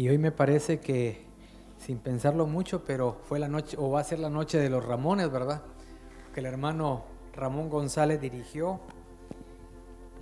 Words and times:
Y 0.00 0.08
hoy 0.08 0.16
me 0.16 0.32
parece 0.32 0.80
que, 0.80 1.26
sin 1.76 1.98
pensarlo 1.98 2.46
mucho, 2.46 2.84
pero 2.86 3.20
fue 3.28 3.38
la 3.38 3.48
noche, 3.48 3.76
o 3.78 3.90
va 3.90 4.00
a 4.00 4.04
ser 4.04 4.18
la 4.18 4.30
noche 4.30 4.56
de 4.56 4.70
los 4.70 4.82
Ramones, 4.82 5.30
¿verdad? 5.30 5.60
Que 6.32 6.40
el 6.40 6.46
hermano 6.46 7.04
Ramón 7.34 7.68
González 7.68 8.18
dirigió. 8.18 8.80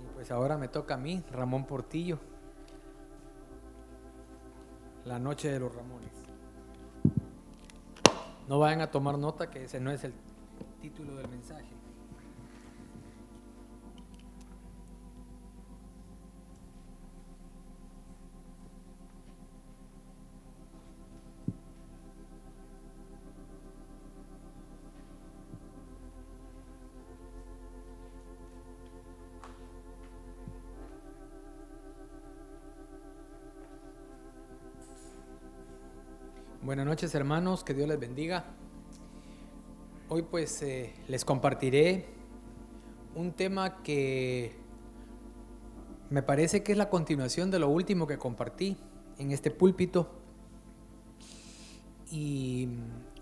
Y 0.03 0.13
pues 0.15 0.31
ahora 0.31 0.57
me 0.57 0.67
toca 0.67 0.95
a 0.95 0.97
mí, 0.97 1.23
Ramón 1.31 1.65
Portillo. 1.65 2.19
La 5.05 5.17
noche 5.17 5.49
de 5.49 5.61
los 5.61 5.73
Ramones. 5.73 6.11
No 8.49 8.59
vayan 8.59 8.81
a 8.81 8.91
tomar 8.91 9.17
nota 9.17 9.49
que 9.49 9.63
ese 9.63 9.79
no 9.79 9.91
es 9.91 10.03
el 10.03 10.13
título 10.81 11.15
del 11.15 11.29
mensaje. 11.29 11.78
Noches 36.99 37.15
hermanos, 37.15 37.63
que 37.63 37.73
Dios 37.73 37.87
les 37.87 37.97
bendiga. 37.97 38.43
Hoy 40.09 40.21
pues 40.23 40.61
eh, 40.63 40.93
les 41.07 41.23
compartiré 41.23 42.07
un 43.15 43.31
tema 43.31 43.81
que 43.83 44.51
me 46.09 46.21
parece 46.23 46.61
que 46.61 46.73
es 46.73 46.77
la 46.77 46.89
continuación 46.89 47.51
de 47.51 47.59
lo 47.59 47.69
último 47.69 48.05
que 48.05 48.17
compartí 48.17 48.75
en 49.17 49.31
este 49.31 49.49
púlpito. 49.49 50.09
Y 52.11 52.67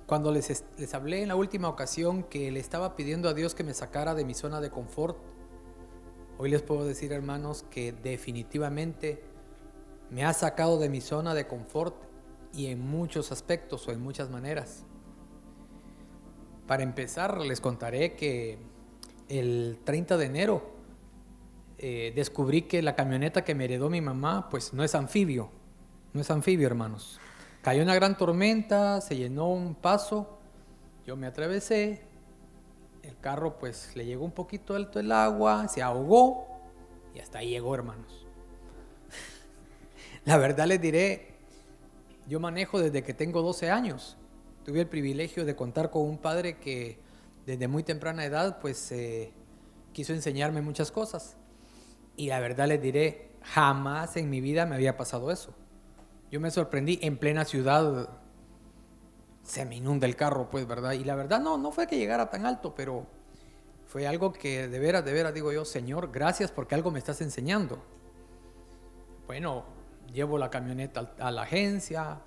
cuando 0.07 0.31
les, 0.31 0.65
les 0.79 0.93
hablé 0.95 1.21
en 1.21 1.27
la 1.27 1.35
última 1.35 1.69
ocasión 1.69 2.23
que 2.23 2.49
le 2.49 2.59
estaba 2.59 2.95
pidiendo 2.95 3.29
a 3.29 3.35
Dios 3.35 3.53
que 3.53 3.63
me 3.63 3.75
sacara 3.75 4.15
de 4.15 4.25
mi 4.25 4.33
zona 4.33 4.59
de 4.59 4.71
confort, 4.71 5.19
hoy 6.39 6.49
les 6.49 6.63
puedo 6.63 6.83
decir 6.83 7.13
hermanos 7.13 7.63
que 7.69 7.91
definitivamente 7.91 9.21
me 10.09 10.25
ha 10.25 10.33
sacado 10.33 10.79
de 10.79 10.89
mi 10.89 10.99
zona 10.99 11.35
de 11.35 11.45
confort 11.45 12.07
y 12.53 12.67
en 12.67 12.79
muchos 12.79 13.31
aspectos 13.31 13.87
o 13.87 13.91
en 13.91 14.01
muchas 14.01 14.29
maneras. 14.29 14.85
Para 16.67 16.83
empezar, 16.83 17.39
les 17.39 17.61
contaré 17.61 18.15
que 18.15 18.59
el 19.29 19.79
30 19.83 20.17
de 20.17 20.25
enero 20.25 20.71
eh, 21.77 22.11
descubrí 22.15 22.63
que 22.63 22.81
la 22.81 22.95
camioneta 22.95 23.43
que 23.43 23.55
me 23.55 23.65
heredó 23.65 23.89
mi 23.89 24.01
mamá, 24.01 24.49
pues 24.49 24.73
no 24.73 24.83
es 24.83 24.95
anfibio, 24.95 25.49
no 26.13 26.21
es 26.21 26.31
anfibio, 26.31 26.67
hermanos. 26.67 27.19
Cayó 27.61 27.83
una 27.83 27.95
gran 27.95 28.17
tormenta, 28.17 28.99
se 29.01 29.15
llenó 29.15 29.49
un 29.49 29.75
paso, 29.75 30.39
yo 31.05 31.15
me 31.15 31.27
atravesé, 31.27 32.01
el 33.03 33.17
carro 33.19 33.57
pues 33.59 33.95
le 33.95 34.05
llegó 34.05 34.25
un 34.25 34.31
poquito 34.31 34.75
alto 34.75 34.99
el 34.99 35.11
agua, 35.11 35.67
se 35.67 35.81
ahogó 35.81 36.47
y 37.13 37.19
hasta 37.19 37.39
ahí 37.39 37.49
llegó, 37.49 37.75
hermanos. 37.75 38.25
la 40.25 40.37
verdad 40.37 40.65
les 40.65 40.81
diré, 40.81 41.36
yo 42.27 42.39
manejo 42.39 42.79
desde 42.79 43.03
que 43.03 43.13
tengo 43.13 43.41
12 43.41 43.69
años. 43.69 44.17
Tuve 44.65 44.81
el 44.81 44.87
privilegio 44.87 45.45
de 45.45 45.55
contar 45.55 45.89
con 45.89 46.03
un 46.03 46.17
padre 46.17 46.57
que 46.57 46.99
desde 47.45 47.67
muy 47.67 47.83
temprana 47.83 48.25
edad 48.25 48.59
pues 48.59 48.91
eh, 48.91 49.31
quiso 49.93 50.13
enseñarme 50.13 50.61
muchas 50.61 50.91
cosas. 50.91 51.37
Y 52.15 52.27
la 52.27 52.39
verdad 52.39 52.67
les 52.67 52.81
diré, 52.81 53.31
jamás 53.41 54.17
en 54.17 54.29
mi 54.29 54.41
vida 54.41 54.65
me 54.65 54.75
había 54.75 54.97
pasado 54.97 55.31
eso. 55.31 55.53
Yo 56.29 56.41
me 56.41 56.51
sorprendí 56.51 56.99
en 57.01 57.17
plena 57.17 57.45
ciudad, 57.45 58.09
se 59.43 59.65
me 59.65 59.77
inunda 59.77 60.05
el 60.05 60.17
carro, 60.17 60.49
pues, 60.49 60.67
¿verdad? 60.67 60.91
Y 60.91 61.05
la 61.05 61.15
verdad 61.15 61.39
no, 61.39 61.57
no 61.57 61.71
fue 61.71 61.87
que 61.87 61.97
llegara 61.97 62.29
tan 62.29 62.45
alto, 62.45 62.75
pero 62.75 63.07
fue 63.85 64.05
algo 64.05 64.33
que 64.33 64.67
de 64.67 64.79
veras, 64.79 65.05
de 65.05 65.13
veras 65.13 65.33
digo 65.33 65.53
yo, 65.53 65.63
Señor, 65.63 66.11
gracias 66.11 66.51
porque 66.51 66.75
algo 66.75 66.91
me 66.91 66.99
estás 66.99 67.21
enseñando. 67.21 67.81
Bueno, 69.25 69.76
llevo 70.13 70.37
la 70.37 70.49
camioneta 70.49 71.11
a 71.19 71.31
la 71.31 71.43
agencia. 71.43 72.19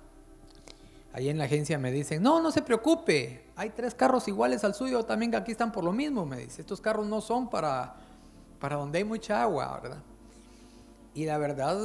Ahí 1.13 1.29
en 1.29 1.37
la 1.37 1.43
agencia 1.43 1.77
me 1.77 1.91
dicen, 1.91 2.23
no, 2.23 2.41
no 2.41 2.51
se 2.51 2.61
preocupe, 2.61 3.45
hay 3.55 3.71
tres 3.71 3.93
carros 3.93 4.27
iguales 4.27 4.63
al 4.63 4.73
suyo, 4.73 5.03
también 5.03 5.35
aquí 5.35 5.51
están 5.51 5.71
por 5.71 5.83
lo 5.83 5.91
mismo, 5.91 6.25
me 6.25 6.37
dice. 6.37 6.61
Estos 6.61 6.79
carros 6.79 7.05
no 7.05 7.19
son 7.19 7.49
para, 7.49 7.95
para 8.59 8.77
donde 8.77 8.99
hay 8.99 9.03
mucha 9.03 9.41
agua, 9.41 9.79
¿verdad? 9.81 10.03
Y 11.13 11.25
la 11.25 11.37
verdad 11.37 11.77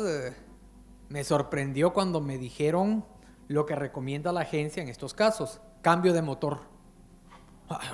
me 1.08 1.24
sorprendió 1.24 1.92
cuando 1.92 2.20
me 2.20 2.38
dijeron 2.38 3.04
lo 3.48 3.66
que 3.66 3.74
recomienda 3.74 4.32
la 4.32 4.40
agencia 4.42 4.82
en 4.82 4.88
estos 4.88 5.14
casos, 5.14 5.60
cambio 5.82 6.12
de 6.12 6.22
motor. 6.22 6.60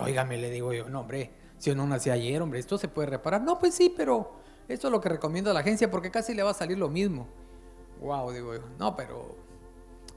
Óigame, 0.00 0.36
le 0.36 0.50
digo 0.50 0.72
yo, 0.72 0.88
no, 0.88 1.00
hombre, 1.00 1.30
si 1.58 1.70
uno 1.70 1.86
nació 1.86 2.12
ayer, 2.12 2.42
hombre, 2.42 2.58
esto 2.58 2.76
se 2.76 2.88
puede 2.88 3.08
reparar. 3.08 3.40
No, 3.42 3.58
pues 3.58 3.74
sí, 3.74 3.92
pero 3.96 4.32
esto 4.68 4.88
es 4.88 4.92
lo 4.92 5.00
que 5.00 5.08
recomienda 5.08 5.52
la 5.52 5.60
agencia 5.60 5.90
porque 5.90 6.10
casi 6.10 6.34
le 6.34 6.42
va 6.42 6.50
a 6.50 6.54
salir 6.54 6.78
lo 6.78 6.88
mismo. 6.88 7.26
Wow, 8.02 8.32
digo 8.32 8.54
yo. 8.54 8.62
No, 8.78 8.96
pero 8.96 9.36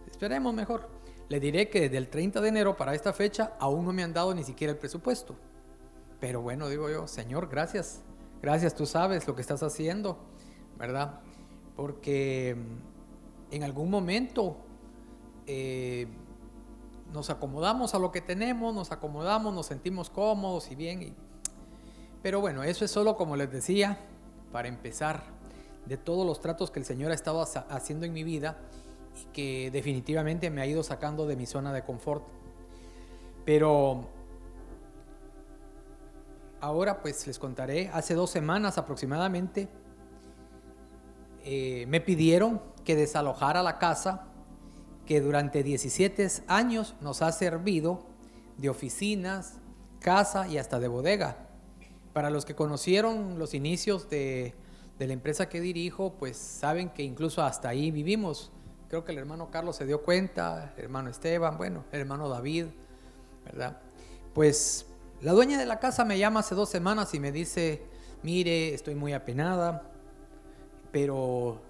esperemos 0.10 0.54
mejor. 0.54 0.90
Le 1.30 1.40
diré 1.40 1.70
que 1.70 1.82
desde 1.82 1.98
el 1.98 2.10
30 2.10 2.42
de 2.42 2.50
enero 2.50 2.76
para 2.76 2.96
esta 2.96 3.14
fecha 3.14 3.54
aún 3.60 3.86
no 3.86 3.94
me 3.94 4.04
han 4.04 4.14
dado 4.14 4.34
ni 4.34 4.44
siquiera 4.44 4.74
el 4.74 4.80
presupuesto. 4.80 5.36
Pero 6.20 6.42
bueno, 6.42 6.68
digo 6.68 6.90
yo, 6.90 7.08
Señor, 7.08 7.48
gracias. 7.48 8.02
Gracias, 8.42 8.76
tú 8.76 8.86
sabes 8.86 9.28
lo 9.28 9.36
que 9.36 9.42
estás 9.42 9.62
haciendo, 9.64 10.18
¿verdad? 10.78 11.22
Porque 11.76 12.56
mm, 12.58 13.54
en 13.54 13.64
algún 13.64 13.90
momento 13.90 14.58
eh, 15.46 16.08
nos 17.14 17.30
acomodamos 17.30 17.94
a 17.94 18.00
lo 18.00 18.12
que 18.12 18.22
tenemos, 18.22 18.74
nos 18.74 18.92
acomodamos, 18.92 19.54
nos 19.54 19.68
sentimos 19.68 20.10
cómodos 20.10 20.72
y 20.72 20.76
bien. 20.76 21.16
Pero 22.24 22.42
bueno, 22.42 22.64
eso 22.64 22.84
es 22.84 22.92
solo 22.92 23.16
como 23.16 23.36
les 23.36 23.52
decía, 23.52 24.00
para 24.52 24.68
empezar 24.68 25.35
de 25.86 25.98
todos 25.98 26.26
los 26.26 26.42
tratos 26.42 26.72
que 26.72 26.80
el 26.80 26.86
Señor 26.86 27.12
ha 27.12 27.16
estado 27.16 27.46
haciendo 27.70 28.06
en 28.06 28.14
mi 28.14 28.24
vida 28.24 28.58
y 29.22 29.26
que 29.34 29.72
definitivamente 29.72 30.50
me 30.50 30.62
ha 30.62 30.66
ido 30.66 30.84
sacando 30.84 31.28
de 31.28 31.36
mi 31.36 31.46
zona 31.46 31.72
de 31.74 31.84
confort. 31.84 32.24
Pero 33.46 34.08
ahora 36.60 37.02
pues 37.02 37.28
les 37.28 37.38
contaré, 37.38 37.90
hace 37.94 38.16
dos 38.16 38.32
semanas 38.32 38.78
aproximadamente 38.78 39.70
eh, 41.44 41.86
me 41.88 42.02
pidieron 42.02 42.60
que 42.84 42.96
desalojara 42.96 43.62
la 43.62 43.78
casa 43.78 44.28
que 45.06 45.22
durante 45.22 45.62
17 45.62 46.28
años 46.48 46.96
nos 47.02 47.22
ha 47.22 47.32
servido 47.32 48.08
de 48.58 48.70
oficinas, 48.70 49.60
casa 50.00 50.48
y 50.48 50.58
hasta 50.58 50.80
de 50.80 50.88
bodega. 50.88 51.48
Para 52.14 52.32
los 52.32 52.46
que 52.46 52.56
conocieron 52.56 53.38
los 53.38 53.54
inicios 53.54 54.10
de 54.10 54.56
de 54.98 55.08
la 55.08 55.14
empresa 55.14 55.50
que 55.50 55.60
dirijo, 55.60 56.14
pues 56.14 56.38
saben 56.38 56.90
que 56.90 57.04
incluso 57.04 57.44
hasta 57.44 57.70
ahí 57.70 57.92
vivimos. 57.92 58.52
Creo 58.88 59.04
que 59.04 59.12
el 59.12 59.18
hermano 59.18 59.52
Carlos 59.52 59.76
se 59.76 59.86
dio 59.86 60.04
cuenta, 60.04 60.74
hermano 60.78 61.10
Esteban, 61.10 61.58
bueno, 61.58 61.84
hermano 61.92 62.30
David, 62.30 62.68
¿verdad? 63.44 63.82
Pues 64.34 64.86
la 65.22 65.34
dueña 65.34 65.58
de 65.58 65.66
la 65.66 65.80
casa 65.80 66.06
me 66.06 66.18
llama 66.18 66.42
hace 66.42 66.56
dos 66.56 66.70
semanas 66.70 67.14
y 67.14 67.20
me 67.20 67.32
dice, 67.32 67.84
mire, 68.24 68.74
estoy 68.74 68.96
muy 68.96 69.14
apenada, 69.14 69.92
pero 70.92 71.62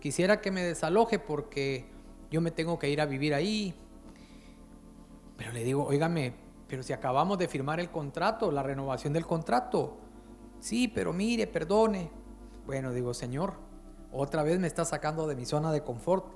quisiera 0.00 0.40
que 0.40 0.50
me 0.50 0.62
desaloje 0.62 1.18
porque 1.18 1.86
yo 2.30 2.40
me 2.40 2.50
tengo 2.50 2.78
que 2.78 2.88
ir 2.88 3.00
a 3.00 3.06
vivir 3.06 3.34
ahí. 3.34 3.74
Pero 5.36 5.52
le 5.52 5.64
digo, 5.64 5.84
óigame, 5.84 6.34
pero 6.68 6.82
si 6.82 6.92
acabamos 6.92 7.38
de 7.38 7.48
firmar 7.48 7.80
el 7.80 7.90
contrato, 7.90 8.50
la 8.50 8.62
renovación 8.62 9.12
del 9.12 9.26
contrato. 9.26 9.98
Sí, 10.60 10.88
pero 10.88 11.12
mire, 11.12 11.46
perdone. 11.46 12.21
Bueno, 12.66 12.92
digo, 12.92 13.12
Señor, 13.12 13.54
otra 14.12 14.42
vez 14.42 14.58
me 14.60 14.66
está 14.66 14.84
sacando 14.84 15.26
de 15.26 15.34
mi 15.34 15.46
zona 15.46 15.72
de 15.72 15.82
confort. 15.82 16.26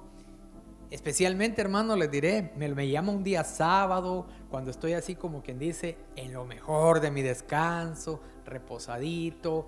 Especialmente, 0.90 1.61
hermano, 1.61 1.96
les 1.96 2.11
diré, 2.11 2.52
me, 2.56 2.88
llama 2.88 3.12
un 3.12 3.25
día 3.25 3.43
sábado, 3.43 4.26
cuando 4.50 4.70
estoy 4.70 4.93
así 4.93 5.17
como 5.17 5.43
quien 5.43 5.58
dice, 5.58 5.99
en 6.14 6.32
lo 6.32 6.44
mejor 6.44 7.00
de 7.00 7.11
mi 7.11 7.23
descanso, 7.23 8.20
reposadito. 8.44 9.67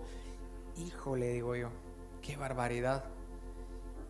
Híjole, 0.77 1.33
digo 1.33 1.57
yo, 1.57 1.71
qué 2.23 2.37
barbaridad. 2.37 3.05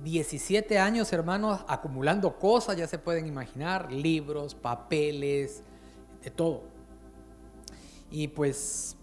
17 0.01 0.79
años, 0.79 1.13
hermanos, 1.13 1.65
acumulando 1.67 2.39
cosas, 2.39 2.77
ya 2.77 2.87
se 2.87 2.99
pueden 2.99 3.27
imaginar, 3.27 3.91
libros, 3.91 4.55
papeles, 4.55 5.63
de 6.23 6.31
todo. 6.31 6.65
Y 8.11 8.29
pues 8.29 8.98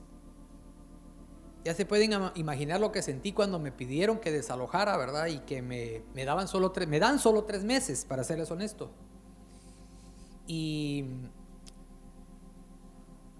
ya 1.66 1.74
se 1.74 1.86
pueden 1.86 2.12
imaginar 2.36 2.80
lo 2.80 2.92
que 2.92 3.02
sentí 3.02 3.34
cuando 3.34 3.58
me 3.58 3.72
pidieron 3.72 4.20
que 4.20 4.32
desalojara, 4.32 4.96
¿verdad? 4.98 5.26
Y 5.26 5.40
que 5.40 5.64
me, 5.64 6.04
daban 6.24 6.48
solo 6.48 6.72
tres, 6.72 6.88
me 6.88 7.00
dan 7.00 7.18
solo 7.18 7.44
tres 7.44 7.64
meses, 7.64 8.06
para 8.06 8.24
serles 8.24 8.52
honesto. 8.52 8.92
Y 10.46 11.06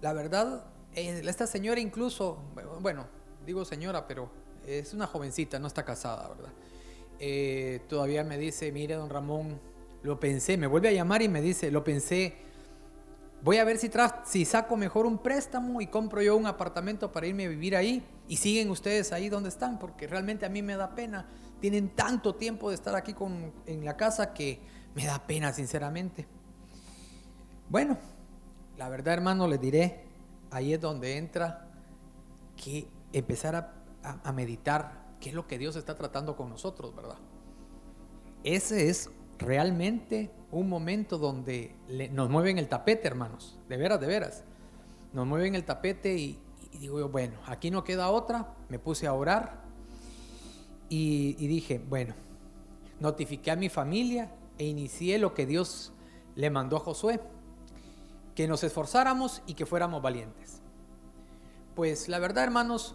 la 0.00 0.12
verdad, 0.12 0.64
eh, 0.96 1.22
esta 1.24 1.46
señora 1.46 1.80
incluso, 1.80 2.38
bueno, 2.80 3.06
digo 3.46 3.64
señora, 3.64 4.08
pero 4.08 4.28
es 4.66 4.92
una 4.92 5.06
jovencita, 5.06 5.60
no 5.60 5.68
está 5.68 5.84
casada, 5.84 6.28
¿verdad? 6.28 6.50
eh, 7.18 7.80
todavía 7.88 8.24
me 8.24 8.38
dice, 8.38 8.72
mire, 8.72 8.94
don 8.94 9.08
Ramón, 9.08 9.60
lo 10.02 10.20
pensé, 10.20 10.56
me 10.56 10.66
vuelve 10.66 10.88
a 10.88 10.92
llamar 10.92 11.22
y 11.22 11.28
me 11.28 11.40
dice, 11.40 11.70
lo 11.70 11.84
pensé, 11.84 12.34
voy 13.42 13.58
a 13.58 13.64
ver 13.64 13.78
si, 13.78 13.90
si 14.24 14.44
saco 14.44 14.76
mejor 14.76 15.06
un 15.06 15.18
préstamo 15.18 15.80
y 15.80 15.86
compro 15.86 16.22
yo 16.22 16.36
un 16.36 16.46
apartamento 16.46 17.12
para 17.12 17.26
irme 17.26 17.46
a 17.46 17.48
vivir 17.48 17.76
ahí 17.76 18.04
y 18.28 18.36
siguen 18.36 18.70
ustedes 18.70 19.12
ahí 19.12 19.28
donde 19.28 19.48
están, 19.48 19.78
porque 19.78 20.06
realmente 20.06 20.46
a 20.46 20.48
mí 20.48 20.62
me 20.62 20.76
da 20.76 20.94
pena. 20.94 21.28
Tienen 21.60 21.90
tanto 21.90 22.34
tiempo 22.34 22.70
de 22.70 22.74
estar 22.74 22.94
aquí 22.94 23.14
con, 23.14 23.52
en 23.66 23.84
la 23.84 23.96
casa 23.96 24.34
que 24.34 24.60
me 24.94 25.06
da 25.06 25.26
pena, 25.26 25.52
sinceramente. 25.52 26.26
Bueno, 27.68 27.98
la 28.76 28.88
verdad, 28.88 29.14
hermano, 29.14 29.46
les 29.46 29.60
diré, 29.60 30.04
ahí 30.50 30.72
es 30.72 30.80
donde 30.80 31.16
entra 31.16 31.68
que 32.56 32.88
empezar 33.12 33.54
a, 33.54 33.72
a 34.02 34.32
meditar 34.32 35.06
qué 35.20 35.30
es 35.30 35.34
lo 35.34 35.46
que 35.46 35.58
Dios 35.58 35.76
está 35.76 35.94
tratando 35.94 36.36
con 36.36 36.48
nosotros, 36.48 36.94
¿verdad? 36.94 37.18
Ese 38.42 38.88
es 38.88 39.10
realmente 39.38 40.30
un 40.50 40.68
momento 40.68 41.18
donde 41.18 41.74
nos 42.12 42.30
mueven 42.30 42.58
el 42.58 42.68
tapete, 42.68 43.06
hermanos. 43.06 43.58
De 43.68 43.76
veras, 43.76 44.00
de 44.00 44.06
veras. 44.06 44.44
Nos 45.12 45.26
mueven 45.26 45.54
el 45.54 45.64
tapete 45.64 46.16
y, 46.16 46.40
digo 46.78 46.98
yo, 46.98 47.08
bueno, 47.08 47.38
aquí 47.46 47.70
no 47.70 47.84
queda 47.84 48.10
otra. 48.10 48.54
Me 48.68 48.78
puse 48.78 49.06
a 49.06 49.12
orar 49.12 49.62
y, 50.88 51.36
y 51.38 51.46
dije, 51.46 51.80
bueno, 51.88 52.14
notifiqué 53.00 53.50
a 53.50 53.56
mi 53.56 53.68
familia 53.68 54.32
e 54.58 54.66
inicié 54.66 55.18
lo 55.18 55.34
que 55.34 55.46
Dios 55.46 55.92
le 56.34 56.50
mandó 56.50 56.76
a 56.76 56.80
Josué, 56.80 57.20
que 58.34 58.46
nos 58.46 58.62
esforzáramos 58.64 59.42
y 59.46 59.54
que 59.54 59.66
fuéramos 59.66 60.02
valientes. 60.02 60.60
Pues 61.74 62.08
la 62.08 62.18
verdad, 62.18 62.44
hermanos, 62.44 62.94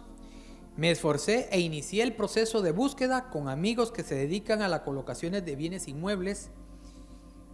me 0.76 0.90
esforcé 0.90 1.48
e 1.52 1.60
inicié 1.60 2.02
el 2.02 2.14
proceso 2.14 2.62
de 2.62 2.72
búsqueda 2.72 3.28
con 3.28 3.48
amigos 3.48 3.92
que 3.92 4.02
se 4.02 4.14
dedican 4.14 4.62
a 4.62 4.68
las 4.68 4.80
colocaciones 4.80 5.44
de 5.44 5.54
bienes 5.54 5.86
inmuebles. 5.86 6.50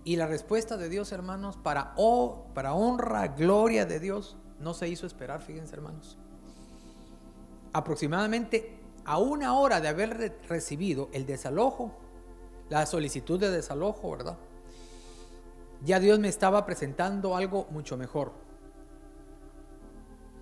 Y 0.05 0.17
la 0.17 0.27
respuesta 0.27 0.77
de 0.77 0.89
Dios, 0.89 1.11
hermanos, 1.11 1.57
para, 1.57 1.93
oh, 1.97 2.47
para 2.55 2.75
honra, 2.75 3.29
gloria 3.29 3.87
de 3.87 3.99
Dios, 3.99 4.37
no 4.61 4.75
se 4.75 4.89
hizo 4.89 5.07
esperar, 5.07 5.41
fíjense, 5.41 5.75
hermanos. 5.75 6.17
Aproximadamente 7.73 8.79
a 9.05 9.19
una 9.19 9.55
hora 9.59 9.81
de 9.81 9.89
haber 9.89 10.39
recibido 10.49 11.09
el 11.13 11.27
desalojo, 11.27 11.93
la 12.69 12.85
solicitud 12.87 13.41
de 13.41 13.51
desalojo, 13.51 14.11
¿verdad? 14.11 14.37
Ya 15.85 16.01
Dios 16.01 16.19
me 16.19 16.29
estaba 16.29 16.67
presentando 16.67 17.37
algo 17.37 17.67
mucho 17.71 17.97
mejor 17.97 18.33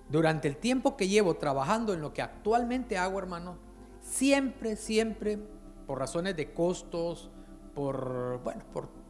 durante 0.09 0.47
el 0.47 0.57
tiempo 0.57 0.95
que 0.97 1.07
llevo 1.07 1.35
trabajando 1.35 1.93
en 1.93 2.01
lo 2.01 2.13
que 2.13 2.21
actualmente 2.21 2.97
hago, 2.97 3.19
hermano, 3.19 3.57
siempre, 4.01 4.75
siempre, 4.75 5.37
por 5.85 5.99
razones 5.99 6.35
de 6.35 6.53
costos, 6.53 7.29
por, 7.75 8.41
bueno, 8.43 8.63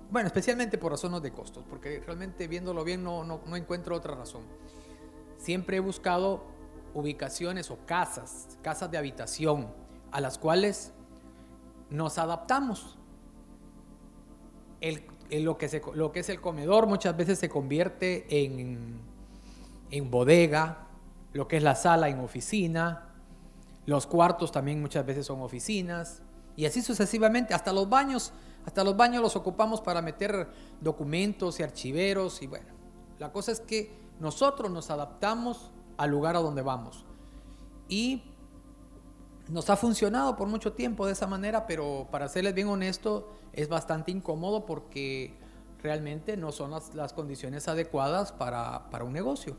bueno, 0.09 0.27
especialmente 0.27 0.77
por 0.77 0.91
razones 0.91 1.21
de 1.21 1.31
costos, 1.31 1.63
porque 1.69 2.01
realmente 2.05 2.47
viéndolo 2.47 2.83
bien 2.83 3.03
no, 3.03 3.23
no, 3.23 3.41
no 3.45 3.55
encuentro 3.55 3.95
otra 3.95 4.15
razón. 4.15 4.41
Siempre 5.37 5.77
he 5.77 5.79
buscado 5.79 6.43
ubicaciones 6.93 7.69
o 7.71 7.77
casas, 7.85 8.57
casas 8.61 8.89
de 8.91 8.97
habitación, 8.97 9.67
a 10.11 10.21
las 10.21 10.37
cuales 10.37 10.93
nos 11.89 12.17
adaptamos. 12.17 12.97
Lo, 15.29 15.57
que 15.57 15.81
lo 15.93 16.11
que 16.11 16.19
es 16.19 16.29
el 16.29 16.41
comedor 16.41 16.87
muchas 16.87 17.15
veces 17.15 17.39
se 17.39 17.49
convierte 17.49 18.25
en, 18.43 18.99
en 19.91 20.11
bodega, 20.11 20.87
lo 21.33 21.47
que 21.47 21.57
es 21.57 21.63
la 21.63 21.75
sala 21.75 22.09
en 22.09 22.19
oficina, 22.19 23.13
los 23.85 24.05
cuartos 24.07 24.51
también 24.51 24.81
muchas 24.81 25.05
veces 25.05 25.25
son 25.25 25.41
oficinas, 25.41 26.21
y 26.55 26.65
así 26.65 26.81
sucesivamente, 26.81 27.53
hasta 27.53 27.71
los 27.71 27.87
baños, 27.87 28.33
hasta 28.65 28.83
los 28.83 28.97
baños 28.97 29.21
los 29.21 29.35
ocupamos 29.35 29.81
para 29.81 30.01
meter 30.01 30.49
documentos 30.81 31.59
y 31.59 31.63
archiveros, 31.63 32.41
y 32.41 32.47
bueno, 32.47 32.67
la 33.19 33.31
cosa 33.31 33.51
es 33.51 33.59
que 33.59 34.06
nosotros 34.19 34.71
nos 34.71 34.89
adaptamos 34.89 35.71
al 35.97 36.09
lugar 36.11 36.35
a 36.35 36.39
donde 36.39 36.61
vamos. 36.61 37.05
Y 37.87 38.23
nos 39.49 39.69
ha 39.69 39.77
funcionado 39.77 40.35
por 40.35 40.47
mucho 40.47 40.73
tiempo 40.73 41.05
de 41.05 41.13
esa 41.13 41.27
manera, 41.27 41.67
pero 41.67 42.07
para 42.11 42.27
serles 42.27 42.53
bien 42.53 42.67
honesto, 42.67 43.31
es 43.53 43.69
bastante 43.69 44.11
incómodo 44.11 44.65
porque 44.65 45.37
realmente 45.81 46.35
no 46.37 46.51
son 46.51 46.71
las, 46.71 47.13
condiciones 47.13 47.67
adecuadas 47.67 48.31
para, 48.31 48.89
para 48.89 49.05
un 49.05 49.13
negocio. 49.13 49.55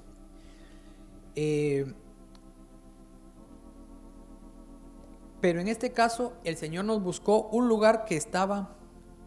Eh, 1.34 1.92
pero 5.40 5.60
en 5.60 5.68
este 5.68 5.92
caso 5.92 6.32
el 6.44 6.56
Señor 6.56 6.84
nos 6.84 7.02
buscó 7.02 7.48
un 7.52 7.68
lugar 7.68 8.04
que 8.04 8.16
estaba 8.16 8.70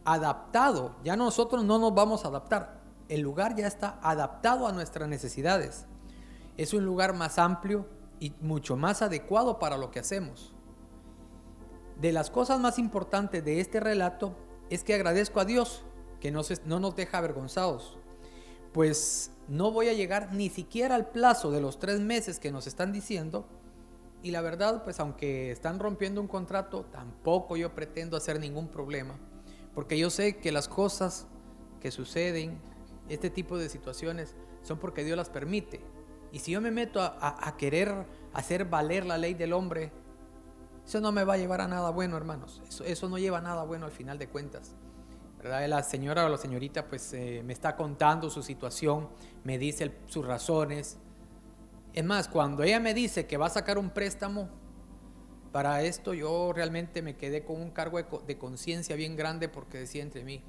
adaptado. 0.03 0.95
Ya 1.03 1.15
nosotros 1.15 1.63
no 1.63 1.79
nos 1.79 1.93
vamos 1.93 2.25
a 2.25 2.27
adaptar. 2.27 2.80
El 3.11 3.19
lugar 3.19 3.57
ya 3.57 3.67
está 3.67 3.99
adaptado 4.01 4.67
a 4.67 4.71
nuestras 4.71 5.09
necesidades. 5.09 5.85
Es 6.55 6.73
un 6.73 6.85
lugar 6.85 7.13
más 7.13 7.39
amplio 7.39 7.85
y 8.21 8.31
mucho 8.39 8.77
más 8.77 9.01
adecuado 9.01 9.59
para 9.59 9.77
lo 9.77 9.91
que 9.91 9.99
hacemos. 9.99 10.53
De 11.99 12.13
las 12.13 12.29
cosas 12.29 12.61
más 12.61 12.79
importantes 12.79 13.43
de 13.43 13.59
este 13.59 13.81
relato 13.81 14.33
es 14.69 14.85
que 14.85 14.93
agradezco 14.93 15.41
a 15.41 15.45
Dios 15.45 15.83
que 16.21 16.31
no, 16.31 16.41
no 16.63 16.79
nos 16.79 16.95
deja 16.95 17.17
avergonzados. 17.17 17.97
Pues 18.71 19.31
no 19.49 19.71
voy 19.71 19.89
a 19.89 19.93
llegar 19.93 20.31
ni 20.31 20.49
siquiera 20.49 20.95
al 20.95 21.09
plazo 21.09 21.51
de 21.51 21.59
los 21.59 21.79
tres 21.79 21.99
meses 21.99 22.39
que 22.39 22.53
nos 22.53 22.65
están 22.65 22.93
diciendo. 22.93 23.45
Y 24.23 24.31
la 24.31 24.39
verdad, 24.39 24.85
pues 24.85 25.01
aunque 25.01 25.51
están 25.51 25.79
rompiendo 25.79 26.21
un 26.21 26.29
contrato, 26.29 26.85
tampoco 26.85 27.57
yo 27.57 27.75
pretendo 27.75 28.15
hacer 28.15 28.39
ningún 28.39 28.69
problema. 28.69 29.19
Porque 29.75 29.99
yo 29.99 30.09
sé 30.09 30.37
que 30.37 30.53
las 30.53 30.69
cosas 30.69 31.27
que 31.81 31.91
suceden, 31.91 32.70
este 33.13 33.29
tipo 33.29 33.57
de 33.57 33.69
situaciones, 33.69 34.35
son 34.63 34.79
porque 34.79 35.03
Dios 35.03 35.17
las 35.17 35.29
permite. 35.29 35.81
Y 36.31 36.39
si 36.39 36.51
yo 36.51 36.61
me 36.61 36.71
meto 36.71 37.01
a, 37.01 37.55
querer 37.57 38.05
hacer 38.33 38.65
valer 38.65 39.05
la 39.05 39.17
ley 39.17 39.33
del 39.33 39.53
hombre, 39.53 39.91
eso 40.85 41.01
no 41.01 41.11
me 41.11 41.23
va 41.23 41.33
a 41.33 41.37
llevar 41.37 41.61
a 41.61 41.67
nada 41.67 41.89
bueno, 41.89 42.15
hermanos. 42.15 42.61
Eso, 42.67 42.83
eso 42.85 43.09
no 43.09 43.17
lleva 43.17 43.39
a 43.39 43.41
nada 43.41 43.63
bueno 43.63 43.85
al 43.85 43.91
final 43.91 44.17
de 44.17 44.27
cuentas. 44.27 44.75
La 45.43 45.81
señora 45.81 46.25
o 46.25 46.29
la 46.29 46.37
señorita 46.37 46.87
pues 46.87 47.13
eh, 47.13 47.41
me 47.43 47.53
está 47.53 47.75
contando 47.75 48.29
su 48.29 48.43
situación, 48.43 49.09
me 49.43 49.57
dice 49.57 49.91
sus 50.05 50.25
razones. 50.25 50.99
Es 51.93 52.05
más, 52.05 52.27
cuando 52.27 52.63
ella 52.63 52.79
me 52.79 52.93
dice 52.93 53.25
que 53.25 53.37
va 53.37 53.47
a 53.47 53.49
sacar 53.49 53.79
un 53.79 53.89
préstamo 53.89 54.49
para 55.51 55.81
esto, 55.81 56.13
yo 56.13 56.53
realmente 56.53 57.01
me 57.01 57.17
quedé 57.17 57.43
con 57.43 57.59
un 57.59 57.71
cargo 57.71 57.97
de, 58.01 58.37
conciencia 58.37 58.95
bien 58.95 59.15
grande 59.15 59.49
porque 59.49 59.79
decía 59.79 60.03
entre 60.03 60.23
mí, 60.23 60.43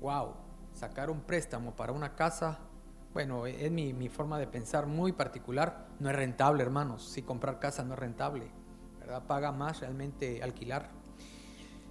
wow, 0.00 0.34
sacar 0.74 1.10
un 1.10 1.20
préstamo 1.20 1.74
para 1.74 1.92
una 1.92 2.14
casa, 2.14 2.58
bueno, 3.14 3.46
es 3.46 3.70
mi, 3.70 3.92
mi 3.92 4.08
forma 4.08 4.38
de 4.38 4.46
pensar 4.46 4.86
muy 4.86 5.12
particular, 5.12 5.86
no 6.00 6.10
es 6.10 6.16
rentable, 6.16 6.62
hermanos. 6.62 7.08
Si 7.08 7.22
comprar 7.22 7.60
casa 7.60 7.84
no 7.84 7.94
es 7.94 7.98
rentable, 8.00 8.50
¿verdad? 8.98 9.24
Paga 9.26 9.52
más 9.52 9.80
realmente 9.80 10.42
alquilar. 10.42 10.90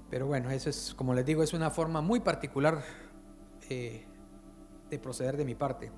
Pero 0.10 0.28
bueno, 0.28 0.52
eso 0.52 0.70
es, 0.70 0.94
como 0.94 1.14
les 1.14 1.26
digo, 1.26 1.42
es 1.42 1.54
una 1.54 1.72
forma 1.72 2.02
muy 2.02 2.20
particular 2.20 2.84
eh, 3.70 4.06
de 4.90 5.00
proceder 5.00 5.38
de 5.38 5.46
mi 5.46 5.56
parte. 5.56 5.92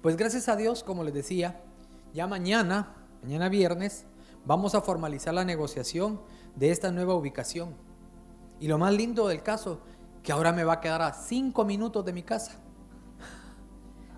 Pues 0.00 0.16
gracias 0.16 0.48
a 0.48 0.56
Dios, 0.56 0.84
como 0.84 1.02
les 1.02 1.12
decía, 1.12 1.60
ya 2.14 2.26
mañana, 2.26 2.94
mañana 3.22 3.48
viernes, 3.48 4.06
vamos 4.44 4.74
a 4.74 4.80
formalizar 4.80 5.34
la 5.34 5.44
negociación 5.44 6.22
de 6.54 6.70
esta 6.70 6.92
nueva 6.92 7.14
ubicación. 7.14 7.74
Y 8.60 8.68
lo 8.68 8.78
más 8.78 8.94
lindo 8.94 9.28
del 9.28 9.42
caso, 9.42 9.82
que 10.26 10.32
ahora 10.32 10.50
me 10.50 10.64
va 10.64 10.72
a 10.72 10.80
quedar 10.80 11.02
a 11.02 11.12
cinco 11.12 11.64
minutos 11.64 12.04
de 12.04 12.12
mi 12.12 12.24
casa. 12.24 12.58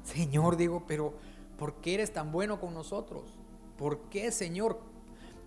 Señor, 0.04 0.56
digo, 0.56 0.84
pero 0.86 1.12
¿por 1.58 1.74
qué 1.82 1.92
eres 1.92 2.14
tan 2.14 2.32
bueno 2.32 2.58
con 2.58 2.72
nosotros? 2.72 3.24
¿Por 3.76 3.98
qué, 4.08 4.32
Señor, 4.32 4.80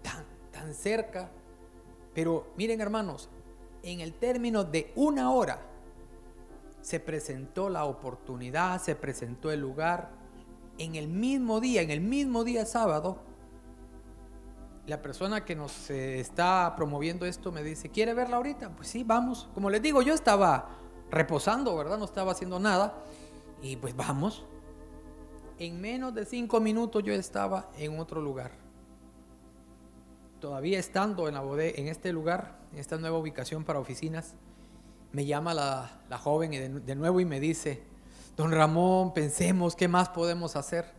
tan, 0.03 0.23
tan 0.51 0.75
cerca? 0.75 1.31
Pero 2.13 2.45
miren 2.57 2.79
hermanos, 2.79 3.27
en 3.81 4.01
el 4.01 4.13
término 4.13 4.63
de 4.63 4.93
una 4.95 5.31
hora 5.31 5.61
se 6.81 6.99
presentó 6.99 7.67
la 7.67 7.85
oportunidad, 7.85 8.79
se 8.79 8.95
presentó 8.95 9.49
el 9.49 9.61
lugar. 9.61 10.11
En 10.77 10.93
el 10.93 11.07
mismo 11.07 11.59
día, 11.59 11.81
en 11.81 11.89
el 11.89 12.01
mismo 12.01 12.43
día 12.43 12.67
sábado, 12.67 13.17
la 14.87 15.01
persona 15.01 15.45
que 15.45 15.55
nos 15.55 15.89
eh, 15.89 16.19
está 16.19 16.73
promoviendo 16.75 17.25
esto 17.25 17.51
me 17.51 17.63
dice, 17.63 17.89
¿quiere 17.89 18.13
verla 18.13 18.37
ahorita? 18.37 18.69
Pues 18.75 18.87
sí, 18.87 19.03
vamos. 19.03 19.49
Como 19.53 19.69
les 19.69 19.81
digo, 19.81 20.01
yo 20.01 20.13
estaba 20.13 20.77
reposando, 21.09 21.75
¿verdad? 21.75 21.97
No 21.97 22.05
estaba 22.05 22.31
haciendo 22.31 22.59
nada. 22.59 23.03
Y 23.61 23.75
pues 23.75 23.95
vamos. 23.95 24.45
En 25.59 25.79
menos 25.79 26.13
de 26.15 26.25
cinco 26.25 26.59
minutos 26.59 27.03
yo 27.03 27.13
estaba 27.13 27.69
en 27.77 27.99
otro 27.99 28.21
lugar 28.21 28.61
todavía 30.41 30.79
estando 30.79 31.29
en, 31.29 31.35
la 31.35 31.43
en 31.43 31.87
este 31.87 32.11
lugar, 32.11 32.57
en 32.73 32.79
esta 32.79 32.97
nueva 32.97 33.17
ubicación 33.17 33.63
para 33.63 33.79
oficinas, 33.79 34.33
me 35.13 35.25
llama 35.25 35.53
la, 35.53 36.01
la 36.09 36.17
joven 36.17 36.51
de, 36.51 36.67
de, 36.67 36.95
nuevo 36.95 37.21
y 37.21 37.25
me 37.25 37.39
dice, 37.39 37.83
don 38.35 38.51
Ramón, 38.51 39.13
pensemos 39.13 39.75
qué 39.75 39.87
más 39.87 40.09
podemos 40.09 40.55
hacer. 40.57 40.91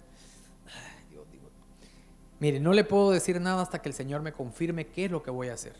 Mire, 2.43 2.59
no 2.59 2.73
le 2.73 2.83
puedo 2.83 3.13
decir 3.13 3.41
nada 3.41 3.63
hasta 3.63 3.81
que 3.81 3.89
el 3.89 3.95
Señor 3.95 4.21
me 4.21 4.33
confirme 4.33 4.89
qué 4.89 5.05
es 5.05 5.13
lo 5.13 5.23
que 5.23 5.31
voy 5.31 5.47
a 5.47 5.55
hacer. 5.55 5.77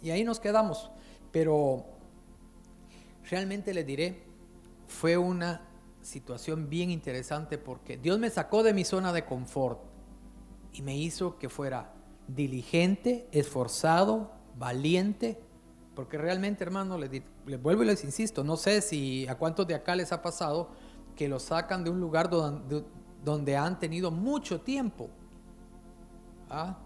Y 0.00 0.08
ahí 0.08 0.24
nos 0.24 0.40
quedamos. 0.40 0.90
Pero 1.30 1.84
realmente 3.28 3.74
les 3.74 3.84
diré, 3.84 4.22
fue 4.86 5.18
una 5.18 5.60
situación 6.00 6.70
bien 6.70 6.90
interesante 6.90 7.58
porque 7.58 7.98
Dios 7.98 8.18
me 8.18 8.30
sacó 8.30 8.62
de 8.62 8.72
mi 8.72 8.82
zona 8.82 9.12
de 9.12 9.26
confort 9.26 9.78
y 10.72 10.80
me 10.80 10.96
hizo 10.96 11.38
que 11.38 11.50
fuera 11.50 11.92
diligente, 12.28 13.28
esforzado, 13.30 14.32
valiente, 14.56 15.38
porque 15.94 16.16
realmente, 16.16 16.64
hermano, 16.64 16.96
les, 16.96 17.10
vuelvo 17.60 17.82
y 17.82 17.86
les 17.86 18.04
insisto, 18.04 18.42
no 18.42 18.56
sé 18.56 18.80
si 18.80 19.28
a 19.28 19.34
cuántos 19.34 19.66
de 19.66 19.74
acá 19.74 19.94
les 19.96 20.12
ha 20.12 20.22
pasado 20.22 20.70
que 21.14 21.28
lo 21.28 21.38
sacan 21.38 21.84
de 21.84 21.90
un 21.90 22.00
lugar 22.00 22.30
donde 22.30 23.56
han 23.58 23.78
tenido 23.78 24.10
mucho 24.10 24.62
tiempo. 24.62 25.10
¿Ah? 26.50 26.78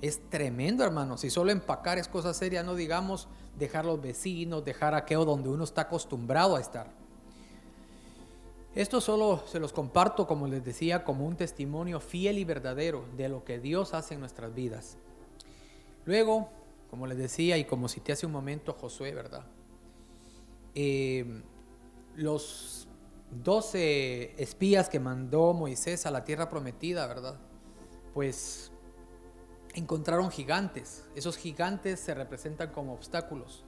Es 0.00 0.20
tremendo, 0.30 0.84
hermano. 0.84 1.16
Si 1.16 1.30
solo 1.30 1.52
empacar 1.52 1.98
es 1.98 2.08
cosa 2.08 2.34
seria, 2.34 2.62
no 2.62 2.74
digamos 2.74 3.28
dejar 3.58 3.84
los 3.84 4.00
vecinos, 4.00 4.64
dejar 4.64 4.94
aquello 4.94 5.24
donde 5.24 5.48
uno 5.48 5.64
está 5.64 5.82
acostumbrado 5.82 6.56
a 6.56 6.60
estar. 6.60 6.90
Esto 8.74 9.02
solo 9.02 9.42
se 9.46 9.60
los 9.60 9.72
comparto, 9.72 10.26
como 10.26 10.46
les 10.46 10.64
decía, 10.64 11.04
como 11.04 11.26
un 11.26 11.36
testimonio 11.36 12.00
fiel 12.00 12.38
y 12.38 12.44
verdadero 12.44 13.04
de 13.16 13.28
lo 13.28 13.44
que 13.44 13.58
Dios 13.58 13.92
hace 13.92 14.14
en 14.14 14.20
nuestras 14.20 14.54
vidas. 14.54 14.96
Luego, 16.06 16.48
como 16.88 17.06
les 17.06 17.18
decía 17.18 17.58
y 17.58 17.64
como 17.64 17.88
cité 17.88 18.12
hace 18.12 18.26
un 18.26 18.32
momento 18.32 18.72
Josué, 18.72 19.12
¿verdad? 19.12 19.44
Eh, 20.74 21.42
los 22.16 22.88
doce 23.30 24.34
espías 24.42 24.88
que 24.88 25.00
mandó 25.00 25.52
Moisés 25.52 26.06
a 26.06 26.10
la 26.10 26.24
tierra 26.24 26.48
prometida, 26.48 27.06
¿verdad? 27.06 27.38
Pues 28.14 28.71
encontraron 29.74 30.30
gigantes. 30.30 31.04
Esos 31.14 31.36
gigantes 31.36 32.00
se 32.00 32.14
representan 32.14 32.70
como 32.70 32.92
obstáculos. 32.92 33.64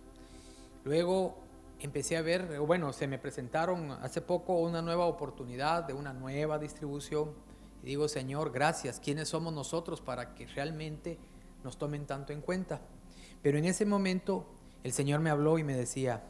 Luego 0.85 1.37
empecé 1.81 2.17
a 2.17 2.23
ver, 2.23 2.59
bueno, 2.61 2.93
se 2.93 3.07
me 3.07 3.19
presentaron 3.19 3.91
hace 3.91 4.21
poco 4.21 4.59
una 4.59 4.83
nueva 4.83 5.07
oportunidad 5.07 5.85
de 5.85 5.95
una 5.95 6.13
nueva 6.13 6.59
distribución. 6.59 7.33
Y 7.83 7.87
digo, 7.87 8.09
Señor, 8.09 8.53
gracias. 8.53 9.01
¿Quiénes 9.01 9.29
somos 9.29 9.53
nosotros 9.53 10.01
para 10.01 10.35
que 10.35 10.47
realmente 10.47 11.19
nos 11.63 11.79
tomen 11.79 12.07
tanto 12.07 12.33
en 12.33 12.41
cuenta? 12.41 12.81
Pero 13.43 13.59
en 13.59 13.65
ese 13.65 13.87
momento 13.87 14.47
el 14.83 14.93
Señor 14.93 15.21
me 15.21 15.31
habló 15.31 15.59
y 15.59 15.65
me 15.65 15.75
decía 15.75 16.23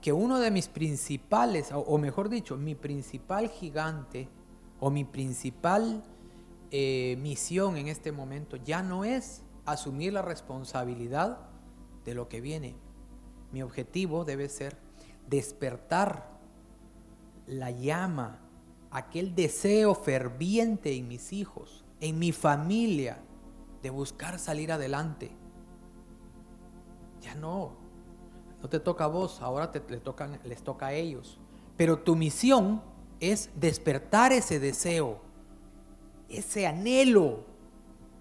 que 0.00 0.12
uno 0.12 0.40
de 0.40 0.50
mis 0.50 0.66
principales, 0.66 1.70
o 1.72 1.96
mejor 1.98 2.28
dicho, 2.28 2.56
mi 2.56 2.74
principal 2.74 3.48
gigante 3.48 4.28
o 4.80 4.90
mi 4.90 5.04
principal 5.04 6.02
eh, 6.74 7.18
misión 7.20 7.76
en 7.76 7.88
este 7.88 8.12
momento 8.12 8.56
ya 8.56 8.82
no 8.82 9.04
es 9.04 9.42
asumir 9.66 10.14
la 10.14 10.22
responsabilidad 10.22 11.38
de 12.06 12.14
lo 12.14 12.30
que 12.30 12.40
viene. 12.40 12.76
Mi 13.52 13.62
objetivo 13.62 14.24
debe 14.24 14.48
ser 14.48 14.78
despertar 15.28 16.40
la 17.46 17.70
llama, 17.70 18.40
aquel 18.90 19.34
deseo 19.34 19.94
ferviente 19.94 20.96
en 20.96 21.08
mis 21.08 21.34
hijos, 21.34 21.84
en 22.00 22.18
mi 22.18 22.32
familia, 22.32 23.22
de 23.82 23.90
buscar 23.90 24.38
salir 24.38 24.72
adelante. 24.72 25.30
Ya 27.20 27.34
no, 27.34 27.76
no 28.62 28.68
te 28.70 28.80
toca 28.80 29.04
a 29.04 29.08
vos, 29.08 29.42
ahora 29.42 29.70
te, 29.70 29.82
les 30.44 30.62
toca 30.62 30.86
a 30.86 30.92
ellos. 30.94 31.38
Pero 31.76 31.98
tu 31.98 32.16
misión 32.16 32.82
es 33.20 33.50
despertar 33.56 34.32
ese 34.32 34.58
deseo 34.58 35.20
ese 36.32 36.66
anhelo 36.66 37.44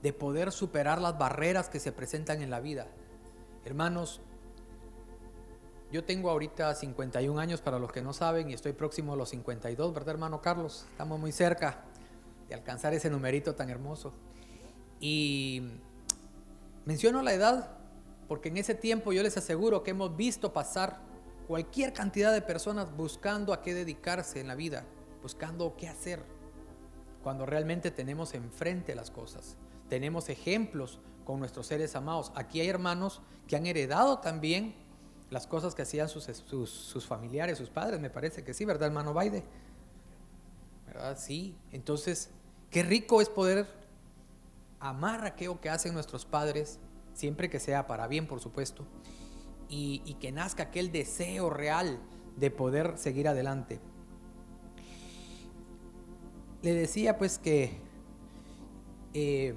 de 0.01 0.13
poder 0.13 0.51
superar 0.51 1.01
las 1.01 1.17
barreras 1.17 1.69
que 1.69 1.79
se 1.79 1.91
presentan 1.91 2.41
en 2.41 2.49
la 2.49 2.59
vida. 2.59 2.87
Hermanos, 3.65 4.21
yo 5.91 6.03
tengo 6.03 6.29
ahorita 6.29 6.73
51 6.73 7.39
años 7.39 7.61
para 7.61 7.77
los 7.77 7.91
que 7.91 8.01
no 8.01 8.13
saben 8.13 8.49
y 8.49 8.53
estoy 8.53 8.73
próximo 8.73 9.13
a 9.13 9.15
los 9.15 9.29
52, 9.29 9.93
¿verdad 9.93 10.15
hermano 10.15 10.41
Carlos? 10.41 10.85
Estamos 10.89 11.19
muy 11.19 11.31
cerca 11.31 11.83
de 12.47 12.55
alcanzar 12.55 12.93
ese 12.93 13.09
numerito 13.09 13.55
tan 13.55 13.69
hermoso. 13.69 14.13
Y 14.99 15.63
menciono 16.85 17.21
la 17.21 17.33
edad 17.33 17.77
porque 18.27 18.49
en 18.49 18.57
ese 18.57 18.73
tiempo 18.73 19.11
yo 19.11 19.21
les 19.21 19.37
aseguro 19.37 19.83
que 19.83 19.91
hemos 19.91 20.15
visto 20.15 20.53
pasar 20.53 20.99
cualquier 21.47 21.91
cantidad 21.91 22.31
de 22.31 22.41
personas 22.41 22.95
buscando 22.95 23.51
a 23.51 23.61
qué 23.61 23.73
dedicarse 23.73 24.39
en 24.39 24.47
la 24.47 24.55
vida, 24.55 24.85
buscando 25.21 25.75
qué 25.75 25.89
hacer 25.89 26.23
cuando 27.23 27.45
realmente 27.45 27.91
tenemos 27.91 28.33
enfrente 28.33 28.95
las 28.95 29.11
cosas. 29.11 29.57
Tenemos 29.89 30.29
ejemplos 30.29 30.99
con 31.25 31.39
nuestros 31.39 31.67
seres 31.67 31.95
amados. 31.95 32.31
Aquí 32.35 32.61
hay 32.61 32.69
hermanos 32.69 33.21
que 33.47 33.55
han 33.55 33.65
heredado 33.65 34.19
también 34.19 34.75
las 35.29 35.47
cosas 35.47 35.75
que 35.75 35.83
hacían 35.83 36.09
sus, 36.09 37.05
familiares, 37.07 37.57
sus 37.57 37.69
padres, 37.69 37.99
me 38.01 38.09
parece 38.09 38.43
que 38.43 38.53
sí, 38.53 38.65
¿verdad, 38.65 38.87
hermano 38.87 39.13
Baide? 39.13 39.43
¿Verdad? 40.87 41.17
Sí. 41.17 41.57
Entonces, 41.71 42.31
qué 42.69 42.83
rico 42.83 43.21
es 43.21 43.29
poder 43.29 43.65
amar 44.79 45.25
aquello 45.25 45.61
que 45.61 45.69
hacen 45.69 45.93
nuestros 45.93 46.25
padres, 46.25 46.79
siempre 47.13 47.49
que 47.49 47.59
sea 47.59 47.87
para 47.87 48.07
bien, 48.07 48.27
por 48.27 48.41
supuesto, 48.41 48.85
y 49.69 50.15
que 50.19 50.33
nazca 50.33 50.63
aquel 50.63 50.91
deseo 50.91 51.49
real 51.49 51.97
de 52.35 52.51
poder 52.51 52.97
seguir 52.97 53.29
adelante 53.29 53.79
le 56.61 56.73
decía 56.73 57.17
pues 57.17 57.37
que 57.37 57.79
eh, 59.13 59.55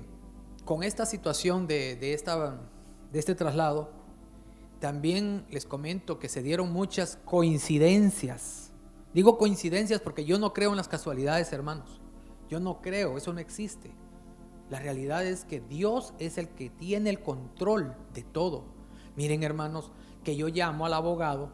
con 0.65 0.83
esta 0.83 1.07
situación 1.07 1.67
de, 1.67 2.15
esta, 2.15 2.59
de 3.13 3.19
este 3.19 3.35
traslado, 3.35 3.91
también 4.81 5.47
les 5.51 5.67
comento 5.67 6.19
que 6.19 6.29
se 6.29 6.43
dieron 6.43 6.73
muchas 6.73 7.19
coincidencias. 7.25 8.71
Digo 9.13 9.39
coincidencias 9.39 10.01
porque 10.01 10.25
yo 10.25 10.39
no 10.39 10.53
creo 10.53 10.71
en 10.71 10.77
las 10.77 10.89
casualidades, 10.89 11.53
hermanos. 11.53 12.01
Yo 12.49 12.61
no 12.61 12.81
creo, 12.81 13.17
eso 13.17 13.33
no 13.33 13.41
existe. 13.41 13.93
La 14.71 14.81
realidad 14.81 15.25
es 15.25 15.45
que 15.45 15.61
Dios 15.61 16.15
es 16.19 16.39
el 16.39 16.49
que 16.49 16.71
tiene 16.71 17.11
el 17.11 17.23
control 17.23 17.95
de 18.13 18.23
todo. 18.23 18.65
Miren, 19.17 19.43
hermanos, 19.43 19.93
que 20.25 20.37
yo 20.37 20.49
llamo 20.49 20.87
al 20.87 20.95
abogado 20.95 21.51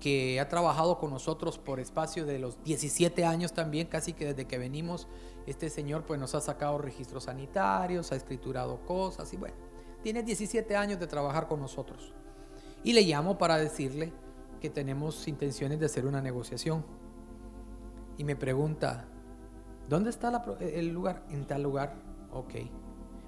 que 0.00 0.40
ha 0.40 0.48
trabajado 0.48 0.98
con 0.98 1.10
nosotros 1.10 1.58
por 1.58 1.78
espacio 1.78 2.24
de 2.24 2.38
los 2.38 2.62
17 2.64 3.24
años 3.24 3.52
también, 3.52 3.86
casi 3.86 4.14
que 4.14 4.24
desde 4.24 4.46
que 4.46 4.58
venimos, 4.58 5.06
este 5.46 5.68
señor 5.68 6.04
pues 6.04 6.18
nos 6.18 6.34
ha 6.34 6.40
sacado 6.40 6.78
registros 6.78 7.24
sanitarios, 7.24 8.10
ha 8.10 8.16
escriturado 8.16 8.80
cosas 8.86 9.32
y 9.32 9.36
bueno, 9.36 9.54
tiene 10.02 10.22
17 10.22 10.74
años 10.74 10.98
de 10.98 11.06
trabajar 11.06 11.46
con 11.46 11.60
nosotros. 11.60 12.14
Y 12.82 12.94
le 12.94 13.02
llamo 13.02 13.36
para 13.36 13.58
decirle 13.58 14.12
que 14.60 14.70
tenemos 14.70 15.28
intenciones 15.28 15.78
de 15.78 15.86
hacer 15.86 16.06
una 16.06 16.22
negociación. 16.22 16.84
Y 18.16 18.24
me 18.24 18.36
pregunta, 18.36 19.06
¿dónde 19.88 20.08
está 20.08 20.42
el 20.60 20.88
lugar? 20.88 21.24
En 21.30 21.46
tal 21.46 21.62
lugar. 21.62 21.94
Ok. 22.32 22.54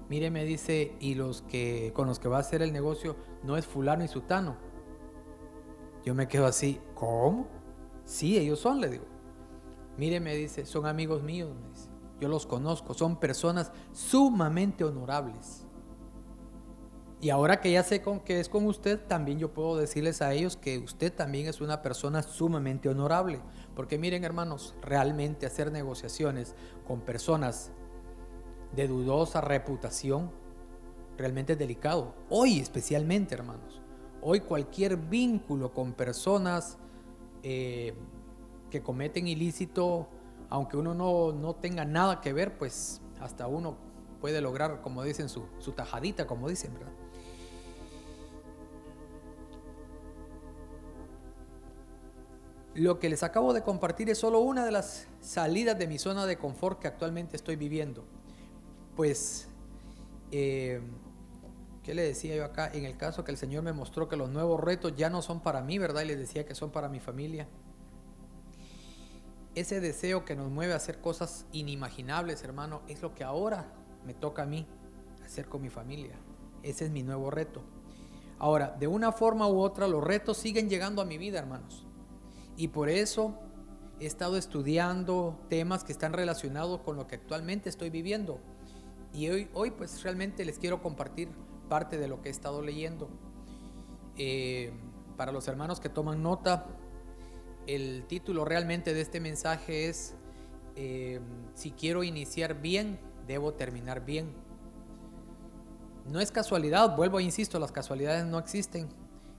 Mire, 0.09 0.31
me 0.31 0.43
dice, 0.43 0.95
y 0.99 1.13
los 1.15 1.43
que 1.43 1.91
con 1.93 2.07
los 2.07 2.19
que 2.19 2.27
va 2.27 2.37
a 2.37 2.41
hacer 2.41 2.61
el 2.63 2.73
negocio 2.73 3.15
no 3.43 3.57
es 3.57 3.65
fulano 3.65 4.03
y 4.03 4.07
sutano 4.07 4.72
yo 6.03 6.13
me 6.13 6.27
quedo 6.27 6.45
así, 6.45 6.79
¿cómo? 6.93 7.47
Sí, 8.05 8.37
ellos 8.37 8.59
son, 8.59 8.81
le 8.81 8.89
digo. 8.89 9.05
Mire, 9.97 10.19
me 10.19 10.35
dice, 10.35 10.65
son 10.65 10.85
amigos 10.85 11.23
míos, 11.23 11.51
me 11.55 11.69
dice. 11.69 11.89
Yo 12.19 12.27
los 12.27 12.45
conozco, 12.45 12.93
son 12.93 13.19
personas 13.19 13.71
sumamente 13.91 14.83
honorables. 14.83 15.65
Y 17.21 17.29
ahora 17.29 17.61
que 17.61 17.71
ya 17.71 17.83
sé 17.83 18.01
con 18.01 18.19
que 18.19 18.41
es 18.41 18.49
con 18.49 18.65
usted, 18.65 18.99
también 18.99 19.39
yo 19.39 19.53
puedo 19.53 19.77
decirles 19.77 20.21
a 20.21 20.33
ellos 20.33 20.57
que 20.57 20.77
usted 20.79 21.13
también 21.13 21.47
es 21.47 21.61
una 21.61 21.81
persona 21.81 22.21
sumamente 22.21 22.89
honorable. 22.89 23.39
Porque 23.75 23.97
miren, 23.97 24.25
hermanos, 24.25 24.75
realmente 24.81 25.45
hacer 25.45 25.71
negociaciones 25.71 26.53
con 26.85 26.99
personas 26.99 27.71
de 28.75 28.89
dudosa 28.89 29.39
reputación 29.39 30.31
realmente 31.17 31.53
es 31.53 31.59
delicado. 31.59 32.13
Hoy 32.29 32.59
especialmente, 32.59 33.35
hermanos. 33.35 33.82
Hoy 34.25 34.39
cualquier 34.39 34.95
vínculo 34.95 35.73
con 35.73 35.91
personas 35.91 36.77
eh, 37.43 37.93
que 38.71 38.81
cometen 38.81 39.27
ilícito, 39.27 40.07
aunque 40.49 40.77
uno 40.77 40.93
no, 40.93 41.55
tenga 41.55 41.83
nada 41.83 42.21
que 42.21 42.31
ver, 42.31 42.57
pues 42.57 43.01
hasta 43.19 43.47
uno 43.47 43.75
puede 44.21 44.39
lograr, 44.39 44.81
como 44.81 45.03
dicen, 45.03 45.27
su, 45.27 45.43
su 45.59 45.73
tajadita, 45.73 46.25
como 46.25 46.47
dicen, 46.47 46.73
¿verdad? 46.73 46.93
Lo 52.75 52.99
que 52.99 53.09
les 53.09 53.23
acabo 53.23 53.51
de 53.51 53.61
compartir 53.61 54.09
es 54.09 54.19
solo 54.19 54.39
una 54.39 54.63
de 54.63 54.71
las 54.71 55.09
salidas 55.19 55.77
de 55.77 55.85
mi 55.85 55.99
zona 55.99 56.25
de 56.25 56.37
confort 56.37 56.79
que 56.79 56.87
actualmente 56.87 57.35
estoy 57.35 57.57
viviendo. 57.57 58.05
Pues 58.95 59.49
eh, 60.31 60.81
¿Qué 61.83 61.93
le 61.93 62.03
decía 62.03 62.35
yo 62.35 62.45
acá? 62.45 62.71
En 62.73 62.85
el 62.85 62.95
caso 62.95 63.25
que 63.25 63.31
el 63.31 63.37
Señor 63.37 63.63
me 63.63 63.73
mostró 63.73 64.07
que 64.07 64.15
los 64.15 64.29
nuevos 64.29 64.59
retos 64.59 64.95
ya 64.95 65.09
no 65.09 65.21
son 65.21 65.41
para 65.41 65.61
mí, 65.61 65.77
¿verdad? 65.77 66.03
Y 66.03 66.05
les 66.05 66.17
decía 66.17 66.45
que 66.45 66.55
son 66.55 66.71
para 66.71 66.87
mi 66.87 67.01
familia. 67.01 67.47
Ese 69.53 69.81
deseo 69.81 70.23
que 70.23 70.35
nos 70.35 70.49
mueve 70.49 70.73
a 70.73 70.77
hacer 70.77 71.01
cosas 71.01 71.45
inimaginables, 71.51 72.43
hermano, 72.43 72.81
es 72.87 73.01
lo 73.01 73.13
que 73.13 73.25
ahora 73.25 73.65
me 74.05 74.13
toca 74.13 74.43
a 74.43 74.45
mí 74.45 74.65
hacer 75.25 75.47
con 75.47 75.61
mi 75.61 75.69
familia. 75.69 76.15
Ese 76.63 76.85
es 76.85 76.91
mi 76.91 77.03
nuevo 77.03 77.29
reto. 77.29 77.61
Ahora, 78.39 78.75
de 78.79 78.87
una 78.87 79.11
forma 79.11 79.47
u 79.47 79.59
otra, 79.59 79.87
los 79.87 80.03
retos 80.03 80.37
siguen 80.37 80.69
llegando 80.69 81.01
a 81.01 81.05
mi 81.05 81.17
vida, 81.17 81.37
hermanos. 81.37 81.85
Y 82.55 82.69
por 82.69 82.89
eso 82.89 83.37
he 83.99 84.05
estado 84.05 84.37
estudiando 84.37 85.37
temas 85.49 85.83
que 85.83 85.91
están 85.91 86.13
relacionados 86.13 86.79
con 86.81 86.95
lo 86.95 87.07
que 87.07 87.15
actualmente 87.15 87.69
estoy 87.69 87.89
viviendo. 87.89 88.39
Y 89.13 89.29
hoy, 89.29 89.49
hoy 89.53 89.71
pues 89.71 90.01
realmente 90.01 90.45
les 90.45 90.57
quiero 90.57 90.81
compartir 90.81 91.29
parte 91.63 91.97
de 91.97 92.07
lo 92.07 92.21
que 92.21 92.29
he 92.29 92.31
estado 92.31 92.61
leyendo. 92.61 93.09
Eh, 94.17 94.71
para 95.17 95.31
los 95.31 95.47
hermanos 95.47 95.79
que 95.79 95.89
toman 95.89 96.21
nota, 96.21 96.67
el 97.67 98.05
título 98.07 98.45
realmente 98.45 98.93
de 98.93 99.01
este 99.01 99.19
mensaje 99.19 99.87
es 99.87 100.15
eh, 100.75 101.19
Si 101.55 101.71
quiero 101.71 102.03
iniciar 102.03 102.61
bien, 102.61 102.99
debo 103.27 103.53
terminar 103.53 104.05
bien. 104.05 104.33
No 106.05 106.19
es 106.19 106.31
casualidad, 106.31 106.95
vuelvo 106.97 107.19
e 107.19 107.23
insisto, 107.23 107.59
las 107.59 107.71
casualidades 107.71 108.25
no 108.25 108.37
existen. 108.39 108.89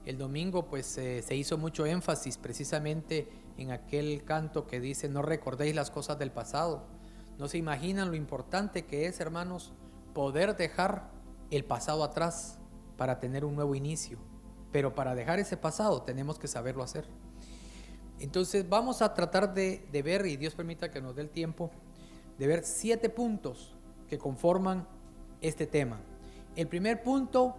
El 0.05 0.17
domingo 0.17 0.67
pues 0.67 0.97
eh, 0.97 1.21
se 1.21 1.35
hizo 1.35 1.57
mucho 1.57 1.85
énfasis 1.85 2.37
precisamente 2.37 3.27
en 3.57 3.71
aquel 3.71 4.23
canto 4.23 4.67
que 4.67 4.79
dice 4.79 5.09
no 5.09 5.21
recordéis 5.21 5.75
las 5.75 5.91
cosas 5.91 6.17
del 6.19 6.31
pasado. 6.31 6.87
No 7.37 7.47
se 7.47 7.57
imaginan 7.57 8.09
lo 8.09 8.15
importante 8.15 8.85
que 8.85 9.07
es, 9.07 9.19
hermanos, 9.19 9.73
poder 10.13 10.55
dejar 10.55 11.11
el 11.51 11.65
pasado 11.65 12.03
atrás 12.03 12.59
para 12.97 13.19
tener 13.19 13.45
un 13.45 13.55
nuevo 13.55 13.75
inicio. 13.75 14.17
Pero 14.71 14.93
para 14.93 15.15
dejar 15.15 15.39
ese 15.39 15.57
pasado 15.57 16.01
tenemos 16.01 16.39
que 16.39 16.47
saberlo 16.47 16.83
hacer. 16.83 17.07
Entonces 18.19 18.67
vamos 18.67 19.01
a 19.01 19.13
tratar 19.13 19.53
de, 19.53 19.87
de 19.91 20.01
ver, 20.01 20.25
y 20.25 20.37
Dios 20.37 20.55
permita 20.55 20.89
que 20.91 21.01
nos 21.01 21.15
dé 21.15 21.21
el 21.21 21.29
tiempo, 21.29 21.71
de 22.37 22.47
ver 22.47 22.63
siete 22.63 23.09
puntos 23.09 23.75
que 24.07 24.17
conforman 24.17 24.87
este 25.41 25.67
tema. 25.67 25.99
El 26.55 26.67
primer 26.67 27.03
punto 27.03 27.55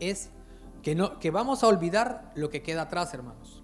es 0.00 0.30
que, 0.82 0.94
no, 0.94 1.18
que 1.18 1.30
vamos 1.30 1.62
a 1.62 1.68
olvidar 1.68 2.32
lo 2.34 2.50
que 2.50 2.62
queda 2.62 2.82
atrás, 2.82 3.12
hermanos. 3.12 3.62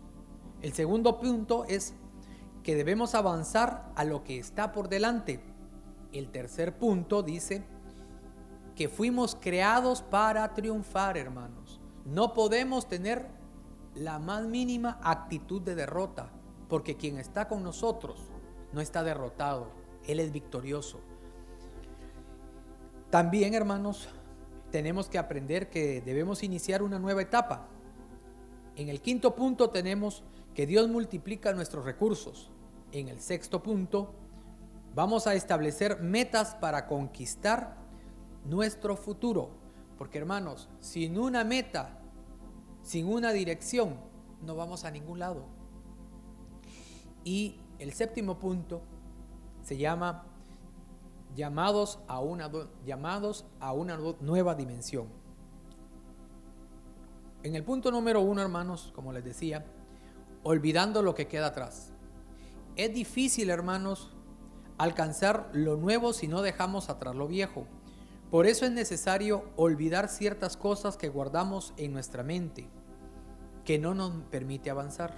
El 0.61 0.73
segundo 0.73 1.19
punto 1.19 1.65
es 1.67 1.95
que 2.63 2.77
debemos 2.77 3.15
avanzar 3.15 3.91
a 3.97 4.05
lo 4.05 4.23
que 4.25 4.39
está 4.39 4.73
por 4.73 4.89
delante. 4.89 5.41
El 6.13 6.31
tercer 6.31 6.77
punto 6.77 7.23
dice 7.23 7.65
que 8.75 8.89
fuimos 8.89 9.37
creados 9.41 10.03
para 10.03 10.55
triunfar, 10.55 11.17
hermanos. 11.17 11.81
No 12.05 12.33
podemos 12.33 12.89
tener 12.89 13.27
la 13.95 14.19
más 14.19 14.45
mínima 14.45 14.99
actitud 15.03 15.61
de 15.63 15.75
derrota, 15.75 16.31
porque 16.69 16.97
quien 16.97 17.19
está 17.19 17.49
con 17.49 17.63
nosotros 17.63 18.29
no 18.73 18.81
está 18.81 19.03
derrotado, 19.03 19.71
Él 20.07 20.21
es 20.21 20.33
victorioso. 20.33 21.01
También, 23.11 23.53
hermanos, 23.53 24.09
tenemos 24.71 25.09
que 25.11 25.19
aprender 25.19 25.69
que 25.69 26.01
debemos 26.01 26.43
iniciar 26.43 26.83
una 26.83 26.99
nueva 26.99 27.21
etapa. 27.21 27.69
En 28.75 28.89
el 28.89 29.03
quinto 29.03 29.35
punto 29.35 29.69
tenemos 29.69 30.25
que 30.55 30.67
Dios 30.67 30.89
multiplica 30.89 31.53
nuestros 31.53 31.85
recursos. 31.85 32.51
En 32.91 33.09
el 33.09 33.21
sexto 33.21 33.63
punto, 33.63 34.15
vamos 34.95 35.27
a 35.27 35.35
establecer 35.35 36.01
metas 36.01 36.55
para 36.55 36.87
conquistar 36.87 37.82
nuestro 38.45 38.97
futuro. 38.97 39.51
Porque 39.99 40.19
hermanos, 40.19 40.69
sin 40.81 41.19
una 41.19 41.45
meta, 41.45 42.01
sin 42.83 43.07
una 43.07 43.33
dirección, 43.33 43.97
no 44.43 44.57
vamos 44.57 44.85
a 44.85 44.91
ningún 44.91 45.19
lado. 45.19 45.45
Y 47.25 47.61
el 47.79 47.93
séptimo 47.93 48.39
punto 48.39 48.83
se 49.63 49.77
llama 49.77 50.25
llamados 51.37 51.99
a 52.09 52.21
una, 52.21 52.51
llamados 52.85 53.47
a 53.61 53.73
una 53.73 53.99
nueva 54.21 54.55
dimensión. 54.55 55.07
En 57.43 57.57
el 57.57 57.65
punto 57.65 57.91
número 57.91 58.21
uno, 58.21 58.41
hermanos, 58.41 58.93
como 58.95 59.13
les 59.13 59.25
decía, 59.25 59.65
olvidando 60.43 61.03
lo 61.03 61.15
que 61.15 61.27
queda 61.27 61.49
atrás. 61.49 61.93
Es 62.77 62.95
difícil, 62.95 63.51
hermanos, 63.51 64.11
alcanzar 64.79 65.51
lo 65.53 65.77
nuevo 65.77 66.13
si 66.13 66.29
no 66.29 66.43
dejamos 66.43 66.89
atrás 66.89 67.15
lo 67.15 67.27
viejo. 67.29 67.67
Por 68.33 68.47
eso 68.47 68.65
es 68.65 68.73
necesario 68.73 69.45
olvidar 69.57 70.09
ciertas 70.09 70.57
cosas 70.57 70.97
que 70.97 71.11
guardamos 71.11 71.75
en 71.77 71.93
nuestra 71.93 72.23
mente, 72.23 72.67
que 73.63 73.79
no 73.79 73.93
nos 73.95 74.25
permite 74.31 74.71
avanzar. 74.71 75.13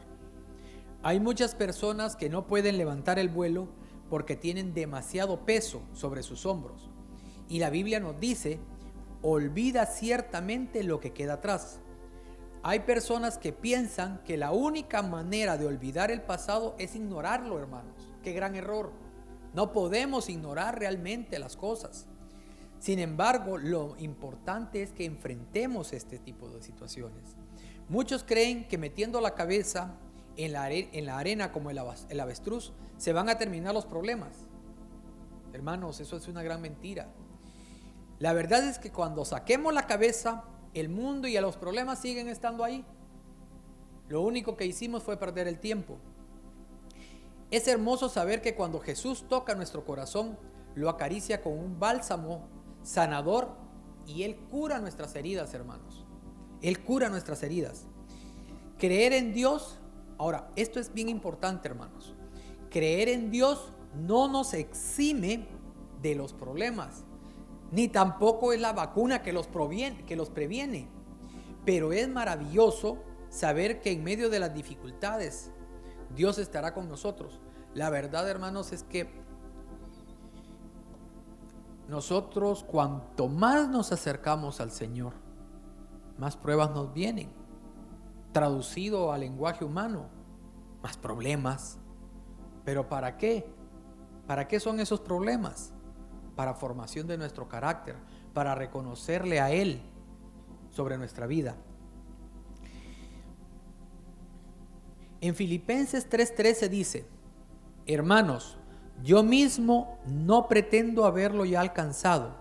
Hay 1.04 1.20
muchas 1.20 1.54
personas 1.54 2.16
que 2.16 2.28
no 2.28 2.48
pueden 2.48 2.76
levantar 2.76 3.20
el 3.20 3.28
vuelo 3.28 3.68
porque 4.10 4.34
tienen 4.34 4.74
demasiado 4.74 5.46
peso 5.46 5.80
sobre 5.92 6.24
sus 6.24 6.44
hombros. 6.44 6.90
Y 7.48 7.60
la 7.60 7.70
Biblia 7.70 8.00
nos 8.00 8.18
dice, 8.18 8.58
olvida 9.22 9.86
ciertamente 9.86 10.82
lo 10.82 10.98
que 10.98 11.12
queda 11.12 11.34
atrás. 11.34 11.78
Hay 12.64 12.80
personas 12.80 13.38
que 13.38 13.52
piensan 13.52 14.24
que 14.24 14.36
la 14.36 14.50
única 14.50 15.02
manera 15.02 15.56
de 15.56 15.66
olvidar 15.66 16.10
el 16.10 16.22
pasado 16.22 16.74
es 16.80 16.96
ignorarlo, 16.96 17.60
hermanos. 17.60 18.12
Qué 18.24 18.32
gran 18.32 18.56
error. 18.56 18.90
No 19.52 19.70
podemos 19.70 20.28
ignorar 20.28 20.80
realmente 20.80 21.38
las 21.38 21.56
cosas. 21.56 22.08
Sin 22.84 22.98
embargo, 22.98 23.56
lo 23.56 23.96
importante 23.96 24.82
es 24.82 24.92
que 24.92 25.06
enfrentemos 25.06 25.94
este 25.94 26.18
tipo 26.18 26.50
de 26.50 26.60
situaciones. 26.60 27.34
Muchos 27.88 28.24
creen 28.24 28.68
que 28.68 28.76
metiendo 28.76 29.22
la 29.22 29.34
cabeza 29.34 29.96
en 30.36 30.52
la, 30.52 30.70
en 30.70 31.06
la 31.06 31.16
arena 31.16 31.50
como 31.50 31.70
el, 31.70 31.80
el 32.10 32.20
avestruz, 32.20 32.74
se 32.98 33.14
van 33.14 33.30
a 33.30 33.38
terminar 33.38 33.72
los 33.72 33.86
problemas. 33.86 34.36
Hermanos, 35.54 35.98
eso 36.00 36.18
es 36.18 36.28
una 36.28 36.42
gran 36.42 36.60
mentira. 36.60 37.08
La 38.18 38.34
verdad 38.34 38.62
es 38.68 38.78
que 38.78 38.92
cuando 38.92 39.24
saquemos 39.24 39.72
la 39.72 39.86
cabeza, 39.86 40.44
el 40.74 40.90
mundo 40.90 41.26
y 41.26 41.40
los 41.40 41.56
problemas 41.56 42.00
siguen 42.00 42.28
estando 42.28 42.64
ahí. 42.64 42.84
Lo 44.10 44.20
único 44.20 44.58
que 44.58 44.66
hicimos 44.66 45.02
fue 45.02 45.16
perder 45.16 45.48
el 45.48 45.58
tiempo. 45.58 45.96
Es 47.50 47.66
hermoso 47.66 48.10
saber 48.10 48.42
que 48.42 48.54
cuando 48.54 48.78
Jesús 48.78 49.26
toca 49.26 49.54
nuestro 49.54 49.86
corazón, 49.86 50.36
lo 50.74 50.90
acaricia 50.90 51.40
con 51.40 51.58
un 51.58 51.80
bálsamo 51.80 52.52
sanador 52.84 53.56
y 54.06 54.22
Él 54.22 54.36
cura 54.36 54.78
nuestras 54.78 55.16
heridas, 55.16 55.52
hermanos. 55.52 56.06
Él 56.62 56.80
cura 56.84 57.08
nuestras 57.08 57.42
heridas. 57.42 57.86
Creer 58.78 59.12
en 59.12 59.34
Dios 59.34 59.80
Ahora, 60.18 60.48
esto 60.56 60.78
es 60.78 60.92
bien 60.92 61.08
importante, 61.08 61.68
hermanos. 61.68 62.14
Creer 62.70 63.08
en 63.08 63.30
Dios 63.30 63.70
no 63.94 64.28
nos 64.28 64.54
exime 64.54 65.46
de 66.02 66.14
los 66.14 66.32
problemas, 66.32 67.04
ni 67.70 67.88
tampoco 67.88 68.52
es 68.52 68.60
la 68.60 68.72
vacuna 68.72 69.22
que 69.22 69.32
los, 69.32 69.48
que 70.06 70.16
los 70.16 70.30
previene. 70.30 70.88
Pero 71.64 71.92
es 71.92 72.08
maravilloso 72.08 73.02
saber 73.28 73.80
que 73.80 73.90
en 73.90 74.04
medio 74.04 74.30
de 74.30 74.38
las 74.38 74.54
dificultades 74.54 75.50
Dios 76.14 76.38
estará 76.38 76.74
con 76.74 76.88
nosotros. 76.88 77.40
La 77.74 77.90
verdad, 77.90 78.28
hermanos, 78.28 78.72
es 78.72 78.84
que 78.84 79.08
nosotros 81.88 82.64
cuanto 82.64 83.28
más 83.28 83.68
nos 83.68 83.92
acercamos 83.92 84.60
al 84.60 84.70
Señor, 84.70 85.14
más 86.18 86.36
pruebas 86.36 86.70
nos 86.70 86.92
vienen 86.92 87.44
traducido 88.34 89.12
al 89.12 89.20
lenguaje 89.20 89.64
humano, 89.64 90.10
más 90.82 90.98
problemas. 90.98 91.78
¿Pero 92.64 92.88
para 92.88 93.16
qué? 93.16 93.46
¿Para 94.26 94.48
qué 94.48 94.60
son 94.60 94.80
esos 94.80 95.00
problemas? 95.00 95.72
Para 96.34 96.54
formación 96.54 97.06
de 97.06 97.16
nuestro 97.16 97.48
carácter, 97.48 97.94
para 98.34 98.54
reconocerle 98.54 99.40
a 99.40 99.52
Él 99.52 99.80
sobre 100.70 100.98
nuestra 100.98 101.26
vida. 101.26 101.56
En 105.20 105.34
Filipenses 105.34 106.10
3:13 106.10 106.68
dice, 106.68 107.06
hermanos, 107.86 108.58
yo 109.02 109.22
mismo 109.22 109.98
no 110.06 110.48
pretendo 110.48 111.04
haberlo 111.04 111.44
ya 111.44 111.60
alcanzado, 111.60 112.36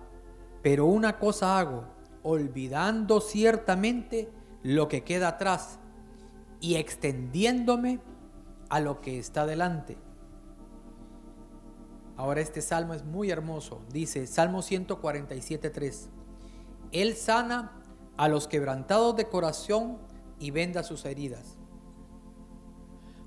pero 0.62 0.86
una 0.86 1.20
cosa 1.20 1.60
hago, 1.60 1.86
olvidando 2.22 3.20
ciertamente 3.20 4.30
lo 4.62 4.88
que 4.88 5.04
queda 5.04 5.30
atrás 5.30 5.80
y 6.62 6.76
extendiéndome 6.76 8.00
a 8.70 8.80
lo 8.80 9.02
que 9.02 9.20
está 9.20 9.46
delante. 9.46 9.98
Ahora 12.16 12.42
este 12.42 12.62
salmo 12.62 12.94
es 12.94 13.04
muy 13.04 13.32
hermoso. 13.32 13.82
Dice 13.92 14.28
Salmo 14.28 14.60
147.3. 14.60 16.08
Él 16.92 17.16
sana 17.16 17.84
a 18.18 18.28
los 18.30 18.48
quebrantados 18.48 19.16
de 19.16 19.28
corazón 19.28 19.98
y 20.40 20.52
venda 20.52 20.84
sus 20.84 21.06
heridas. 21.06 21.58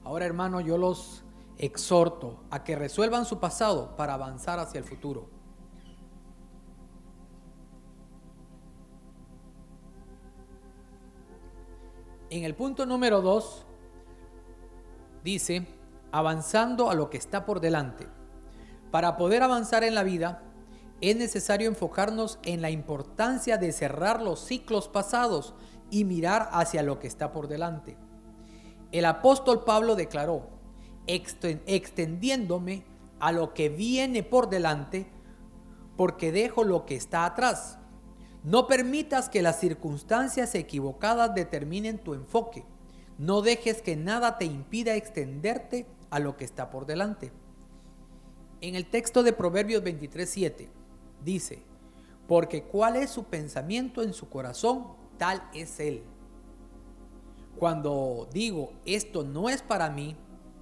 Ahora 0.05 0.25
hermano, 0.25 0.61
yo 0.61 0.79
los 0.79 1.26
exhorto 1.59 2.45
a 2.51 2.65
que 2.65 2.77
resuelvan 2.77 3.25
su 3.25 3.39
pasado 3.39 3.97
para 3.97 4.15
avanzar 4.15 4.59
hacia 4.59 4.79
el 4.79 4.85
futuro. 4.85 5.29
En 12.29 12.45
el 12.45 12.55
punto 12.55 12.87
número 12.87 13.23
2 13.23 13.65
dice, 15.23 15.67
avanzando 16.11 16.91
a 16.91 16.95
lo 16.95 17.09
que 17.09 17.17
está 17.17 17.45
por 17.45 17.61
delante. 17.61 18.07
Para 18.91 19.17
poder 19.17 19.43
avanzar 19.43 19.85
en 19.85 19.95
la 19.95 20.03
vida, 20.03 20.43
es 21.01 21.17
necesario 21.17 21.69
enfocarnos 21.69 22.39
en 22.43 22.63
la 22.63 22.71
importancia 22.71 23.59
de 23.59 23.71
cerrar 23.73 24.23
los 24.23 24.41
ciclos 24.41 24.89
pasados 24.89 25.55
y 25.91 26.05
mirar 26.05 26.49
hacia 26.53 26.83
lo 26.83 26.99
que 26.99 27.07
está 27.07 27.33
por 27.33 27.49
delante. 27.49 27.97
El 28.93 29.05
apóstol 29.05 29.65
Pablo 29.65 29.95
declaró, 29.95 30.56
extendiéndome 31.07 32.85
a 33.19 33.33
lo 33.33 33.55
que 33.55 33.69
viene 33.69 34.23
por 34.23 34.49
delante, 34.49 35.07
porque 35.97 36.33
dejo 36.33 36.65
lo 36.65 36.85
que 36.85 36.97
está 36.97 37.25
atrás. 37.25 37.79
No 38.45 38.67
permitas 38.67 39.29
que 39.29 39.43
las 39.43 39.59
circunstancias 39.59 40.55
equivocadas 40.55 41.35
determinen 41.35 41.99
tu 41.99 42.15
enfoque. 42.15 42.65
No 43.19 43.43
dejes 43.43 43.83
que 43.83 43.97
nada 43.97 44.39
te 44.39 44.45
impida 44.45 44.95
extenderte 44.95 45.87
a 46.11 46.19
lo 46.19 46.37
que 46.37 46.45
está 46.45 46.71
por 46.71 46.87
delante. 46.87 47.33
En 48.61 48.75
el 48.75 48.87
texto 48.87 49.23
de 49.23 49.33
Proverbios 49.33 49.83
23:7 49.83 50.69
dice, 51.25 51.63
porque 52.29 52.63
cuál 52.63 52.97
es 52.97 53.11
su 53.11 53.25
pensamiento 53.25 54.03
en 54.03 54.13
su 54.13 54.29
corazón, 54.29 54.87
tal 55.19 55.43
es 55.55 55.81
él. 55.81 56.03
Cuando 57.59 58.29
digo, 58.33 58.73
esto 58.85 59.25
no 59.25 59.49
es 59.49 59.63
para 59.63 59.89
mí, 59.91 60.17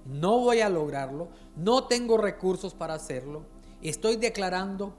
no 0.05 0.39
voy 0.39 0.61
a 0.61 0.69
lograrlo, 0.69 1.29
no 1.55 1.85
tengo 1.85 2.17
recursos 2.17 2.73
para 2.73 2.93
hacerlo, 2.93 3.43
estoy 3.81 4.15
declarando 4.15 4.93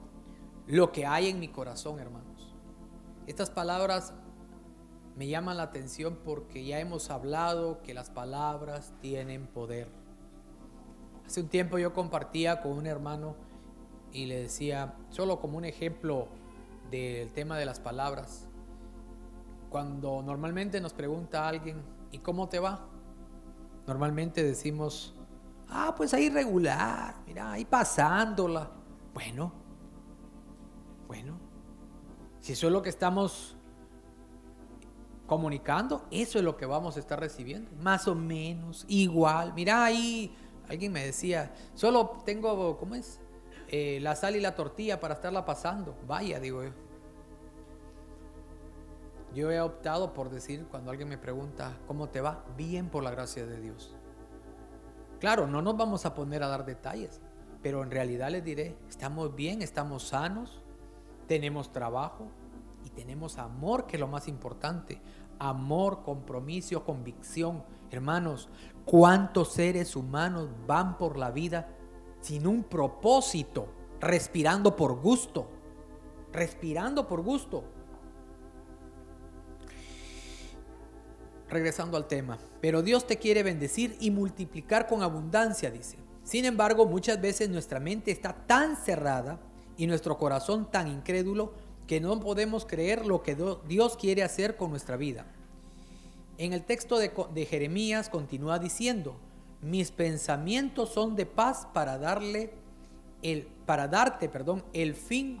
lo 0.67 0.91
que 0.91 1.05
hay 1.05 1.29
en 1.29 1.39
mi 1.39 1.47
corazón, 1.47 1.99
hermanos. 1.99 2.53
Estas 3.25 3.49
palabras 3.49 4.13
me 5.15 5.27
llaman 5.27 5.57
la 5.57 5.63
atención 5.63 6.19
porque 6.23 6.63
ya 6.65 6.79
hemos 6.79 7.09
hablado 7.09 7.81
que 7.81 7.93
las 7.93 8.09
palabras 8.09 8.93
tienen 9.01 9.47
poder. 9.47 9.89
Hace 11.25 11.41
un 11.41 11.47
tiempo 11.47 11.77
yo 11.77 11.93
compartía 11.93 12.61
con 12.61 12.73
un 12.73 12.85
hermano 12.85 13.35
y 14.11 14.25
le 14.25 14.39
decía, 14.39 14.95
solo 15.09 15.39
como 15.39 15.57
un 15.57 15.65
ejemplo 15.65 16.27
del 16.91 17.31
tema 17.33 17.57
de 17.57 17.65
las 17.65 17.79
palabras, 17.79 18.47
cuando 19.69 20.21
normalmente 20.21 20.79
nos 20.79 20.93
pregunta 20.93 21.47
alguien, 21.47 21.81
¿y 22.11 22.19
cómo 22.19 22.47
te 22.47 22.59
va? 22.59 22.87
Normalmente 23.87 24.43
decimos, 24.43 25.15
ah, 25.69 25.93
pues 25.95 26.13
ahí 26.13 26.29
regular, 26.29 27.15
mira, 27.25 27.53
ahí 27.53 27.63
pasándola. 27.63 28.69
Bueno, 29.13 29.53
bueno, 31.07 31.39
si 32.41 32.53
eso 32.53 32.67
es 32.67 32.73
lo 32.73 32.81
que 32.81 32.89
estamos 32.89 33.55
comunicando, 35.25 36.05
eso 36.11 36.37
es 36.37 36.43
lo 36.43 36.57
que 36.57 36.65
vamos 36.65 36.97
a 36.97 36.99
estar 36.99 37.19
recibiendo, 37.19 37.71
más 37.81 38.07
o 38.07 38.15
menos, 38.15 38.85
igual. 38.89 39.53
Mira, 39.53 39.85
ahí 39.85 40.35
alguien 40.69 40.91
me 40.91 41.05
decía, 41.05 41.53
solo 41.73 42.21
tengo, 42.25 42.77
¿cómo 42.77 42.95
es? 42.95 43.21
Eh, 43.69 43.99
la 44.01 44.15
sal 44.15 44.35
y 44.35 44.41
la 44.41 44.55
tortilla 44.55 44.99
para 44.99 45.15
estarla 45.15 45.45
pasando. 45.45 45.97
Vaya, 46.05 46.39
digo 46.39 46.63
yo. 46.63 46.71
Yo 49.37 49.51
he 49.51 49.61
optado 49.61 50.15
por 50.15 50.31
decir 50.31 50.65
cuando 50.65 50.89
alguien 50.89 51.09
me 51.09 51.19
pregunta, 51.19 51.77
¿cómo 51.85 52.09
te 52.09 52.21
va? 52.21 52.43
Bien 52.57 52.89
por 52.89 53.03
la 53.03 53.11
gracia 53.11 53.45
de 53.45 53.61
Dios. 53.61 53.95
Claro, 55.19 55.45
no 55.45 55.61
nos 55.61 55.77
vamos 55.77 56.07
a 56.07 56.15
poner 56.15 56.41
a 56.41 56.47
dar 56.47 56.65
detalles, 56.65 57.21
pero 57.61 57.83
en 57.83 57.91
realidad 57.91 58.31
les 58.31 58.43
diré, 58.43 58.75
estamos 58.89 59.35
bien, 59.35 59.61
estamos 59.61 60.07
sanos, 60.07 60.63
tenemos 61.27 61.71
trabajo 61.71 62.31
y 62.83 62.89
tenemos 62.89 63.37
amor, 63.37 63.85
que 63.85 63.97
es 63.97 63.99
lo 63.99 64.07
más 64.07 64.27
importante. 64.27 64.99
Amor, 65.37 66.01
compromiso, 66.01 66.83
convicción. 66.83 67.63
Hermanos, 67.91 68.49
¿cuántos 68.85 69.53
seres 69.53 69.95
humanos 69.95 70.49
van 70.65 70.97
por 70.97 71.15
la 71.15 71.29
vida 71.29 71.69
sin 72.21 72.47
un 72.47 72.63
propósito, 72.63 73.67
respirando 73.99 74.75
por 74.75 74.99
gusto? 74.99 75.47
Respirando 76.33 77.07
por 77.07 77.21
gusto. 77.21 77.76
Regresando 81.49 81.97
al 81.97 82.07
tema. 82.07 82.37
Pero 82.61 82.81
Dios 82.81 83.07
te 83.07 83.17
quiere 83.17 83.43
bendecir 83.43 83.95
y 83.99 84.11
multiplicar 84.11 84.87
con 84.87 85.03
abundancia, 85.03 85.71
dice. 85.71 85.97
Sin 86.23 86.45
embargo, 86.45 86.85
muchas 86.85 87.21
veces 87.21 87.49
nuestra 87.49 87.79
mente 87.79 88.11
está 88.11 88.33
tan 88.33 88.75
cerrada 88.75 89.39
y 89.77 89.87
nuestro 89.87 90.17
corazón 90.17 90.69
tan 90.69 90.87
incrédulo 90.87 91.53
que 91.87 92.01
no 92.01 92.19
podemos 92.19 92.65
creer 92.65 93.05
lo 93.05 93.23
que 93.23 93.37
Dios 93.67 93.95
quiere 93.95 94.23
hacer 94.23 94.57
con 94.57 94.71
nuestra 94.71 94.97
vida. 94.97 95.25
En 96.37 96.53
el 96.53 96.63
texto 96.65 96.99
de, 96.99 97.45
Jeremías 97.49 98.09
continúa 98.09 98.59
diciendo, 98.59 99.15
mis 99.61 99.91
pensamientos 99.91 100.89
son 100.89 101.15
de 101.15 101.25
paz 101.25 101.67
para 101.73 101.97
darle 101.97 102.51
el, 103.23 103.47
para 103.65 103.87
darte, 103.87 104.29
perdón, 104.29 104.63
el 104.73 104.93
fin 104.93 105.39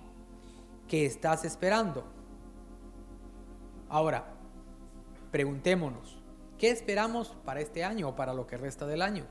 que 0.87 1.05
estás 1.05 1.43
esperando. 1.45 2.05
Ahora, 3.89 4.36
Preguntémonos, 5.31 6.17
¿qué 6.57 6.69
esperamos 6.69 7.35
para 7.45 7.61
este 7.61 7.83
año 7.83 8.09
o 8.09 8.15
para 8.15 8.33
lo 8.33 8.47
que 8.47 8.57
resta 8.57 8.85
del 8.85 9.01
año? 9.01 9.25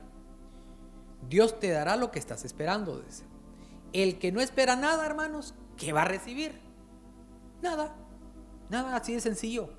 Dios 1.27 1.59
te 1.59 1.69
dará 1.69 1.95
lo 1.95 2.11
que 2.11 2.19
estás 2.19 2.45
esperando. 2.45 2.99
Dice. 2.99 3.23
El 3.93 4.19
que 4.19 4.31
no 4.31 4.41
espera 4.41 4.75
nada, 4.75 5.05
hermanos, 5.05 5.55
¿qué 5.77 5.93
va 5.93 6.03
a 6.03 6.05
recibir? 6.05 6.59
Nada. 7.61 7.95
Nada, 8.69 8.95
así 8.95 9.13
de 9.13 9.21
sencillo. 9.21 9.69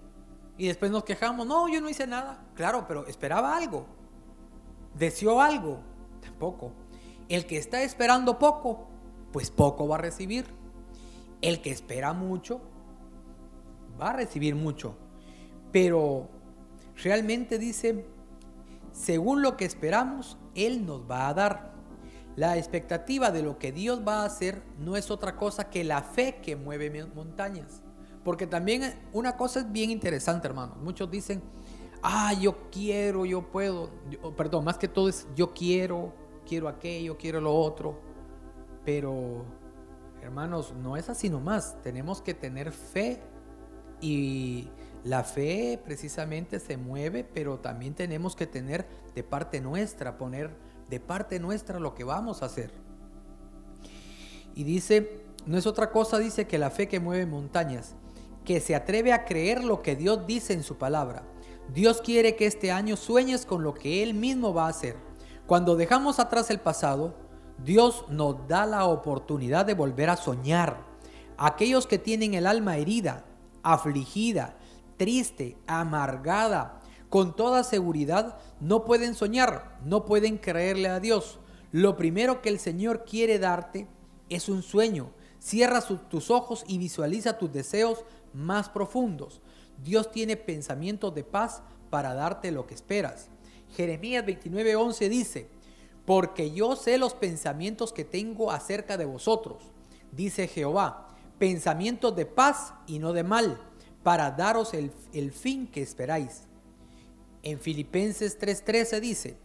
Y 0.57 0.67
después 0.67 0.91
nos 0.91 1.05
quejamos, 1.05 1.47
no, 1.47 1.69
yo 1.69 1.81
no 1.81 1.89
hice 1.89 2.07
nada. 2.07 2.45
Claro, 2.55 2.87
pero 2.89 3.07
esperaba 3.07 3.57
algo. 3.57 3.87
Deseó 4.95 5.41
algo. 5.41 5.81
Tampoco. 6.21 6.73
El 7.29 7.47
que 7.47 7.59
está 7.59 7.83
esperando 7.83 8.39
poco, 8.39 8.89
pues 9.33 9.51
poco 9.51 9.87
va 9.87 9.97
a 9.97 10.01
recibir. 10.01 10.47
El 11.41 11.63
que 11.63 11.71
espera 11.71 12.13
mucho, 12.13 12.61
va 14.01 14.11
a 14.11 14.13
recibir 14.15 14.57
mucho. 14.57 14.97
Pero 15.73 16.29
realmente 17.03 17.59
dice, 17.59 18.07
según 18.93 19.43
lo 19.43 19.57
que 19.57 19.65
esperamos, 19.65 20.39
Él 20.55 20.87
nos 20.87 21.09
va 21.09 21.29
a 21.29 21.35
dar. 21.35 21.79
La 22.37 22.57
expectativa 22.57 23.33
de 23.33 23.43
lo 23.43 23.59
que 23.59 23.73
Dios 23.73 24.03
va 24.07 24.23
a 24.23 24.27
hacer 24.27 24.63
no 24.79 24.97
es 24.97 25.11
otra 25.11 25.35
cosa 25.35 25.71
que 25.71 25.83
la 25.83 26.03
fe 26.03 26.41
que 26.41 26.55
mueve 26.55 27.05
montañas. 27.07 27.83
Porque 28.23 28.47
también 28.47 28.95
una 29.13 29.37
cosa 29.37 29.61
es 29.61 29.73
bien 29.73 29.91
interesante, 29.91 30.47
hermanos. 30.47 30.77
Muchos 30.77 31.11
dicen, 31.11 31.43
ah, 32.03 32.33
yo 32.35 32.71
quiero, 32.71 33.25
yo 33.25 33.43
puedo. 33.51 33.91
perdón, 34.37 34.65
más 34.65 34.79
que 34.79 34.87
todo 34.87 35.09
es 35.09 35.27
yo 35.35 35.53
quiero, 35.53 36.13
quiero 36.47 36.69
aquello, 36.69 37.17
quiero 37.17 37.41
lo 37.41 37.55
otro. 37.55 38.01
Pero, 38.85 39.45
hermanos, 40.23 40.73
no 40.81 40.97
es 40.97 41.09
así 41.09 41.29
nomás. 41.29 41.77
Tenemos 41.83 42.23
que 42.23 42.35
tener 42.35 42.71
fe 42.71 43.21
y 44.01 44.69
la 45.05 45.25
fe 45.25 45.81
precisamente 45.85 46.61
se 46.61 46.77
mueve, 46.77 47.25
pero 47.25 47.59
también 47.59 47.95
tenemos 47.95 48.35
que 48.37 48.47
tener 48.47 48.87
de 49.15 49.23
parte 49.23 49.61
nuestra, 49.61 50.19
poner 50.19 50.51
de 50.89 51.01
parte 51.01 51.39
nuestra 51.39 51.79
lo 51.79 51.95
que 51.95 52.05
vamos 52.05 52.43
a 52.43 52.47
hacer. 52.47 52.73
Y 54.55 54.65
dice, 54.65 55.23
no 55.47 55.57
es 55.57 55.67
otra 55.67 55.91
cosa, 55.91 56.19
dice 56.19 56.47
que 56.47 56.59
la 56.59 56.71
fe 56.71 56.89
que 56.89 57.01
mueve 57.01 57.27
montañas, 57.27 57.95
que 58.45 58.61
se 58.61 58.75
atreve 58.75 59.13
a 59.13 59.25
creer 59.25 59.63
lo 59.63 59.83
que 59.83 59.95
Dios 59.95 60.27
dice 60.27 60.53
en 60.53 60.63
su 60.63 60.77
palabra. 60.79 61.23
Dios 61.73 62.01
quiere 62.01 62.35
que 62.35 62.47
este 62.47 62.73
año 62.73 62.97
sueñes 62.97 63.45
con 63.45 63.63
lo 63.63 63.75
que 63.75 64.03
Él 64.03 64.15
mismo 64.15 64.55
va 64.55 64.67
a 64.67 64.71
hacer. 64.71 64.97
Cuando 65.47 65.77
dejamos 65.77 66.19
atrás 66.19 66.51
el 66.51 66.59
pasado, 66.59 67.15
Dios 67.65 68.05
nos 68.09 68.47
da 68.49 68.67
la 68.67 68.87
oportunidad 68.87 69.67
de 69.67 69.75
volver 69.75 70.11
a 70.11 70.17
soñar. 70.17 70.79
Aquellos 71.37 71.87
que 71.87 71.99
tienen 71.99 72.35
el 72.35 72.47
alma 72.47 72.77
herida, 72.77 73.25
afligida, 73.63 74.57
triste, 74.99 75.57
amargada, 75.67 76.83
con 77.09 77.35
toda 77.35 77.65
seguridad, 77.65 78.39
no 78.61 78.85
pueden 78.85 79.15
soñar, 79.15 79.79
no 79.83 80.05
pueden 80.05 80.37
creerle 80.37 80.89
a 80.89 81.01
Dios. 81.01 81.39
Lo 81.73 81.97
primero 81.97 82.43
que 82.43 82.51
el 82.51 82.59
Señor 82.59 83.05
quiere 83.05 83.39
darte 83.39 83.87
es 84.29 84.51
un 84.51 84.63
sueño. 84.63 85.11
Cierra 85.39 85.81
tus 85.81 86.31
ojos 86.31 86.65
y 86.67 86.77
visualiza 86.77 87.39
tus 87.39 87.51
deseos 87.51 88.05
más 88.35 88.69
profundos. 88.69 89.41
Dios 89.83 90.11
tiene 90.11 90.37
pensamientos 90.37 91.15
de 91.15 91.25
paz 91.25 91.63
para 91.89 92.13
darte 92.15 92.51
lo 92.51 92.67
que 92.67 92.75
esperas. 92.75 93.29
Jeremías 93.77 94.25
29:11 94.25 95.09
dice, 95.09 95.49
porque 96.05 96.53
yo 96.53 96.75
sé 96.75 96.99
los 96.99 97.15
pensamientos 97.15 97.93
que 97.93 98.05
tengo 98.05 98.51
acerca 98.51 98.97
de 98.97 99.05
vosotros, 99.05 99.63
dice 100.11 100.49
Jehová, 100.49 101.09
pensamientos 101.39 102.17
de 102.17 102.27
paz 102.27 102.75
y 102.87 102.99
no 102.99 103.13
de 103.13 103.25
mal, 103.25 103.61
para 104.09 104.31
daros 104.31 104.73
el, 104.73 105.33
fin 105.33 105.67
que 105.67 105.83
esperáis. 105.83 106.45
En 107.43 107.61
Filipenses 107.61 108.41
3:13 108.41 109.01
dice, 109.01 109.37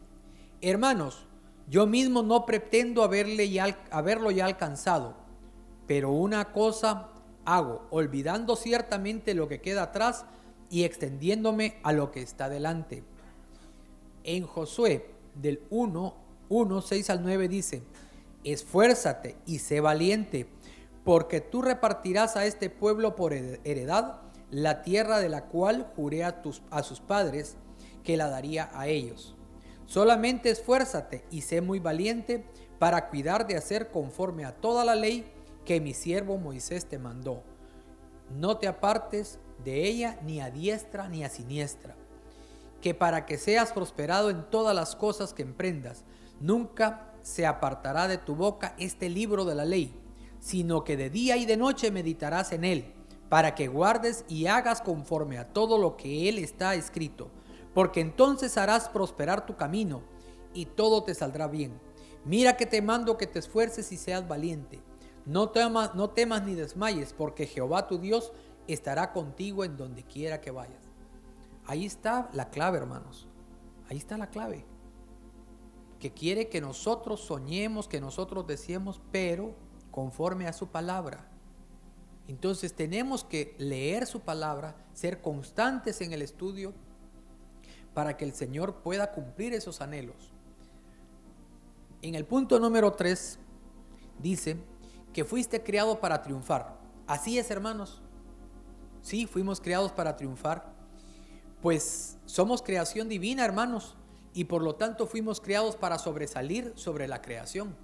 hermanos, 0.61 1.27
yo 1.67 1.85
mismo 1.85 2.23
no 2.23 2.45
pretendo 2.45 3.03
haberlo 3.03 4.31
ya 4.31 4.45
alcanzado, 4.45 5.17
pero 5.85 6.11
una 6.11 6.53
cosa 6.53 7.09
hago, 7.43 7.85
olvidando 7.89 8.55
ciertamente 8.55 9.33
lo 9.33 9.49
que 9.49 9.59
queda 9.59 9.83
atrás 9.83 10.23
y 10.69 10.85
extendiéndome 10.85 11.81
a 11.83 11.91
lo 11.91 12.13
que 12.13 12.21
está 12.21 12.47
delante. 12.47 13.03
En 14.23 14.47
Josué 14.47 15.09
del 15.35 15.59
1, 15.71 16.15
1, 16.47 16.81
6 16.81 17.09
al 17.09 17.21
9 17.21 17.49
dice, 17.49 17.83
esfuérzate 18.45 19.35
y 19.45 19.59
sé 19.59 19.81
valiente 19.81 20.47
porque 21.03 21.41
tú 21.41 21.61
repartirás 21.61 22.37
a 22.37 22.45
este 22.45 22.69
pueblo 22.69 23.17
por 23.17 23.33
heredad 23.33 24.22
la 24.53 24.83
tierra 24.83 25.19
de 25.19 25.29
la 25.29 25.45
cual 25.45 25.91
juré 25.95 26.23
a, 26.23 26.43
tus, 26.43 26.61
a 26.69 26.83
sus 26.83 26.99
padres 26.99 27.57
que 28.03 28.17
la 28.17 28.29
daría 28.29 28.69
a 28.73 28.87
ellos. 28.87 29.35
Solamente 29.87 30.51
esfuérzate 30.51 31.25
y 31.31 31.41
sé 31.41 31.61
muy 31.61 31.79
valiente 31.79 32.45
para 32.77 33.09
cuidar 33.09 33.47
de 33.47 33.57
hacer 33.57 33.89
conforme 33.89 34.45
a 34.45 34.55
toda 34.55 34.85
la 34.85 34.95
ley 34.95 35.25
que 35.65 35.81
mi 35.81 35.93
siervo 35.93 36.37
Moisés 36.37 36.85
te 36.85 36.99
mandó. 36.99 37.41
No 38.29 38.57
te 38.57 38.67
apartes 38.67 39.39
de 39.63 39.87
ella 39.87 40.19
ni 40.23 40.39
a 40.39 40.51
diestra 40.51 41.09
ni 41.09 41.23
a 41.23 41.29
siniestra, 41.29 41.95
que 42.81 42.93
para 42.93 43.25
que 43.25 43.37
seas 43.37 43.71
prosperado 43.71 44.29
en 44.29 44.43
todas 44.49 44.75
las 44.75 44.95
cosas 44.95 45.33
que 45.33 45.41
emprendas, 45.41 46.03
nunca 46.39 47.11
se 47.23 47.47
apartará 47.47 48.07
de 48.07 48.17
tu 48.17 48.35
boca 48.35 48.75
este 48.77 49.09
libro 49.09 49.45
de 49.45 49.55
la 49.55 49.65
ley, 49.65 49.95
sino 50.39 50.83
que 50.83 50.97
de 50.97 51.09
día 51.09 51.37
y 51.37 51.45
de 51.45 51.57
noche 51.57 51.89
meditarás 51.89 52.51
en 52.51 52.65
él, 52.65 52.93
para 53.33 53.55
que 53.55 53.67
guardes 53.67 54.25
y 54.27 54.45
hagas 54.45 54.79
conforme 54.79 55.39
a 55.39 55.51
todo 55.53 55.79
lo 55.79 55.97
que 55.97 56.29
él 56.29 56.37
está 56.37 56.75
escrito, 56.75 57.31
porque 57.73 57.99
entonces 57.99 58.59
harás 58.59 58.89
prosperar 58.89 59.47
tu 59.47 59.55
camino 59.55 60.03
y 60.53 60.67
todo 60.67 61.01
te 61.01 61.15
saldrá 61.15 61.47
bien. 61.47 61.81
Mira 62.25 62.57
que 62.57 62.67
te 62.67 62.79
mando 62.83 63.17
que 63.17 63.25
te 63.25 63.39
esfuerces 63.39 63.91
y 63.91 63.97
seas 63.97 64.27
valiente. 64.27 64.83
No 65.25 65.49
temas, 65.49 65.95
no 65.95 66.11
temas 66.11 66.43
ni 66.43 66.53
desmayes, 66.53 67.11
porque 67.11 67.47
Jehová 67.47 67.87
tu 67.87 67.97
Dios 67.97 68.33
estará 68.67 69.11
contigo 69.11 69.63
en 69.63 69.77
donde 69.77 70.03
quiera 70.03 70.39
que 70.39 70.51
vayas. 70.51 70.83
Ahí 71.65 71.87
está 71.87 72.29
la 72.33 72.51
clave, 72.51 72.77
hermanos. 72.77 73.27
Ahí 73.89 73.97
está 73.97 74.15
la 74.15 74.29
clave. 74.29 74.63
Que 75.97 76.13
quiere 76.13 76.49
que 76.49 76.61
nosotros 76.61 77.21
soñemos, 77.21 77.87
que 77.87 77.99
nosotros 77.99 78.45
deseemos, 78.45 79.01
pero 79.11 79.55
conforme 79.89 80.45
a 80.45 80.53
su 80.53 80.67
palabra. 80.67 81.32
Entonces 82.27 82.73
tenemos 82.73 83.23
que 83.23 83.55
leer 83.57 84.05
su 84.05 84.21
palabra, 84.21 84.75
ser 84.93 85.21
constantes 85.21 86.01
en 86.01 86.13
el 86.13 86.21
estudio 86.21 86.73
para 87.93 88.17
que 88.17 88.25
el 88.25 88.33
Señor 88.33 88.81
pueda 88.81 89.11
cumplir 89.11 89.53
esos 89.53 89.81
anhelos. 89.81 90.31
En 92.01 92.15
el 92.15 92.25
punto 92.25 92.59
número 92.59 92.93
3 92.93 93.39
dice 94.19 94.57
que 95.13 95.25
fuiste 95.25 95.63
criado 95.63 95.99
para 95.99 96.21
triunfar. 96.21 96.77
Así 97.07 97.37
es, 97.37 97.51
hermanos. 97.51 98.01
Sí, 99.01 99.27
fuimos 99.27 99.59
creados 99.61 99.91
para 99.91 100.15
triunfar. 100.15 100.73
Pues 101.61 102.17
somos 102.25 102.61
creación 102.61 103.09
divina, 103.09 103.45
hermanos, 103.45 103.95
y 104.33 104.45
por 104.45 104.63
lo 104.63 104.75
tanto 104.75 105.07
fuimos 105.07 105.39
creados 105.39 105.75
para 105.75 105.99
sobresalir 105.99 106.73
sobre 106.75 107.07
la 107.07 107.21
creación. 107.21 107.75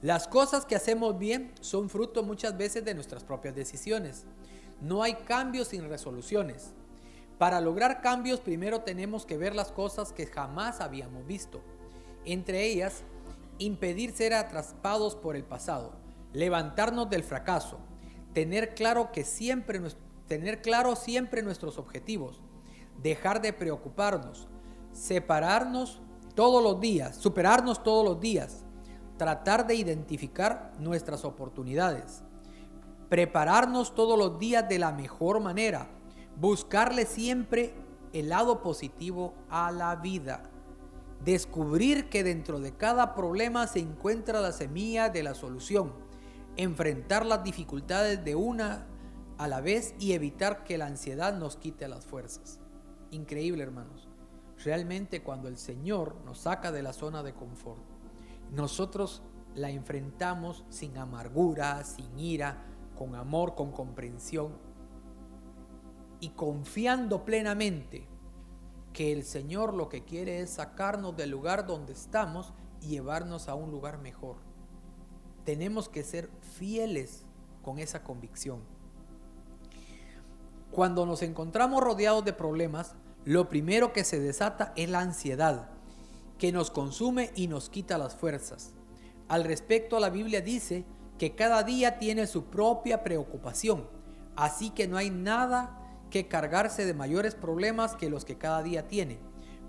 Las 0.00 0.28
cosas 0.28 0.64
que 0.64 0.76
hacemos 0.76 1.18
bien 1.18 1.52
son 1.60 1.90
fruto 1.90 2.22
muchas 2.22 2.56
veces 2.56 2.84
de 2.84 2.94
nuestras 2.94 3.24
propias 3.24 3.54
decisiones. 3.54 4.26
No 4.80 5.02
hay 5.02 5.14
cambios 5.14 5.68
sin 5.68 5.88
resoluciones. 5.88 6.72
Para 7.36 7.60
lograr 7.60 8.00
cambios 8.00 8.38
primero 8.38 8.82
tenemos 8.82 9.26
que 9.26 9.36
ver 9.36 9.56
las 9.56 9.72
cosas 9.72 10.12
que 10.12 10.26
jamás 10.26 10.80
habíamos 10.80 11.26
visto. 11.26 11.60
Entre 12.24 12.64
ellas, 12.64 13.02
impedir 13.58 14.12
ser 14.12 14.34
atrapados 14.34 15.16
por 15.16 15.34
el 15.34 15.42
pasado, 15.42 15.92
levantarnos 16.32 17.10
del 17.10 17.24
fracaso, 17.24 17.78
tener 18.34 18.74
claro 18.74 19.10
que 19.10 19.24
siempre 19.24 19.80
tener 20.28 20.60
claro 20.60 20.94
siempre 20.94 21.42
nuestros 21.42 21.78
objetivos, 21.78 22.40
dejar 23.02 23.40
de 23.40 23.52
preocuparnos, 23.52 24.46
separarnos 24.92 26.00
todos 26.34 26.62
los 26.62 26.80
días, 26.80 27.16
superarnos 27.16 27.82
todos 27.82 28.04
los 28.04 28.20
días, 28.20 28.64
tratar 29.18 29.66
de 29.66 29.74
identificar 29.74 30.72
nuestras 30.78 31.24
oportunidades, 31.24 32.22
prepararnos 33.08 33.94
todos 33.94 34.18
los 34.18 34.38
días 34.38 34.68
de 34.68 34.78
la 34.78 34.92
mejor 34.92 35.40
manera, 35.40 35.88
buscarle 36.36 37.04
siempre 37.04 37.74
el 38.12 38.30
lado 38.30 38.62
positivo 38.62 39.34
a 39.50 39.70
la 39.72 39.96
vida, 39.96 40.44
descubrir 41.24 42.08
que 42.08 42.24
dentro 42.24 42.60
de 42.60 42.72
cada 42.72 43.14
problema 43.14 43.66
se 43.66 43.80
encuentra 43.80 44.40
la 44.40 44.52
semilla 44.52 45.10
de 45.10 45.22
la 45.22 45.34
solución, 45.34 45.92
enfrentar 46.56 47.26
las 47.26 47.42
dificultades 47.44 48.24
de 48.24 48.34
una 48.34 48.86
a 49.36 49.48
la 49.48 49.60
vez 49.60 49.94
y 49.98 50.12
evitar 50.12 50.64
que 50.64 50.78
la 50.78 50.86
ansiedad 50.86 51.36
nos 51.36 51.56
quite 51.56 51.88
las 51.88 52.06
fuerzas. 52.06 52.60
Increíble, 53.10 53.62
hermanos. 53.62 54.08
Realmente 54.64 55.22
cuando 55.22 55.48
el 55.48 55.56
Señor 55.56 56.16
nos 56.24 56.40
saca 56.40 56.72
de 56.72 56.82
la 56.82 56.92
zona 56.92 57.22
de 57.22 57.32
confort, 57.32 57.87
nosotros 58.50 59.22
la 59.54 59.70
enfrentamos 59.70 60.64
sin 60.68 60.96
amargura, 60.98 61.82
sin 61.84 62.18
ira, 62.18 62.64
con 62.96 63.14
amor, 63.14 63.54
con 63.54 63.72
comprensión 63.72 64.56
y 66.20 66.30
confiando 66.30 67.24
plenamente 67.24 68.08
que 68.92 69.12
el 69.12 69.24
Señor 69.24 69.74
lo 69.74 69.88
que 69.88 70.04
quiere 70.04 70.40
es 70.40 70.50
sacarnos 70.50 71.16
del 71.16 71.30
lugar 71.30 71.66
donde 71.66 71.92
estamos 71.92 72.52
y 72.80 72.88
llevarnos 72.88 73.48
a 73.48 73.54
un 73.54 73.70
lugar 73.70 73.98
mejor. 73.98 74.36
Tenemos 75.44 75.88
que 75.88 76.02
ser 76.02 76.30
fieles 76.40 77.24
con 77.62 77.78
esa 77.78 78.02
convicción. 78.02 78.60
Cuando 80.72 81.06
nos 81.06 81.22
encontramos 81.22 81.82
rodeados 81.82 82.24
de 82.24 82.32
problemas, 82.32 82.94
lo 83.24 83.48
primero 83.48 83.92
que 83.92 84.04
se 84.04 84.18
desata 84.18 84.72
es 84.76 84.88
la 84.90 85.00
ansiedad 85.00 85.77
que 86.38 86.52
nos 86.52 86.70
consume 86.70 87.30
y 87.34 87.48
nos 87.48 87.68
quita 87.68 87.98
las 87.98 88.14
fuerzas. 88.14 88.72
Al 89.28 89.44
respecto, 89.44 90.00
la 90.00 90.10
Biblia 90.10 90.40
dice 90.40 90.84
que 91.18 91.34
cada 91.34 91.62
día 91.64 91.98
tiene 91.98 92.26
su 92.26 92.44
propia 92.44 93.02
preocupación, 93.02 93.88
así 94.36 94.70
que 94.70 94.86
no 94.88 94.96
hay 94.96 95.10
nada 95.10 95.78
que 96.10 96.28
cargarse 96.28 96.86
de 96.86 96.94
mayores 96.94 97.34
problemas 97.34 97.96
que 97.96 98.08
los 98.08 98.24
que 98.24 98.38
cada 98.38 98.62
día 98.62 98.88
tiene, 98.88 99.18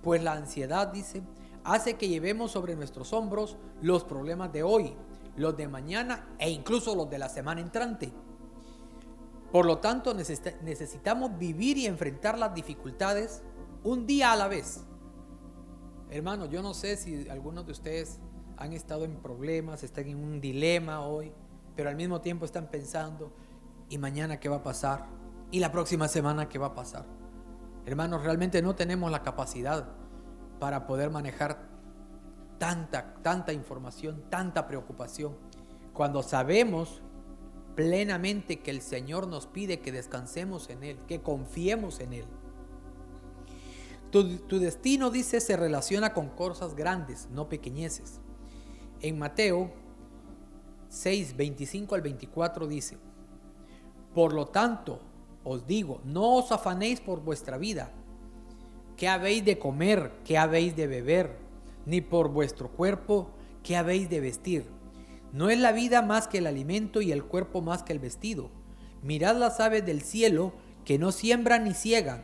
pues 0.02 0.24
la 0.24 0.34
ansiedad, 0.34 0.88
dice, 0.88 1.24
hace 1.64 1.96
que 1.96 2.08
llevemos 2.08 2.52
sobre 2.52 2.76
nuestros 2.76 3.12
hombros 3.14 3.58
los 3.82 4.04
problemas 4.04 4.54
de 4.54 4.64
hoy, 4.64 4.94
los 5.36 5.58
de 5.58 5.68
mañana 5.68 6.28
e 6.38 6.50
incluso 6.50 6.96
los 6.96 7.10
de 7.10 7.18
la 7.18 7.30
semana 7.30 7.62
entrante. 7.62 8.14
Por 9.52 9.66
lo 9.66 9.80
tanto, 9.80 10.14
necesitamos 10.14 11.38
vivir 11.38 11.78
y 11.78 11.88
enfrentar 11.88 12.38
las 12.38 12.54
dificultades 12.54 13.42
un 13.84 14.06
día 14.06 14.32
a 14.32 14.36
la 14.36 14.48
vez. 14.48 14.84
Hermano, 16.12 16.48
yo 16.48 16.64
no 16.64 16.74
sé 16.74 16.98
si 16.98 17.30
algunos 17.30 17.66
de 17.66 17.72
ustedes 17.72 18.20
han 18.58 18.74
estado 18.74 19.06
en 19.06 19.16
problemas, 19.18 19.84
están 19.84 20.08
en 20.08 20.18
un 20.18 20.42
dilema 20.42 21.02
hoy, 21.02 21.32
pero 21.76 21.90
al 21.90 21.96
mismo 21.96 22.20
tiempo 22.20 22.46
están 22.46 22.68
pensando, 22.68 23.32
¿y 23.90 23.98
mañana 23.98 24.40
qué 24.40 24.50
va 24.50 24.58
a 24.58 24.64
pasar? 24.64 25.06
¿Y 25.52 25.60
la 25.60 25.72
próxima 25.72 26.08
semana 26.08 26.50
qué 26.50 26.58
va 26.58 26.68
a 26.68 26.76
pasar? 26.76 27.06
Hermanos, 27.86 28.24
realmente 28.24 28.62
no 28.62 28.76
tenemos 28.76 29.12
la 29.12 29.22
capacidad 29.22 29.88
para 30.60 30.88
poder 30.88 31.12
manejar 31.12 31.70
tanta, 32.58 33.14
tanta 33.22 33.54
información, 33.54 34.24
tanta 34.30 34.68
preocupación, 34.68 35.38
cuando 35.94 36.24
sabemos 36.24 37.02
plenamente 37.76 38.60
que 38.60 38.72
el 38.72 38.82
Señor 38.82 39.28
nos 39.28 39.48
pide 39.48 39.80
que 39.80 39.92
descansemos 39.92 40.70
en 40.70 40.84
Él, 40.84 41.00
que 41.08 41.22
confiemos 41.22 42.00
en 42.00 42.14
Él. 42.14 42.26
Tu, 44.12 44.60
destino, 44.60 45.12
dice, 45.12 45.40
se 45.40 45.56
relaciona 45.56 46.14
con 46.14 46.30
cosas 46.30 46.76
grandes, 46.76 47.28
no 47.32 47.48
pequeñeces. 47.48 48.20
En 49.02 49.20
Mateo 49.20 49.72
6, 50.90 51.38
25 51.38 51.94
al 51.94 52.02
24 52.02 52.68
dice, 52.68 52.98
Por 54.16 54.34
lo 54.34 54.48
tanto, 54.48 55.00
os 55.44 55.68
digo, 55.68 56.02
no 56.04 56.38
os 56.38 56.52
afanéis 56.52 57.02
por 57.02 57.22
vuestra 57.22 57.58
vida, 57.58 57.92
qué 58.98 59.08
habéis 59.08 59.46
de 59.46 59.60
comer, 59.60 60.12
qué 60.26 60.40
habéis 60.40 60.76
de 60.76 60.88
beber, 60.88 61.38
ni 61.86 62.02
por 62.02 62.30
vuestro 62.30 62.70
cuerpo, 62.70 63.30
qué 63.62 63.78
habéis 63.78 64.10
de 64.10 64.22
vestir. 64.22 64.66
No 65.32 65.52
es 65.52 65.60
la 65.60 65.72
vida 65.72 66.02
más 66.02 66.28
que 66.28 66.40
el 66.40 66.48
alimento 66.48 67.02
y 67.02 67.12
el 67.12 67.24
cuerpo 67.24 67.62
más 67.62 67.84
que 67.84 67.94
el 67.94 68.00
vestido. 68.00 68.50
Mirad 69.04 69.38
las 69.38 69.60
aves 69.60 69.86
del 69.86 70.02
cielo, 70.02 70.54
que 70.84 70.98
no 70.98 71.12
siembran 71.12 71.66
ni 71.66 71.76
ciegan, 71.76 72.24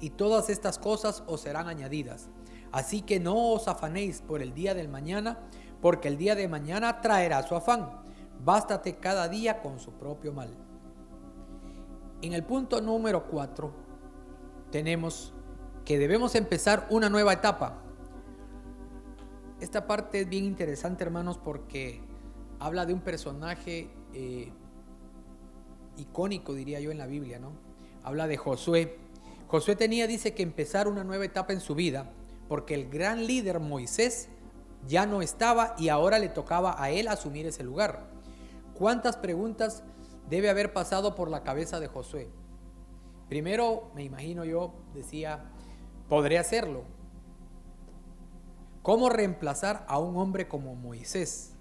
y 0.00 0.10
todas 0.10 0.50
estas 0.50 0.78
cosas 0.78 1.22
os 1.26 1.42
serán 1.42 1.68
añadidas. 1.68 2.28
Así 2.72 3.02
que 3.02 3.20
no 3.20 3.52
os 3.52 3.68
afanéis 3.68 4.22
por 4.22 4.42
el 4.42 4.54
día 4.54 4.74
del 4.74 4.88
mañana, 4.88 5.38
porque 5.80 6.08
el 6.08 6.16
día 6.16 6.34
de 6.34 6.48
mañana 6.48 7.00
traerá 7.00 7.42
su 7.42 7.54
afán. 7.54 7.90
Bástate 8.44 8.96
cada 8.96 9.28
día 9.28 9.60
con 9.60 9.78
su 9.78 9.92
propio 9.92 10.32
mal. 10.32 10.56
En 12.22 12.32
el 12.32 12.44
punto 12.44 12.80
número 12.80 13.26
4 13.28 13.72
tenemos 14.70 15.32
que 15.84 15.98
debemos 15.98 16.34
empezar 16.34 16.86
una 16.90 17.08
nueva 17.08 17.32
etapa. 17.32 17.82
Esta 19.60 19.86
parte 19.86 20.20
es 20.20 20.28
bien 20.28 20.44
interesante, 20.44 21.04
hermanos, 21.04 21.38
porque 21.38 22.00
habla 22.58 22.86
de 22.86 22.94
un 22.94 23.00
personaje 23.00 23.90
eh, 24.14 24.52
icónico, 25.96 26.54
diría 26.54 26.80
yo, 26.80 26.90
en 26.90 26.98
la 26.98 27.06
Biblia, 27.06 27.38
¿no? 27.38 27.52
Habla 28.02 28.26
de 28.26 28.36
Josué. 28.36 28.98
Josué 29.50 29.74
tenía, 29.74 30.06
dice, 30.06 30.32
que 30.32 30.44
empezar 30.44 30.86
una 30.86 31.02
nueva 31.02 31.24
etapa 31.24 31.52
en 31.52 31.58
su 31.58 31.74
vida, 31.74 32.12
porque 32.46 32.72
el 32.72 32.88
gran 32.88 33.26
líder 33.26 33.58
Moisés 33.58 34.28
ya 34.86 35.06
no 35.06 35.22
estaba 35.22 35.74
y 35.76 35.88
ahora 35.88 36.20
le 36.20 36.28
tocaba 36.28 36.80
a 36.80 36.90
él 36.90 37.08
asumir 37.08 37.46
ese 37.46 37.64
lugar. 37.64 38.06
¿Cuántas 38.74 39.16
preguntas 39.16 39.82
debe 40.28 40.50
haber 40.50 40.72
pasado 40.72 41.16
por 41.16 41.28
la 41.28 41.42
cabeza 41.42 41.80
de 41.80 41.88
Josué? 41.88 42.28
Primero, 43.28 43.90
me 43.96 44.04
imagino 44.04 44.44
yo, 44.44 44.72
decía, 44.94 45.50
podré 46.08 46.38
hacerlo. 46.38 46.84
¿Cómo 48.82 49.08
reemplazar 49.08 49.84
a 49.88 49.98
un 49.98 50.16
hombre 50.16 50.46
como 50.46 50.76
Moisés? 50.76 51.54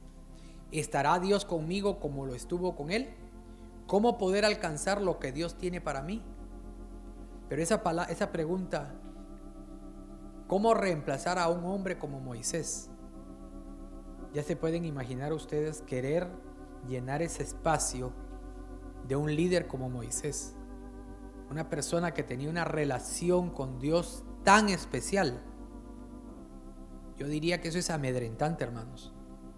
¿Estará 0.71 1.17
Dios 1.17 1.43
conmigo 1.43 1.99
como 1.99 2.28
lo 2.28 2.36
estuvo 2.36 2.75
con 2.75 2.91
él? 2.91 3.10
¿Cómo 3.88 4.19
poder 4.19 4.45
alcanzar 4.45 5.02
lo 5.02 5.17
que 5.17 5.32
Dios 5.32 5.58
tiene 5.58 5.82
para 5.82 6.04
mí? 6.04 6.21
Pero 7.50 7.64
esa, 7.64 7.82
esa 8.10 8.32
pregunta, 8.32 8.94
¿cómo 10.48 10.76
reemplazar 10.76 11.40
a 11.40 11.50
un 11.50 11.66
hombre 11.66 11.98
como 11.98 12.20
Moisés? 12.20 12.92
Ya 14.32 14.44
se 14.44 14.56
pueden 14.56 14.86
imaginar 14.86 15.34
ustedes 15.34 15.82
querer 15.82 16.30
llenar 16.88 17.24
ese 17.24 17.42
espacio 17.42 18.14
de 19.08 19.16
un 19.16 19.36
líder 19.36 19.68
como 19.68 19.90
Moisés. 19.90 20.56
Una 21.50 21.68
persona 21.68 22.14
que 22.14 22.22
tenía 22.22 22.50
una 22.50 22.64
relación 22.64 23.50
con 23.50 23.80
Dios 23.80 24.24
tan 24.44 24.70
especial. 24.70 25.42
Yo 27.18 27.28
diría 27.28 27.60
que 27.60 27.70
eso 27.70 27.80
es 27.80 27.90
amedrentante, 27.90 28.64
hermanos. 28.64 29.12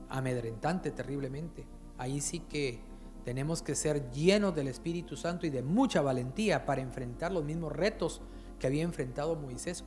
Amedrentante 0.07 0.91
terriblemente. 0.91 1.67
Ahí 1.97 2.21
sí 2.21 2.39
que 2.39 2.81
tenemos 3.23 3.61
que 3.61 3.75
ser 3.75 4.11
llenos 4.11 4.55
del 4.55 4.67
Espíritu 4.67 5.15
Santo 5.15 5.45
y 5.45 5.49
de 5.49 5.61
mucha 5.61 6.01
valentía 6.01 6.65
para 6.65 6.81
enfrentar 6.81 7.31
los 7.31 7.43
mismos 7.43 7.71
retos 7.71 8.21
que 8.59 8.67
había 8.67 8.83
enfrentado 8.83 9.35
Moisés 9.35 9.83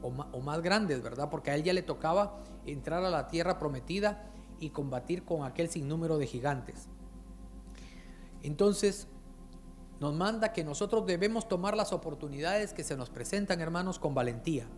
o 0.00 0.40
más, 0.40 0.62
grandes, 0.62 1.02
¿verdad? 1.02 1.28
Porque 1.28 1.50
a 1.50 1.56
él 1.56 1.64
ya 1.64 1.72
le 1.72 1.82
tocaba 1.82 2.38
entrar 2.66 3.04
a 3.04 3.10
la 3.10 3.26
tierra 3.28 3.58
prometida 3.58 4.30
y 4.60 4.70
combatir 4.70 5.24
con 5.24 5.44
aquel 5.44 5.68
sinnúmero 5.68 6.18
de 6.18 6.26
gigantes. 6.26 6.88
Entonces, 8.42 9.08
nos 10.00 10.14
manda 10.14 10.52
que 10.52 10.62
nosotros 10.62 11.04
debemos 11.06 11.48
tomar 11.48 11.76
las 11.76 11.92
oportunidades 11.92 12.72
que 12.72 12.84
se 12.84 12.96
nos 12.96 13.10
presentan, 13.10 13.60
hermanos, 13.60 13.98
con 13.98 14.14
valentía. 14.14 14.68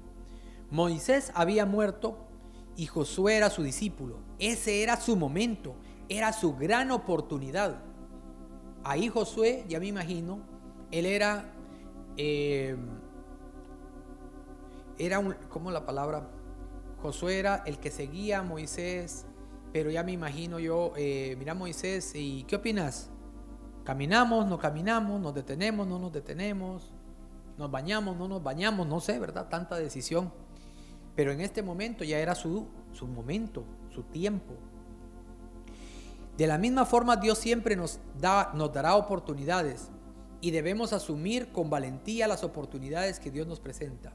Moisés 0.71 1.31
había 1.35 1.67
muerto 1.67 2.17
y 2.77 2.87
Josué 2.87 3.37
era 3.37 3.51
su 3.51 3.63
discípulo. 3.63 4.21
Ese 4.39 4.83
era 4.83 4.99
su 4.99 5.17
momento, 5.17 5.75
era 6.09 6.33
su 6.33 6.57
gran 6.57 6.91
oportunidad. 6.91 7.83
Ahí 8.85 9.09
Josué, 9.09 9.65
ya 9.69 9.79
me 9.79 9.87
imagino, 9.87 10.41
él 10.91 11.07
era 11.07 11.53
eh, 12.17 12.77
era 14.99 15.19
un, 15.19 15.35
¿cómo 15.49 15.71
la 15.71 15.87
palabra? 15.87 16.29
Josué 17.01 17.39
era 17.39 17.63
el 17.65 17.79
que 17.79 17.91
seguía 17.91 18.41
a 18.41 18.43
Moisés, 18.43 19.25
pero 19.73 19.91
ya 19.91 20.03
me 20.03 20.13
imagino 20.13 20.59
yo, 20.59 20.93
eh, 20.97 21.37
mira 21.39 21.55
Moisés, 21.55 22.13
¿y 22.15 22.45
qué 22.45 22.57
opinas? 22.57 23.09
¿Caminamos, 23.85 24.47
no 24.47 24.59
caminamos, 24.59 25.19
nos 25.21 25.35
detenemos, 25.35 25.87
no 25.87 25.99
nos 25.99 26.13
detenemos, 26.13 26.93
nos 27.57 27.71
bañamos, 27.71 28.17
no 28.19 28.29
nos 28.29 28.43
bañamos, 28.43 28.87
no 28.87 29.01
sé, 29.01 29.19
¿verdad? 29.19 29.49
Tanta 29.49 29.77
decisión. 29.77 30.33
Pero 31.17 31.33
en 31.33 31.41
este 31.41 31.63
momento 31.63 32.05
ya 32.05 32.19
era 32.19 32.35
su, 32.35 32.69
su 32.93 33.07
momento, 33.07 33.65
su 33.89 34.03
tiempo. 34.03 34.53
De 36.41 36.47
la 36.47 36.57
misma 36.57 36.87
forma 36.87 37.17
Dios 37.17 37.37
siempre 37.37 37.77
nos, 37.77 38.01
da, 38.19 38.51
nos 38.55 38.73
dará 38.73 38.97
oportunidades 38.97 39.91
y 40.41 40.53
debemos 40.53 40.95
asumir 40.95 41.53
con 41.53 41.69
valentía 41.69 42.27
las 42.27 42.45
oportunidades 42.45 43.21
que 43.21 43.31
Dios 43.31 43.47
nos 43.47 43.61
presenta. 43.61 44.15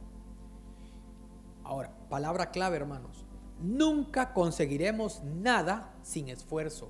Ahora, 1.63 1.95
palabra 2.09 2.49
clave, 2.49 2.77
hermanos. 2.77 3.27
Nunca 3.61 4.33
conseguiremos 4.33 5.21
nada 5.23 5.93
sin 6.01 6.29
esfuerzo. 6.29 6.89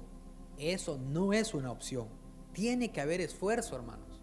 Eso 0.58 0.98
no 0.98 1.34
es 1.34 1.54
una 1.54 1.70
opción. 1.70 2.08
Tiene 2.54 2.94
que 2.94 3.02
haber 3.02 3.20
esfuerzo, 3.20 3.76
hermanos. 3.76 4.22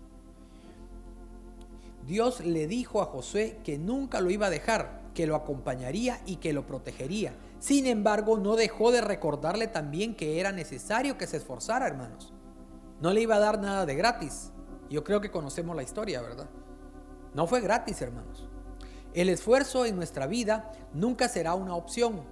Dios 2.07 2.40
le 2.40 2.66
dijo 2.66 3.03
a 3.03 3.05
Josué 3.05 3.59
que 3.64 3.77
nunca 3.77 4.22
lo 4.22 4.31
iba 4.31 4.46
a 4.46 4.51
dejar, 4.51 5.03
que 5.12 5.27
lo 5.27 5.37
acompañaría 5.37 6.22
y 6.25 6.37
que 6.37 6.55
lo 6.55 6.66
protegería. 6.66 7.35
Sin 7.62 7.87
embargo, 7.87 8.38
no 8.38 8.57
dejó 8.57 8.90
de 8.90 9.01
recordarle 9.01 9.68
también 9.68 10.16
que 10.16 10.40
era 10.40 10.51
necesario 10.51 11.16
que 11.16 11.29
se 11.29 11.37
esforzara, 11.37 11.87
hermanos. 11.87 12.33
No 13.01 13.12
le 13.12 13.20
iba 13.20 13.37
a 13.37 13.38
dar 13.38 13.61
nada 13.61 13.87
de 13.87 13.94
gratis. 13.94 14.51
Yo 14.90 15.05
creo 15.05 15.20
que 15.20 15.31
conocemos 15.31 15.77
la 15.77 15.85
historia, 15.85 16.20
¿verdad? 16.22 16.51
No 17.35 17.46
fue 17.46 17.61
gratis, 17.61 18.03
hermanos. 18.03 18.48
El 19.14 19.29
esfuerzo 19.29 19.87
en 19.87 19.94
nuestra 19.94 20.27
vida 20.27 20.72
nunca 20.92 21.29
será 21.29 21.55
una 21.55 21.77
opción. 21.77 22.25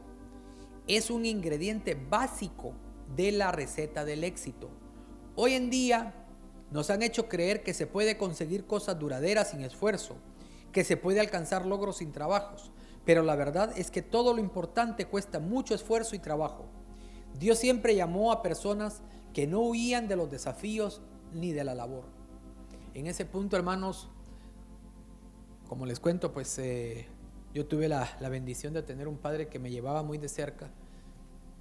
Es 0.88 1.10
un 1.10 1.24
ingrediente 1.24 1.94
básico 1.94 2.72
de 3.14 3.30
la 3.30 3.52
receta 3.52 4.04
del 4.04 4.24
éxito. 4.24 4.68
Hoy 5.36 5.52
en 5.52 5.70
día 5.70 6.12
nos 6.72 6.90
han 6.90 7.04
hecho 7.04 7.28
creer 7.28 7.62
que 7.62 7.72
se 7.72 7.86
puede 7.86 8.18
conseguir 8.18 8.66
cosas 8.66 8.98
duraderas 8.98 9.50
sin 9.50 9.60
esfuerzo, 9.60 10.16
que 10.72 10.82
se 10.82 10.96
puede 10.96 11.20
alcanzar 11.20 11.66
logros 11.66 11.98
sin 11.98 12.10
trabajos, 12.10 12.72
pero 13.10 13.24
la 13.24 13.34
verdad 13.34 13.76
es 13.76 13.90
que 13.90 14.02
todo 14.02 14.34
lo 14.34 14.38
importante 14.38 15.06
cuesta 15.06 15.40
mucho 15.40 15.74
esfuerzo 15.74 16.14
y 16.14 16.20
trabajo. 16.20 16.66
Dios 17.36 17.58
siempre 17.58 17.96
llamó 17.96 18.30
a 18.30 18.40
personas 18.40 19.02
que 19.34 19.48
no 19.48 19.62
huían 19.62 20.06
de 20.06 20.14
los 20.14 20.30
desafíos 20.30 21.02
ni 21.32 21.50
de 21.50 21.64
la 21.64 21.74
labor. 21.74 22.04
En 22.94 23.08
ese 23.08 23.24
punto, 23.24 23.56
hermanos, 23.56 24.08
como 25.68 25.86
les 25.86 25.98
cuento, 25.98 26.32
pues 26.32 26.56
eh, 26.60 27.08
yo 27.52 27.66
tuve 27.66 27.88
la, 27.88 28.16
bendición 28.30 28.74
de 28.74 28.84
tener 28.84 29.08
un 29.08 29.18
padre 29.18 29.48
que 29.48 29.58
me 29.58 29.72
llevaba 29.72 30.04
muy 30.04 30.16
de 30.16 30.28
cerca 30.28 30.70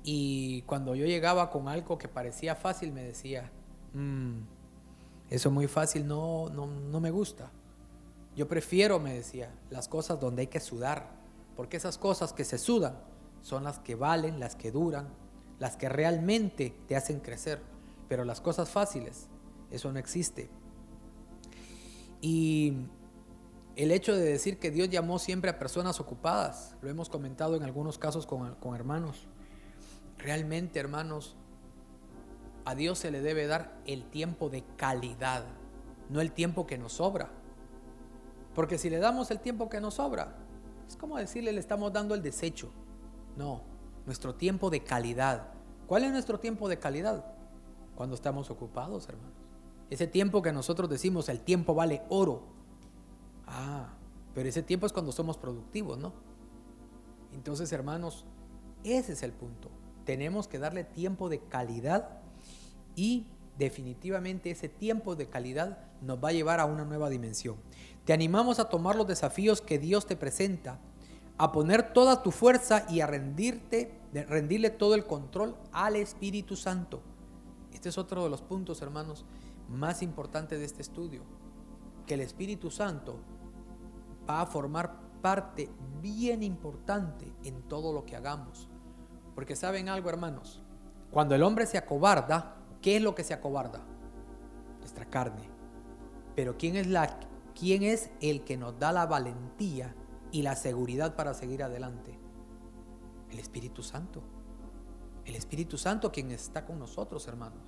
y 0.04 0.62
cuando 0.68 0.94
yo 0.94 1.08
llegaba 1.08 1.50
con 1.50 1.68
algo 1.68 1.98
que 1.98 2.08
parecía 2.08 2.54
fácil 2.54 2.92
me 2.92 3.02
decía, 3.02 3.52
mm, 3.94 4.34
eso 5.32 5.50
muy 5.50 5.66
fácil 5.66 6.06
no, 6.06 6.48
no, 6.50 6.68
no 6.68 7.00
me 7.00 7.10
gusta. 7.10 7.50
Yo 8.36 8.48
prefiero, 8.48 9.00
me 9.00 9.16
decía, 9.16 9.52
las 9.72 9.88
cosas 9.88 10.20
donde 10.20 10.42
hay 10.42 10.48
que 10.48 10.60
sudar, 10.60 11.18
porque 11.60 11.76
esas 11.76 11.98
cosas 11.98 12.32
que 12.32 12.46
se 12.46 12.58
sudan 12.58 12.98
son 13.42 13.66
las 13.66 13.80
que 13.80 13.96
valen, 13.96 14.40
las 14.40 14.56
que 14.56 14.72
duran, 14.72 15.10
las 15.60 15.76
que 15.76 15.90
realmente 15.90 16.74
te 16.88 16.96
hacen 16.96 17.20
crecer. 17.20 17.60
Pero 18.08 18.24
las 18.24 18.40
cosas 18.40 18.70
fáciles, 18.70 19.28
eso 19.70 19.92
no 19.92 20.00
existe. 20.00 20.50
Y 22.22 22.76
el 23.76 23.92
hecho 23.92 24.16
de 24.16 24.24
decir 24.24 24.58
que 24.58 24.72
Dios 24.72 24.90
llamó 24.90 25.20
siempre 25.20 25.50
a 25.50 25.60
personas 25.60 26.00
ocupadas, 26.00 26.78
lo 26.82 26.90
hemos 26.90 27.10
comentado 27.10 27.58
en 27.58 27.64
algunos 27.64 27.98
casos 27.98 28.26
con, 28.26 28.56
hermanos. 28.74 29.28
Realmente, 30.18 30.80
hermanos, 30.80 31.36
a 32.64 32.74
Dios 32.74 33.00
se 33.00 33.12
le 33.12 33.20
debe 33.20 33.48
dar 33.48 33.78
el 33.86 34.06
tiempo 34.06 34.50
de 34.50 34.64
calidad, 34.78 35.44
no 36.08 36.22
el 36.22 36.32
tiempo 36.32 36.66
que 36.66 36.78
nos 36.78 36.94
sobra. 36.94 37.30
Porque 38.56 38.78
si 38.78 38.90
le 38.90 39.00
damos 39.00 39.30
el 39.30 39.42
tiempo 39.42 39.68
que 39.68 39.82
nos 39.82 39.96
sobra, 39.96 40.38
es 40.90 40.98
como 40.98 41.18
decirle 41.18 41.54
le 41.54 41.60
estamos 41.60 41.94
dando 41.94 42.16
el 42.16 42.24
desecho. 42.24 42.72
No, 43.38 43.62
nuestro 44.08 44.34
tiempo 44.34 44.72
de 44.72 44.84
calidad. 44.84 45.54
¿Cuál 45.86 46.04
es 46.04 46.12
nuestro 46.12 46.40
tiempo 46.40 46.68
de 46.68 46.80
calidad? 46.80 47.26
Cuando 47.96 48.16
estamos 48.16 48.50
ocupados, 48.50 49.08
hermanos. 49.08 49.36
Ese 49.92 50.08
tiempo 50.08 50.42
que 50.42 50.52
nosotros 50.52 50.90
decimos, 50.90 51.30
el 51.30 51.42
tiempo 51.42 51.76
vale 51.76 52.02
oro. 52.10 52.42
Ah, 53.46 53.94
pero 54.34 54.50
ese 54.50 54.64
tiempo 54.64 54.88
es 54.88 54.94
cuando 54.94 55.12
somos 55.12 55.38
productivos, 55.38 56.00
¿no? 56.00 56.12
Entonces, 57.34 57.72
hermanos, 57.72 58.26
ese 58.84 59.14
es 59.14 59.22
el 59.22 59.32
punto. 59.32 59.70
Tenemos 60.06 60.48
que 60.48 60.58
darle 60.58 60.84
tiempo 60.84 61.30
de 61.30 61.40
calidad 61.40 62.20
y 62.96 63.28
definitivamente 63.60 64.50
ese 64.50 64.70
tiempo 64.70 65.16
de 65.16 65.30
calidad 65.30 65.88
nos 66.02 66.24
va 66.24 66.30
a 66.30 66.34
llevar 66.34 66.60
a 66.60 66.66
una 66.66 66.84
nueva 66.84 67.10
dimensión. 67.10 67.58
Te 68.06 68.14
animamos 68.14 68.60
a 68.60 68.70
tomar 68.70 68.96
los 68.96 69.08
desafíos 69.08 69.62
que 69.62 69.80
Dios 69.80 70.06
te 70.06 70.16
presenta, 70.16 70.80
a 71.38 71.52
poner 71.52 71.94
toda 71.94 72.22
tu 72.24 72.32
fuerza 72.32 72.86
y 72.90 73.02
a 73.02 73.08
rendirte, 73.08 74.00
rendirle 74.28 74.70
todo 74.70 74.96
el 74.96 75.06
control 75.06 75.56
al 75.72 75.96
Espíritu 75.96 76.56
Santo. 76.56 77.02
Este 77.74 77.90
es 77.90 77.98
otro 77.98 78.24
de 78.24 78.30
los 78.30 78.42
puntos, 78.42 78.82
hermanos, 78.82 79.26
más 79.70 80.02
importantes 80.02 80.60
de 80.60 80.66
este 80.66 80.82
estudio, 80.82 81.24
que 82.06 82.16
el 82.16 82.22
Espíritu 82.22 82.72
Santo 82.72 83.20
va 84.30 84.42
a 84.42 84.46
formar 84.46 85.00
parte 85.22 85.70
bien 86.02 86.44
importante 86.44 87.32
en 87.44 87.62
todo 87.64 87.94
lo 87.94 88.06
que 88.06 88.16
hagamos. 88.16 88.68
Porque 89.36 89.56
saben 89.56 89.90
algo, 89.90 90.10
hermanos, 90.10 90.62
cuando 91.12 91.36
el 91.36 91.44
hombre 91.44 91.66
se 91.66 91.78
acobarda, 91.78 92.58
¿qué 92.82 92.98
es 92.98 93.02
lo 93.02 93.16
que 93.16 93.24
se 93.24 93.34
acobarda? 93.34 93.82
Nuestra 94.80 95.06
carne. 95.06 95.50
Pero 96.36 96.58
¿quién 96.58 96.76
es, 96.76 96.88
la, 96.88 97.20
quién 97.60 97.84
es 97.84 98.10
el 98.22 98.44
que 98.44 98.58
nos 98.58 98.80
da 98.80 98.92
la 98.92 99.06
valentía 99.06 99.94
y 100.32 100.44
la 100.44 100.56
seguridad 100.56 101.16
para 101.16 101.34
seguir 101.34 101.62
adelante? 101.62 102.18
El 103.30 103.40
Espíritu 103.40 103.84
Santo. 103.84 104.22
El 105.26 105.36
Espíritu 105.36 105.78
Santo 105.78 106.12
quien 106.12 106.32
está 106.32 106.66
con 106.66 106.80
nosotros, 106.80 107.28
hermanos. 107.28 107.60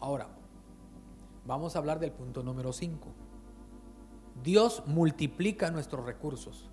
Ahora, 0.00 0.28
vamos 1.44 1.74
a 1.74 1.80
hablar 1.80 1.98
del 1.98 2.12
punto 2.12 2.44
número 2.44 2.72
5. 2.72 3.08
Dios 4.42 4.84
multiplica 4.86 5.70
nuestros 5.72 6.06
recursos. 6.06 6.70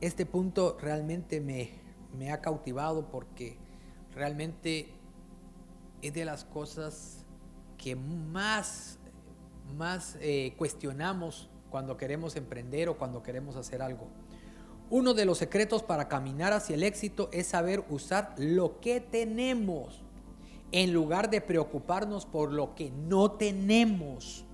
Este 0.00 0.24
punto 0.24 0.78
realmente 0.80 1.42
me, 1.42 1.78
me 2.16 2.32
ha 2.32 2.40
cautivado 2.40 3.10
porque 3.10 3.58
realmente 4.14 4.95
es 6.02 6.14
de 6.14 6.24
las 6.24 6.44
cosas 6.44 7.24
que 7.78 7.96
más, 7.96 8.98
más 9.76 10.16
eh, 10.20 10.54
cuestionamos 10.56 11.48
cuando 11.70 11.96
queremos 11.96 12.36
emprender 12.36 12.88
o 12.88 12.96
cuando 12.96 13.22
queremos 13.22 13.56
hacer 13.56 13.82
algo. 13.82 14.08
Uno 14.88 15.14
de 15.14 15.24
los 15.24 15.38
secretos 15.38 15.82
para 15.82 16.08
caminar 16.08 16.52
hacia 16.52 16.74
el 16.74 16.84
éxito 16.84 17.28
es 17.32 17.48
saber 17.48 17.84
usar 17.90 18.34
lo 18.38 18.80
que 18.80 19.00
tenemos 19.00 20.02
en 20.72 20.92
lugar 20.92 21.30
de 21.30 21.40
preocuparnos 21.40 22.24
por 22.26 22.52
lo 22.52 22.74
que 22.74 22.90
no 22.90 23.32
tenemos. 23.32 24.44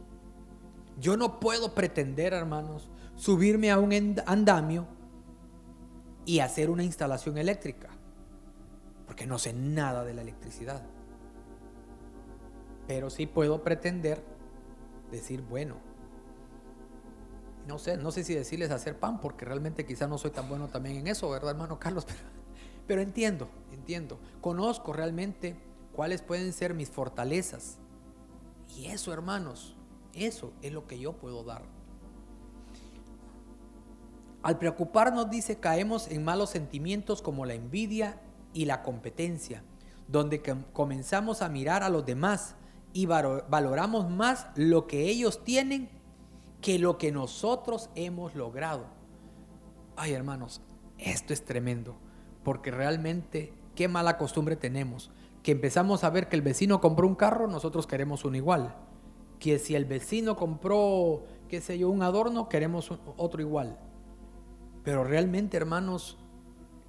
Yo 0.99 1.17
no 1.17 1.41
puedo 1.41 1.75
pretender, 1.75 2.33
hermanos, 2.33 2.89
subirme 3.17 3.71
a 3.71 3.79
un 3.79 4.23
andamio 4.27 4.87
y 6.25 6.39
hacer 6.39 6.71
una 6.71 6.85
instalación 6.85 7.39
eléctrica, 7.39 7.89
porque 9.07 9.27
no 9.27 9.39
sé 9.39 9.53
nada 9.53 10.05
de 10.05 10.15
la 10.15 10.23
electricidad. 10.23 10.83
Pero 12.87 13.11
sí 13.11 13.27
puedo 13.27 13.63
pretender 13.63 14.23
decir, 15.11 15.43
bueno, 15.43 15.77
no 17.67 17.79
sé, 17.79 17.97
no 17.97 18.11
sé 18.11 18.25
si 18.25 18.35
decirles 18.35 18.71
hacer 18.71 18.99
pan, 18.99 19.21
porque 19.21 19.45
realmente 19.45 19.87
quizás 19.87 20.09
no 20.09 20.19
soy 20.19 20.31
tan 20.31 20.49
bueno 20.49 20.69
también 20.69 20.97
en 20.97 21.07
eso, 21.07 21.31
¿verdad, 21.31 21.51
hermano 21.53 21.79
Carlos? 21.79 22.05
Pero, 22.07 22.43
pero 22.85 23.01
entiendo, 23.01 23.49
entiendo. 23.73 24.19
Conozco 24.41 24.93
realmente 24.93 25.57
cuáles 25.93 26.21
pueden 26.21 26.53
ser 26.53 26.75
mis 26.75 26.91
fortalezas. 26.91 27.79
Y 28.77 28.87
eso, 28.87 29.13
hermanos, 29.13 29.77
eso 30.15 30.53
es 30.63 30.73
lo 30.73 30.87
que 30.89 30.99
yo 30.99 31.13
puedo 31.13 31.45
dar. 31.45 31.63
Al 34.43 34.59
preocuparnos, 34.59 35.31
dice, 35.31 35.61
caemos 35.61 36.09
en 36.09 36.25
malos 36.25 36.51
sentimientos 36.51 37.23
como 37.23 37.47
la 37.47 37.55
envidia 37.55 38.21
y 38.53 38.65
la 38.65 38.83
competencia, 38.83 39.63
donde 40.09 40.43
comenzamos 40.73 41.43
a 41.43 41.49
mirar 41.49 41.85
a 41.85 41.89
los 41.89 42.05
demás 42.05 42.57
y 42.93 43.07
valoramos 43.07 44.11
más 44.11 44.49
lo 44.55 44.87
que 44.87 45.09
ellos 45.09 45.45
tienen 45.45 45.91
que 46.61 46.79
lo 46.79 46.99
que 46.99 47.13
nosotros 47.13 47.91
hemos 47.95 48.35
logrado. 48.35 48.87
Ay, 49.97 50.13
hermanos, 50.13 50.61
esto 50.99 51.33
es 51.33 51.45
tremendo, 51.45 51.97
porque 52.45 52.71
realmente 52.71 53.53
qué 53.75 53.89
mala 53.89 54.19
costumbre 54.19 54.57
tenemos 54.57 55.11
que 55.43 55.53
empezamos 55.53 56.05
a 56.05 56.11
ver 56.11 56.29
que 56.29 56.37
el 56.37 56.43
vecino 56.43 56.81
compró 56.81 57.07
un 57.07 57.15
carro, 57.15 57.49
nosotros 57.49 57.87
queremos 57.87 58.25
un 58.25 58.37
igual. 58.37 58.77
Que 59.41 59.59
si 59.59 59.75
el 59.75 59.85
vecino 59.85 60.37
compró, 60.37 61.25
qué 61.49 61.61
sé 61.61 61.79
yo, 61.79 61.91
un 61.91 62.03
adorno, 62.03 62.49
queremos 62.49 62.93
otro 63.17 63.43
igual. 63.43 63.79
Pero 64.85 65.03
realmente, 65.03 65.57
hermanos, 65.57 66.17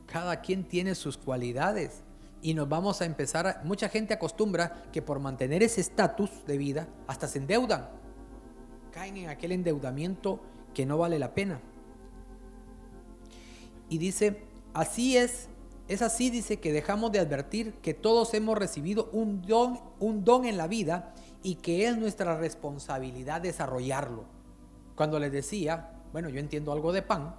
cada 0.05 0.41
quien 0.41 0.67
tiene 0.67 0.93
sus 0.93 1.17
cualidades 1.17 2.03
y 2.43 2.53
nos 2.53 2.69
vamos 2.69 3.01
a 3.01 3.05
empezar. 3.05 3.61
Mucha 3.63 3.89
gente 3.89 4.13
acostumbra 4.13 4.83
que 4.91 5.01
por 5.01 5.19
mantener 5.19 5.63
ese 5.63 5.81
estatus 5.81 6.29
de 6.45 6.57
vida, 6.59 6.87
hasta 7.07 7.27
se 7.27 7.39
endeudan. 7.39 7.89
Caen 8.91 9.17
en 9.17 9.29
aquel 9.29 9.53
endeudamiento 9.53 10.39
que 10.75 10.85
no 10.85 10.99
vale 10.99 11.17
la 11.17 11.33
pena. 11.33 11.59
Y 13.89 13.97
dice, 13.97 14.43
así 14.73 15.17
es 15.17 15.49
es 15.87 16.01
así, 16.01 16.29
dice, 16.29 16.59
que 16.59 16.71
dejamos 16.71 17.11
de 17.11 17.19
advertir 17.19 17.73
que 17.81 17.93
todos 17.93 18.33
hemos 18.33 18.57
recibido 18.57 19.09
un 19.11 19.41
don, 19.41 19.79
un 19.99 20.23
don 20.23 20.45
en 20.45 20.57
la 20.57 20.67
vida 20.67 21.13
y 21.43 21.55
que 21.55 21.87
es 21.87 21.97
nuestra 21.97 22.37
responsabilidad 22.37 23.41
desarrollarlo. 23.41 24.23
Cuando 24.95 25.19
les 25.19 25.31
decía, 25.31 25.91
bueno, 26.13 26.29
yo 26.29 26.39
entiendo 26.39 26.71
algo 26.71 26.93
de 26.93 27.01
pan, 27.01 27.35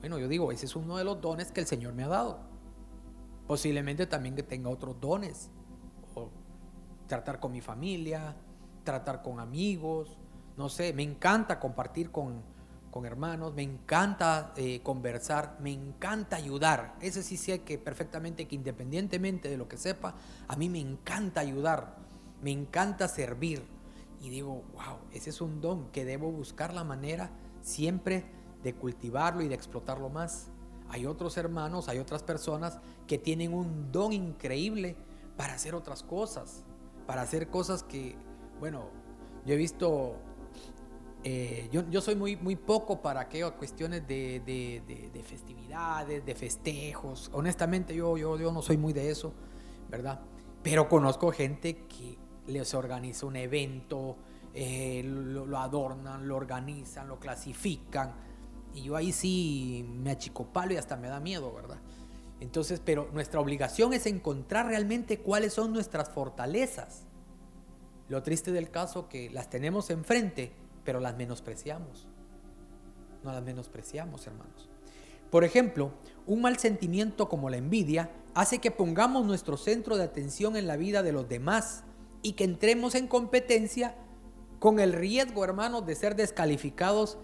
bueno, 0.00 0.18
yo 0.18 0.26
digo, 0.26 0.50
ese 0.50 0.66
es 0.66 0.74
uno 0.74 0.96
de 0.96 1.04
los 1.04 1.20
dones 1.20 1.52
que 1.52 1.60
el 1.60 1.66
Señor 1.66 1.94
me 1.94 2.02
ha 2.02 2.08
dado. 2.08 2.40
Posiblemente 3.48 4.06
también 4.06 4.36
que 4.36 4.42
tenga 4.44 4.68
otros 4.68 5.00
dones, 5.00 5.50
o 6.14 6.28
tratar 7.06 7.40
con 7.40 7.50
mi 7.50 7.62
familia, 7.62 8.36
tratar 8.84 9.22
con 9.22 9.40
amigos, 9.40 10.18
no 10.58 10.68
sé, 10.68 10.92
me 10.92 11.02
encanta 11.02 11.58
compartir 11.58 12.10
con, 12.10 12.42
con 12.90 13.06
hermanos, 13.06 13.54
me 13.54 13.62
encanta 13.62 14.52
eh, 14.56 14.82
conversar, 14.82 15.56
me 15.60 15.72
encanta 15.72 16.36
ayudar. 16.36 16.96
Ese 17.00 17.22
sí 17.22 17.38
sé 17.38 17.62
que 17.62 17.78
perfectamente 17.78 18.46
que 18.46 18.54
independientemente 18.54 19.48
de 19.48 19.56
lo 19.56 19.66
que 19.66 19.78
sepa, 19.78 20.14
a 20.46 20.54
mí 20.56 20.68
me 20.68 20.80
encanta 20.80 21.40
ayudar, 21.40 21.96
me 22.42 22.50
encanta 22.50 23.08
servir. 23.08 23.66
Y 24.20 24.28
digo, 24.28 24.62
wow, 24.74 24.98
ese 25.12 25.30
es 25.30 25.40
un 25.40 25.62
don 25.62 25.90
que 25.90 26.04
debo 26.04 26.30
buscar 26.30 26.74
la 26.74 26.84
manera 26.84 27.30
siempre 27.62 28.26
de 28.62 28.74
cultivarlo 28.74 29.40
y 29.40 29.48
de 29.48 29.54
explotarlo 29.54 30.10
más. 30.10 30.50
Hay 30.88 31.06
otros 31.06 31.36
hermanos, 31.36 31.88
hay 31.88 31.98
otras 31.98 32.22
personas 32.22 32.78
que 33.06 33.18
tienen 33.18 33.52
un 33.52 33.92
don 33.92 34.12
increíble 34.12 34.96
para 35.36 35.54
hacer 35.54 35.74
otras 35.74 36.02
cosas, 36.02 36.64
para 37.06 37.22
hacer 37.22 37.48
cosas 37.48 37.82
que, 37.82 38.16
bueno, 38.58 38.86
yo 39.44 39.54
he 39.54 39.56
visto 39.56 40.16
eh, 41.24 41.68
yo, 41.72 42.00
soy 42.00 42.14
muy, 42.14 42.36
muy 42.36 42.54
poco 42.56 43.02
para 43.02 43.20
aquellas 43.20 43.52
cuestiones 43.52 44.06
de, 44.06 45.22
festividades, 45.26 46.24
de 46.24 46.34
festejos. 46.34 47.30
Honestamente, 47.32 47.94
yo, 47.94 48.16
yo, 48.16 48.38
yo 48.38 48.52
no 48.52 48.62
soy 48.62 48.76
muy 48.76 48.92
de 48.92 49.10
eso, 49.10 49.32
¿verdad? 49.90 50.20
Pero 50.62 50.88
conozco 50.88 51.32
gente 51.32 51.86
que 51.86 52.16
les 52.46 52.72
organiza 52.72 53.26
un 53.26 53.36
evento, 53.36 54.16
eh, 54.54 55.02
lo, 55.04 55.58
adornan, 55.58 56.26
lo 56.26 56.36
organizan, 56.36 57.08
lo 57.08 57.18
clasifican. 57.18 58.14
Y 58.78 58.82
yo 58.82 58.94
ahí 58.94 59.12
sí 59.12 59.84
me 59.88 60.12
achicopalo 60.12 60.72
y 60.72 60.76
hasta 60.76 60.96
me 60.96 61.08
da 61.08 61.18
miedo, 61.18 61.52
¿verdad? 61.52 61.78
Entonces, 62.38 62.80
pero 62.84 63.10
nuestra 63.12 63.40
obligación 63.40 63.92
es 63.92 64.06
encontrar 64.06 64.66
realmente 64.66 65.18
cuáles 65.18 65.52
son 65.52 65.72
nuestras 65.72 66.10
fortalezas. 66.10 67.02
Lo 68.08 68.22
triste 68.22 68.52
del 68.52 68.70
caso 68.70 69.08
que 69.08 69.30
las 69.30 69.50
tenemos 69.50 69.90
enfrente, 69.90 70.52
pero 70.84 71.00
las 71.00 71.16
menospreciamos. 71.16 72.06
No 73.24 73.32
las 73.32 73.42
menospreciamos, 73.42 74.24
hermanos. 74.28 74.68
Por 75.28 75.42
ejemplo, 75.42 75.90
un 76.24 76.40
mal 76.40 76.56
sentimiento 76.58 77.28
como 77.28 77.50
la 77.50 77.56
envidia 77.56 78.12
hace 78.32 78.60
que 78.60 78.70
pongamos 78.70 79.26
nuestro 79.26 79.56
centro 79.56 79.96
de 79.96 80.04
atención 80.04 80.56
en 80.56 80.68
la 80.68 80.76
vida 80.76 81.02
de 81.02 81.10
los 81.10 81.28
demás 81.28 81.82
y 82.22 82.34
que 82.34 82.44
entremos 82.44 82.94
en 82.94 83.08
competencia 83.08 83.96
con 84.60 84.78
el 84.78 84.92
riesgo, 84.92 85.44
hermanos, 85.44 85.84
de 85.84 85.96
ser 85.96 86.14
descalificados 86.14 87.18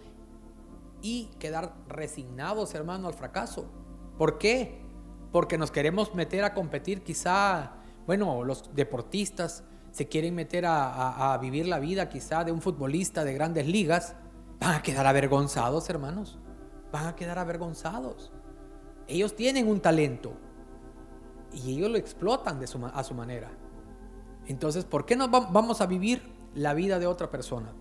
y 1.05 1.27
quedar 1.39 1.75
resignados, 1.87 2.75
hermano, 2.75 3.09
al 3.09 3.15
fracaso. 3.15 3.67
¿Por 4.17 4.39
qué? 4.39 4.81
Porque 5.33 5.59
nos 5.59 5.71
queremos 5.71 6.15
meter 6.15 6.45
a 6.45 6.55
competir 6.55 7.03
quizá, 7.03 7.73
bueno, 8.07 8.43
los 8.43 8.75
deportistas 8.75 9.65
se 9.91 10.09
quieren 10.09 10.35
meter 10.35 10.65
a, 10.67 11.39
vivir 11.43 11.69
la 11.69 11.79
vida 11.79 12.09
quizá 12.09 12.43
de 12.43 12.53
un 12.53 12.63
futbolista 12.63 13.23
de 13.23 13.35
grandes 13.35 13.67
ligas, 13.67 14.17
van 14.59 14.77
a 14.77 14.83
quedar 14.83 15.07
avergonzados, 15.07 15.91
hermanos. 15.91 16.39
Van 16.91 17.07
a 17.07 17.15
quedar 17.15 17.39
avergonzados. 17.39 18.33
Ellos 19.07 19.37
tienen 19.37 19.69
un 19.69 19.81
talento 19.81 20.33
y 21.53 21.77
ellos 21.77 21.91
lo 21.91 21.99
explotan 21.99 22.59
de 22.59 22.65
a 22.65 23.05
su 23.05 23.15
manera. 23.15 23.51
Entonces, 24.47 24.87
¿por 24.87 25.05
qué 25.05 25.17
no 25.17 25.29
vamos 25.29 25.83
a 25.83 25.87
vivir 25.87 26.23
la 26.55 26.73
vida 26.73 26.99
de 26.99 27.07
otra 27.07 27.31
persona? 27.31 27.75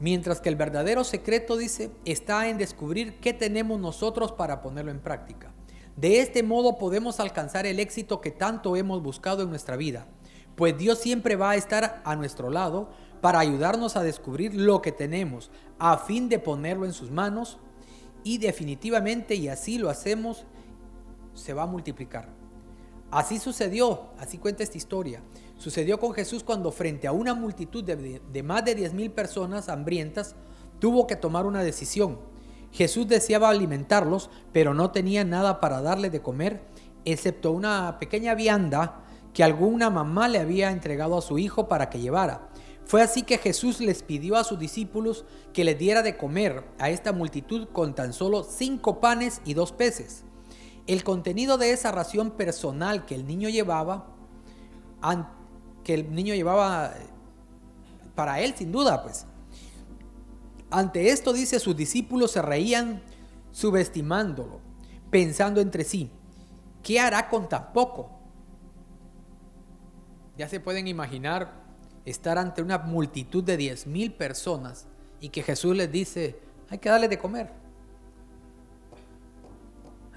Mientras 0.00 0.40
que 0.40 0.48
el 0.48 0.56
verdadero 0.56 1.02
secreto, 1.02 1.56
dice, 1.56 1.90
está 2.04 2.48
en 2.48 2.58
descubrir 2.58 3.18
qué 3.20 3.32
tenemos 3.32 3.80
nosotros 3.80 4.32
para 4.32 4.62
ponerlo 4.62 4.90
en 4.90 5.00
práctica. 5.00 5.52
De 5.96 6.20
este 6.20 6.44
modo 6.44 6.78
podemos 6.78 7.18
alcanzar 7.18 7.66
el 7.66 7.80
éxito 7.80 8.20
que 8.20 8.30
tanto 8.30 8.76
hemos 8.76 9.02
buscado 9.02 9.42
en 9.42 9.50
nuestra 9.50 9.76
vida, 9.76 10.06
pues 10.54 10.78
Dios 10.78 10.98
siempre 10.98 11.36
va 11.36 11.50
a 11.50 11.56
estar 11.56 12.00
a 12.04 12.16
nuestro 12.16 12.50
lado 12.50 12.90
para 13.20 13.40
ayudarnos 13.40 13.96
a 13.96 14.02
descubrir 14.02 14.54
lo 14.54 14.80
que 14.82 14.92
tenemos, 14.92 15.50
a 15.78 15.98
fin 15.98 16.28
de 16.28 16.38
ponerlo 16.38 16.84
en 16.84 16.92
sus 16.92 17.10
manos 17.10 17.58
y 18.22 18.38
definitivamente, 18.38 19.34
y 19.34 19.48
así 19.48 19.78
lo 19.78 19.90
hacemos, 19.90 20.44
se 21.34 21.54
va 21.54 21.62
a 21.62 21.66
multiplicar. 21.66 22.28
Así 23.10 23.38
sucedió, 23.38 24.10
así 24.18 24.38
cuenta 24.38 24.62
esta 24.62 24.76
historia. 24.76 25.22
Sucedió 25.58 25.98
con 25.98 26.12
Jesús 26.12 26.44
cuando 26.44 26.70
frente 26.70 27.08
a 27.08 27.12
una 27.12 27.34
multitud 27.34 27.82
de, 27.82 28.42
más 28.44 28.64
de 28.64 28.76
10 28.76 28.94
mil 28.94 29.10
personas 29.10 29.68
hambrientas, 29.68 30.36
tuvo 30.78 31.08
que 31.08 31.16
tomar 31.16 31.46
una 31.46 31.64
decisión. 31.64 32.20
Jesús 32.70 33.08
deseaba 33.08 33.48
alimentarlos, 33.48 34.30
pero 34.52 34.72
no 34.72 34.92
tenía 34.92 35.24
nada 35.24 35.58
para 35.58 35.82
darle 35.82 36.10
de 36.10 36.22
comer, 36.22 36.62
excepto 37.04 37.50
una 37.50 37.98
pequeña 37.98 38.36
vianda 38.36 39.02
que 39.34 39.42
alguna 39.42 39.90
mamá 39.90 40.28
le 40.28 40.38
había 40.38 40.70
entregado 40.70 41.18
a 41.18 41.22
su 41.22 41.38
hijo 41.38 41.66
para 41.66 41.90
que 41.90 41.98
llevara. 41.98 42.48
Fue 42.84 43.02
así 43.02 43.22
que 43.22 43.38
Jesús 43.38 43.80
les 43.80 44.04
pidió 44.04 44.36
a 44.36 44.44
sus 44.44 44.60
discípulos 44.60 45.24
que 45.52 45.64
les 45.64 45.76
diera 45.76 46.02
de 46.02 46.16
comer 46.16 46.64
a 46.78 46.88
esta 46.88 47.12
multitud 47.12 47.66
con 47.72 47.96
tan 47.96 48.12
solo 48.12 48.44
cinco 48.44 49.00
panes 49.00 49.42
y 49.44 49.54
dos 49.54 49.72
peces. 49.72 50.24
El 50.86 51.02
contenido 51.02 51.58
de 51.58 51.72
esa 51.72 51.90
ración 51.90 52.30
personal 52.30 53.04
que 53.04 53.16
el 53.16 53.26
niño 53.26 53.48
llevaba 53.48 54.14
que 55.88 55.94
el 55.94 56.14
niño 56.14 56.34
llevaba 56.34 56.92
para 58.14 58.40
él, 58.40 58.54
sin 58.54 58.70
duda, 58.70 59.02
pues. 59.02 59.24
Ante 60.68 61.08
esto, 61.08 61.32
dice, 61.32 61.58
sus 61.58 61.74
discípulos 61.74 62.32
se 62.32 62.42
reían 62.42 63.00
subestimándolo, 63.52 64.60
pensando 65.10 65.62
entre 65.62 65.84
sí, 65.84 66.10
¿qué 66.82 67.00
hará 67.00 67.30
con 67.30 67.48
tan 67.48 67.72
poco? 67.72 68.10
Ya 70.36 70.46
se 70.46 70.60
pueden 70.60 70.86
imaginar 70.88 71.54
estar 72.04 72.36
ante 72.36 72.60
una 72.60 72.76
multitud 72.76 73.42
de 73.42 73.56
diez 73.56 73.86
mil 73.86 74.12
personas 74.12 74.88
y 75.22 75.30
que 75.30 75.42
Jesús 75.42 75.74
les 75.74 75.90
dice, 75.90 76.38
hay 76.68 76.76
que 76.76 76.90
darle 76.90 77.08
de 77.08 77.18
comer. 77.18 77.50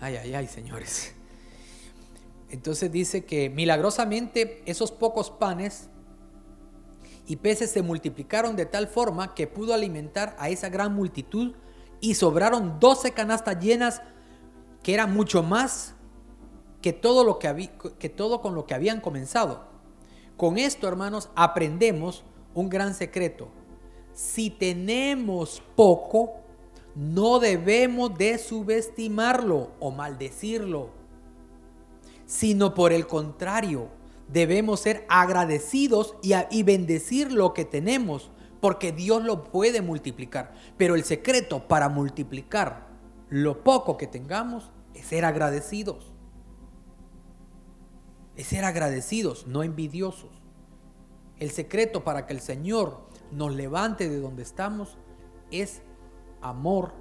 Ay, 0.01 0.17
ay, 0.17 0.34
ay, 0.34 0.47
señores. 0.47 1.15
Entonces 2.52 2.91
dice 2.91 3.24
que 3.24 3.49
milagrosamente 3.49 4.62
esos 4.66 4.91
pocos 4.91 5.32
panes 5.32 5.89
y 7.26 7.38
peces 7.38 7.72
se 7.72 7.82
multiplicaron 7.82 8.58
de 8.58 8.66
tal 8.66 8.88
forma 8.88 9.34
que 9.34 9.47
pudo 9.47 9.74
alimentar 9.74 10.36
a 10.38 10.49
esa 10.49 10.68
gran 10.68 10.93
multitud 10.93 11.54
y 12.02 12.16
sobraron 12.16 12.78
12 12.80 13.14
canastas 13.14 13.58
llenas 13.64 14.02
que 14.84 14.93
era 14.93 15.08
mucho 15.08 15.43
más 15.43 15.95
que 16.82 16.91
todo, 16.91 17.24
lo 17.24 17.39
que, 17.39 17.72
que 17.97 18.10
todo 18.10 18.41
con 18.41 18.54
lo 18.54 18.66
que 18.66 18.74
habían 18.74 18.99
comenzado. 18.99 19.70
Con 20.36 20.58
esto, 20.58 20.89
hermanos, 20.89 21.30
aprendemos 21.36 22.26
un 22.54 22.68
gran 22.68 22.95
secreto. 22.95 23.47
Si 24.14 24.49
tenemos 24.49 25.64
poco, 25.78 26.34
no 26.95 27.39
debemos 27.39 28.18
de 28.18 28.38
subestimarlo 28.38 29.72
o 29.80 29.91
maldecirlo 29.91 31.01
sino 32.32 32.74
por 32.74 32.94
el 32.94 33.08
contrario, 33.08 33.90
debemos 34.32 34.80
ser 34.80 35.06
agradecidos 35.10 36.16
y, 36.22 36.64
bendecir 36.64 37.30
lo 37.30 37.54
que 37.54 37.66
tenemos, 37.66 38.32
porque 38.62 38.94
Dios 38.94 39.22
lo 39.26 39.44
puede 39.44 39.82
multiplicar. 39.82 40.54
Pero 40.78 40.96
el 40.96 41.04
secreto 41.04 41.68
para 41.68 41.90
multiplicar 41.90 42.88
lo 43.28 43.66
poco 43.66 43.98
que 43.98 44.08
tengamos 44.08 44.72
es 44.94 45.08
ser 45.08 45.26
agradecidos. 45.26 46.14
Es 48.38 48.48
ser 48.48 48.64
agradecidos, 48.64 49.46
no 49.46 49.62
envidiosos. 49.62 50.32
El 51.38 51.52
secreto 51.52 52.06
para 52.06 52.28
que 52.28 52.34
el 52.34 52.40
Señor 52.40 53.10
nos 53.34 53.54
levante 53.54 54.08
de 54.08 54.22
donde 54.22 54.44
estamos 54.44 54.98
es 55.52 55.82
amor, 56.42 56.94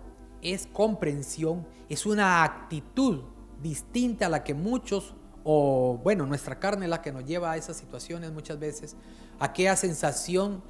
es 0.43 0.67
comprensión, 0.67 1.69
es 1.89 2.05
una 2.05 2.43
actitud 2.43 3.21
distinta 3.63 4.27
a 4.27 4.29
la 4.29 4.43
que 4.43 4.55
muchos 4.55 5.15
o 5.45 5.99
bueno, 6.03 6.27
nuestra 6.27 6.59
carne 6.59 6.89
la 6.89 7.03
que 7.03 7.13
nos 7.13 7.25
lleva 7.25 7.53
a 7.53 7.57
esas 7.57 7.77
situaciones 7.77 8.33
muchas 8.33 8.59
veces, 8.59 8.97
aquella 9.39 9.77
sensación 9.77 10.63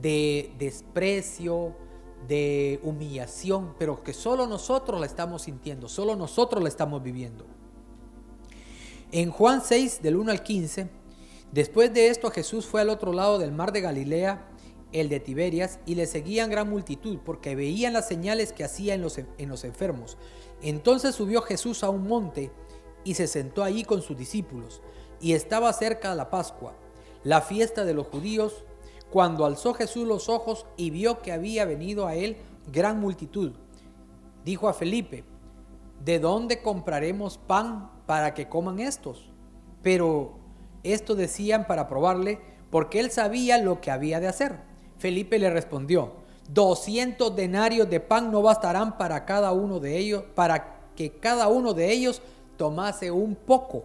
de 0.00 0.52
desprecio, 0.58 1.74
de 2.26 2.80
humillación, 2.82 3.74
pero 3.78 4.02
que 4.02 4.12
solo 4.12 4.46
nosotros 4.46 5.00
la 5.00 5.06
estamos 5.06 5.42
sintiendo, 5.42 5.88
solo 5.88 6.16
nosotros 6.16 6.62
la 6.62 6.68
estamos 6.68 7.02
viviendo. 7.02 7.46
En 9.12 9.30
Juan 9.30 9.62
6, 9.64 10.02
del 10.02 10.16
1 10.16 10.32
al 10.32 10.42
15, 10.42 10.88
después 11.52 11.94
de 11.94 12.08
esto 12.08 12.30
Jesús 12.30 12.66
fue 12.66 12.80
al 12.80 12.90
otro 12.90 13.12
lado 13.12 13.38
del 13.38 13.52
mar 13.52 13.72
de 13.72 13.80
Galilea, 13.80 14.46
el 14.92 15.08
de 15.08 15.20
Tiberias, 15.20 15.78
y 15.86 15.94
le 15.94 16.06
seguían 16.06 16.50
gran 16.50 16.68
multitud, 16.68 17.18
porque 17.24 17.54
veían 17.54 17.92
las 17.92 18.08
señales 18.08 18.52
que 18.52 18.64
hacía 18.64 18.94
en 18.94 19.02
los, 19.02 19.18
en 19.18 19.48
los 19.48 19.64
enfermos. 19.64 20.18
Entonces 20.60 21.14
subió 21.14 21.40
Jesús 21.42 21.84
a 21.84 21.90
un 21.90 22.06
monte, 22.08 22.50
y 23.08 23.14
se 23.14 23.26
sentó 23.26 23.64
allí 23.64 23.84
con 23.84 24.02
sus 24.02 24.18
discípulos. 24.18 24.82
Y 25.18 25.32
estaba 25.32 25.72
cerca 25.72 26.14
la 26.14 26.28
Pascua, 26.28 26.74
la 27.24 27.40
fiesta 27.40 27.86
de 27.86 27.94
los 27.94 28.06
judíos, 28.06 28.64
cuando 29.10 29.46
alzó 29.46 29.72
Jesús 29.72 30.06
los 30.06 30.28
ojos 30.28 30.66
y 30.76 30.90
vio 30.90 31.20
que 31.20 31.32
había 31.32 31.64
venido 31.64 32.06
a 32.06 32.14
él 32.14 32.36
gran 32.70 33.00
multitud. 33.00 33.52
Dijo 34.44 34.68
a 34.68 34.74
Felipe, 34.74 35.24
¿de 36.04 36.18
dónde 36.18 36.60
compraremos 36.60 37.38
pan 37.38 37.90
para 38.04 38.34
que 38.34 38.50
coman 38.50 38.78
estos? 38.78 39.30
Pero 39.82 40.34
esto 40.82 41.14
decían 41.14 41.66
para 41.66 41.88
probarle, 41.88 42.38
porque 42.68 43.00
él 43.00 43.10
sabía 43.10 43.56
lo 43.56 43.80
que 43.80 43.90
había 43.90 44.20
de 44.20 44.28
hacer. 44.28 44.60
Felipe 44.98 45.38
le 45.38 45.48
respondió, 45.48 46.12
200 46.50 47.34
denarios 47.34 47.88
de 47.88 48.00
pan 48.00 48.30
no 48.30 48.42
bastarán 48.42 48.98
para 48.98 49.24
cada 49.24 49.52
uno 49.52 49.80
de 49.80 49.96
ellos, 49.96 50.24
para 50.34 50.92
que 50.94 51.12
cada 51.12 51.48
uno 51.48 51.72
de 51.72 51.90
ellos 51.90 52.20
tomase 52.58 53.10
un 53.10 53.34
poco. 53.34 53.84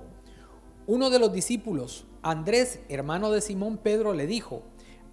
Uno 0.86 1.09
de 1.09 1.19
los 1.19 1.32
discípulos, 1.32 2.05
Andrés, 2.21 2.82
hermano 2.89 3.32
de 3.32 3.39
Simón 3.39 3.78
Pedro, 3.78 4.13
le 4.13 4.28
dijo, 4.28 4.63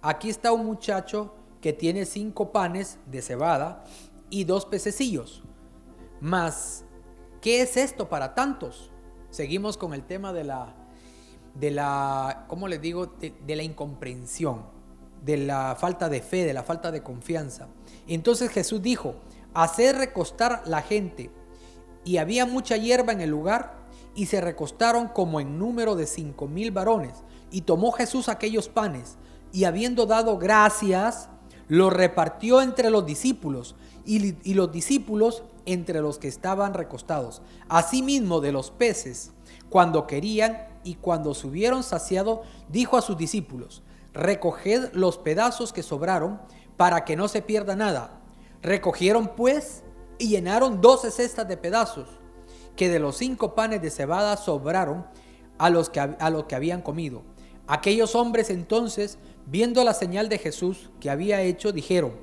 aquí 0.01 0.29
está 0.29 0.51
un 0.51 0.65
muchacho 0.65 1.33
que 1.61 1.71
tiene 1.71 2.05
cinco 2.05 2.51
panes 2.51 2.97
de 3.05 3.21
cebada 3.21 3.85
y 4.29 4.43
dos 4.43 4.65
pececillos. 4.65 5.43
Mas, 6.19 6.83
¿qué 7.39 7.61
es 7.61 7.77
esto 7.77 8.09
para 8.09 8.33
tantos? 8.33 8.91
Seguimos 9.29 9.77
con 9.77 9.93
el 9.93 10.03
tema 10.03 10.33
de 10.33 10.43
la, 10.43 10.75
de 11.53 11.71
la, 11.71 12.45
¿cómo 12.49 12.67
les 12.67 12.81
digo? 12.81 13.05
De, 13.05 13.33
de 13.45 13.55
la 13.55 13.63
incomprensión, 13.63 14.65
de 15.23 15.37
la 15.37 15.77
falta 15.79 16.09
de 16.09 16.21
fe, 16.21 16.43
de 16.43 16.53
la 16.53 16.63
falta 16.63 16.91
de 16.91 17.03
confianza. 17.03 17.69
Entonces 18.07 18.49
Jesús 18.49 18.81
dijo, 18.81 19.15
hacer 19.53 19.97
recostar 19.97 20.63
la 20.65 20.81
gente 20.81 21.29
y 22.03 22.17
había 22.17 22.45
mucha 22.45 22.77
hierba 22.77 23.13
en 23.13 23.21
el 23.21 23.29
lugar, 23.29 23.79
y 24.13 24.25
se 24.25 24.41
recostaron 24.41 25.07
como 25.07 25.39
en 25.39 25.57
número 25.57 25.95
de 25.95 26.05
cinco 26.05 26.47
mil 26.47 26.71
varones. 26.71 27.13
Y 27.51 27.61
tomó 27.61 27.91
Jesús 27.91 28.29
aquellos 28.29 28.69
panes, 28.69 29.17
y 29.51 29.65
habiendo 29.65 30.05
dado 30.05 30.37
gracias, 30.37 31.29
los 31.67 31.93
repartió 31.93 32.61
entre 32.61 32.89
los 32.89 33.05
discípulos, 33.05 33.75
y, 34.05 34.53
los 34.53 34.71
discípulos 34.71 35.43
entre 35.65 36.01
los 36.01 36.17
que 36.17 36.27
estaban 36.27 36.73
recostados. 36.73 37.41
Asimismo 37.69 38.41
de 38.41 38.51
los 38.51 38.71
peces, 38.71 39.31
cuando 39.69 40.07
querían 40.07 40.67
y 40.83 40.95
cuando 40.95 41.33
se 41.33 41.47
hubieron 41.47 41.83
saciado, 41.83 42.41
dijo 42.69 42.97
a 42.97 43.01
sus 43.01 43.17
discípulos, 43.17 43.83
recoged 44.13 44.91
los 44.93 45.17
pedazos 45.17 45.71
que 45.71 45.83
sobraron, 45.83 46.41
para 46.77 47.05
que 47.05 47.15
no 47.15 47.27
se 47.27 47.41
pierda 47.41 47.75
nada. 47.75 48.19
Recogieron 48.63 49.35
pues 49.35 49.83
y 50.21 50.27
llenaron 50.27 50.81
doce 50.81 51.09
cestas 51.09 51.47
de 51.47 51.57
pedazos, 51.57 52.07
que 52.75 52.89
de 52.89 52.99
los 52.99 53.17
cinco 53.17 53.55
panes 53.55 53.81
de 53.81 53.89
cebada 53.89 54.37
sobraron 54.37 55.07
a 55.57 55.71
los 55.71 55.89
que, 55.89 55.99
a 55.99 56.29
los 56.29 56.45
que 56.45 56.55
habían 56.55 56.83
comido. 56.83 57.23
Aquellos 57.65 58.13
hombres 58.13 58.51
entonces, 58.51 59.17
viendo 59.47 59.83
la 59.83 59.95
señal 59.95 60.29
de 60.29 60.37
Jesús 60.37 60.91
que 60.99 61.09
había 61.09 61.41
hecho, 61.41 61.71
dijeron, 61.71 62.13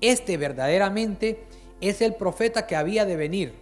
este 0.00 0.36
verdaderamente 0.36 1.46
es 1.80 2.00
el 2.00 2.14
profeta 2.14 2.68
que 2.68 2.76
había 2.76 3.04
de 3.04 3.16
venir, 3.16 3.54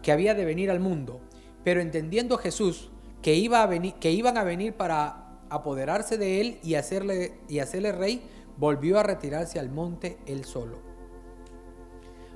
que 0.00 0.12
había 0.12 0.34
de 0.34 0.44
venir 0.44 0.70
al 0.70 0.78
mundo. 0.78 1.20
Pero 1.64 1.80
entendiendo 1.80 2.38
Jesús 2.38 2.90
que, 3.20 3.34
iba 3.34 3.64
a 3.64 3.66
venir, 3.66 3.94
que 3.94 4.12
iban 4.12 4.38
a 4.38 4.44
venir 4.44 4.74
para 4.74 5.40
apoderarse 5.50 6.18
de 6.18 6.40
él 6.40 6.60
y 6.62 6.74
hacerle, 6.74 7.34
y 7.48 7.58
hacerle 7.58 7.90
rey, 7.90 8.22
volvió 8.56 9.00
a 9.00 9.02
retirarse 9.02 9.58
al 9.58 9.70
monte 9.70 10.18
él 10.26 10.44
solo. 10.44 10.91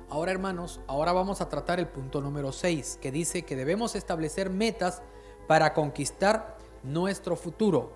Ahora 0.09 0.31
hermanos, 0.31 0.79
ahora 0.87 1.11
vamos 1.11 1.41
a 1.41 1.49
tratar 1.49 1.79
el 1.79 1.87
punto 1.87 2.21
número 2.21 2.53
6, 2.53 2.99
que 3.01 3.11
dice 3.11 3.43
que 3.43 3.57
debemos 3.57 3.95
establecer 3.95 4.49
metas 4.49 5.01
para 5.47 5.73
conquistar 5.73 6.57
nuestro 6.83 7.35
futuro. 7.35 7.91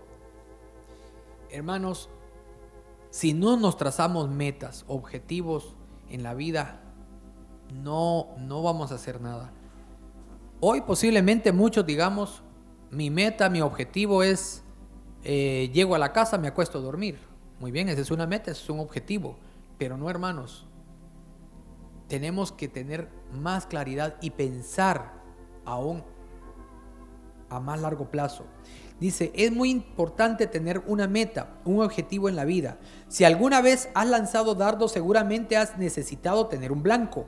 Hermanos, 1.50 2.10
Si 3.14 3.34
no 3.34 3.58
nos 3.58 3.76
trazamos 3.76 4.30
metas, 4.30 4.86
objetivos 4.88 5.76
en 6.10 6.24
la 6.24 6.34
vida, 6.34 6.82
no, 7.74 8.30
no 8.38 8.64
vamos 8.64 8.94
a 8.94 8.96
hacer 8.96 9.20
nada. 9.20 9.52
Hoy 10.62 10.80
posiblemente 10.80 11.52
muchos 11.52 11.86
digamos, 11.86 12.42
mi 12.90 13.10
meta, 13.10 13.50
mi 13.50 13.60
objetivo 13.60 14.24
es, 14.24 14.64
eh, 15.26 15.70
llego 15.74 15.94
a 15.94 16.00
la 16.00 16.14
casa, 16.14 16.38
me 16.38 16.48
acuesto 16.48 16.78
a 16.78 16.82
dormir. 16.82 17.20
Muy 17.60 17.72
bien, 17.72 17.90
esa 17.90 18.00
es 18.00 18.12
una 18.12 18.26
meta, 18.28 18.50
ese 18.50 18.64
es 18.64 18.70
un 18.70 18.80
objetivo. 18.80 19.36
Pero 19.78 19.98
no, 19.98 20.10
hermanos, 20.10 20.66
tenemos 22.12 22.52
que 22.52 22.68
tener 22.68 23.08
más 23.32 23.66
claridad 23.68 24.18
y 24.20 24.32
pensar 24.32 25.14
aún 25.64 26.04
a 27.50 27.62
más 27.62 27.80
largo 27.80 28.12
plazo. 28.12 28.44
Dice, 29.00 29.32
es 29.34 29.50
muy 29.54 29.70
importante 29.70 30.46
tener 30.46 30.84
una 30.88 31.08
meta, 31.08 31.62
un 31.64 31.82
objetivo 31.82 32.28
en 32.28 32.36
la 32.36 32.44
vida. 32.44 32.80
Si 33.08 33.24
alguna 33.24 33.62
vez 33.62 33.88
has 33.94 34.10
lanzado 34.10 34.56
dardos, 34.56 34.92
seguramente 34.92 35.56
has 35.56 35.78
necesitado 35.78 36.48
tener 36.48 36.74
un 36.74 36.84
blanco, 36.84 37.28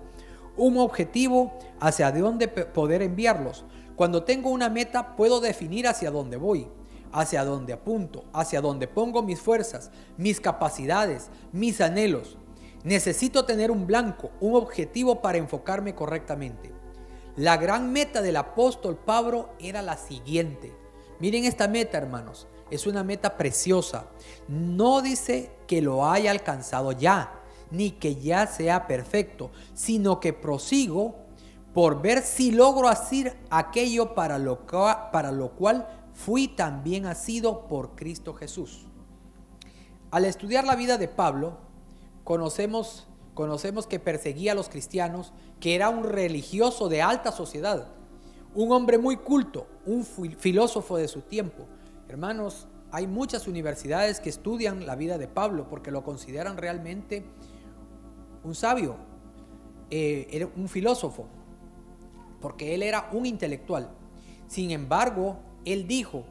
un 0.57 0.77
objetivo 0.77 1.57
hacia 1.79 2.11
dónde 2.11 2.49
poder 2.49 3.03
enviarlos. 3.03 3.63
Cuando 3.95 4.25
tengo 4.25 4.49
una 4.49 4.67
meta, 4.67 5.15
puedo 5.15 5.39
definir 5.39 5.87
hacia 5.87 6.11
dónde 6.11 6.35
voy, 6.35 6.67
hacia 7.13 7.45
dónde 7.45 7.71
apunto, 7.71 8.25
hacia 8.33 8.59
dónde 8.59 8.89
pongo 8.89 9.23
mis 9.23 9.39
fuerzas, 9.39 9.91
mis 10.17 10.41
capacidades, 10.41 11.29
mis 11.53 11.79
anhelos. 11.79 12.37
Necesito 12.83 13.45
tener 13.45 13.71
un 13.71 13.87
blanco, 13.87 14.31
un 14.41 14.55
objetivo 14.55 15.21
para 15.21 15.37
enfocarme 15.37 15.95
correctamente. 15.95 16.73
La 17.35 17.57
gran 17.57 17.91
meta 17.91 18.21
del 18.21 18.35
apóstol 18.35 18.97
Pablo 18.97 19.49
era 19.59 19.81
la 19.81 19.97
siguiente. 19.97 20.75
Miren 21.19 21.45
esta 21.45 21.67
meta, 21.67 21.97
hermanos. 21.97 22.47
Es 22.69 22.85
una 22.85 23.03
meta 23.03 23.37
preciosa. 23.37 24.07
No 24.47 25.01
dice 25.01 25.51
que 25.67 25.81
lo 25.81 26.05
haya 26.05 26.31
alcanzado 26.31 26.91
ya, 26.91 27.39
ni 27.71 27.91
que 27.91 28.15
ya 28.15 28.47
sea 28.47 28.87
perfecto, 28.87 29.51
sino 29.73 30.19
que 30.19 30.33
prosigo 30.33 31.15
por 31.73 32.01
ver 32.01 32.21
si 32.21 32.51
logro 32.51 32.87
hacer 32.87 33.37
aquello 33.49 34.13
para 34.13 34.37
lo, 34.37 34.65
para 34.67 35.31
lo 35.31 35.51
cual 35.55 35.87
fui 36.13 36.47
también 36.47 37.05
asido 37.05 37.67
por 37.67 37.95
Cristo 37.95 38.33
Jesús. 38.33 38.85
Al 40.11 40.25
estudiar 40.25 40.65
la 40.65 40.75
vida 40.75 40.97
de 40.97 41.07
Pablo, 41.07 41.57
conocemos 42.23 43.07
Conocemos 43.33 43.87
que 43.87 43.99
perseguía 43.99 44.51
a 44.51 44.55
los 44.55 44.69
cristianos, 44.69 45.33
que 45.59 45.75
era 45.75 45.89
un 45.89 46.03
religioso 46.03 46.87
de 46.87 47.01
alta 47.01 47.31
sociedad, 47.31 47.87
un 48.53 48.71
hombre 48.71 48.99
muy 48.99 49.17
culto, 49.17 49.67
un 49.85 50.05
filósofo 50.05 50.97
de 50.97 51.07
su 51.07 51.21
tiempo. 51.21 51.65
Hermanos, 52.07 52.67
hay 52.91 53.07
muchas 53.07 53.47
universidades 53.47 54.19
que 54.19 54.29
estudian 54.29 54.85
la 54.85 54.95
vida 54.95 55.17
de 55.17 55.27
Pablo 55.27 55.67
porque 55.67 55.89
lo 55.89 56.03
consideran 56.03 56.57
realmente 56.57 57.25
un 58.43 58.53
sabio, 58.53 58.97
eh, 59.89 60.47
un 60.55 60.69
filósofo, 60.69 61.25
porque 62.39 62.75
él 62.75 62.83
era 62.83 63.09
un 63.13 63.25
intelectual. 63.25 63.89
Sin 64.45 64.69
embargo, 64.69 65.39
él 65.65 65.87
dijo, 65.87 66.23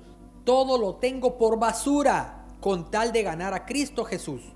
todo 0.45 0.78
lo 0.78 0.97
tengo 0.97 1.36
por 1.36 1.59
basura 1.59 2.47
con 2.61 2.93
tal 2.93 3.11
de 3.11 3.24
ganar 3.24 3.55
a 3.55 3.66
Cristo 3.66 4.05
Jesús 4.05 4.53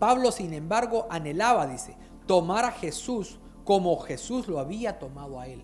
Pablo, 0.00 0.32
sin 0.32 0.54
embargo, 0.54 1.06
anhelaba, 1.10 1.66
dice, 1.66 1.94
tomar 2.26 2.64
a 2.64 2.72
Jesús 2.72 3.38
como 3.64 3.96
Jesús 4.00 4.48
lo 4.48 4.58
había 4.58 4.98
tomado 4.98 5.38
a 5.38 5.46
él. 5.46 5.62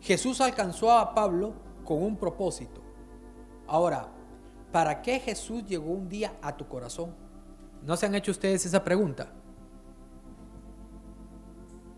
Jesús 0.00 0.40
alcanzó 0.40 0.92
a 0.92 1.14
Pablo 1.14 1.52
con 1.84 2.00
un 2.00 2.16
propósito. 2.16 2.80
Ahora, 3.66 4.08
¿para 4.70 5.02
qué 5.02 5.18
Jesús 5.18 5.64
llegó 5.64 5.90
un 5.90 6.08
día 6.08 6.38
a 6.40 6.56
tu 6.56 6.68
corazón? 6.68 7.14
¿No 7.82 7.96
se 7.96 8.06
han 8.06 8.14
hecho 8.14 8.30
ustedes 8.30 8.64
esa 8.64 8.84
pregunta? 8.84 9.32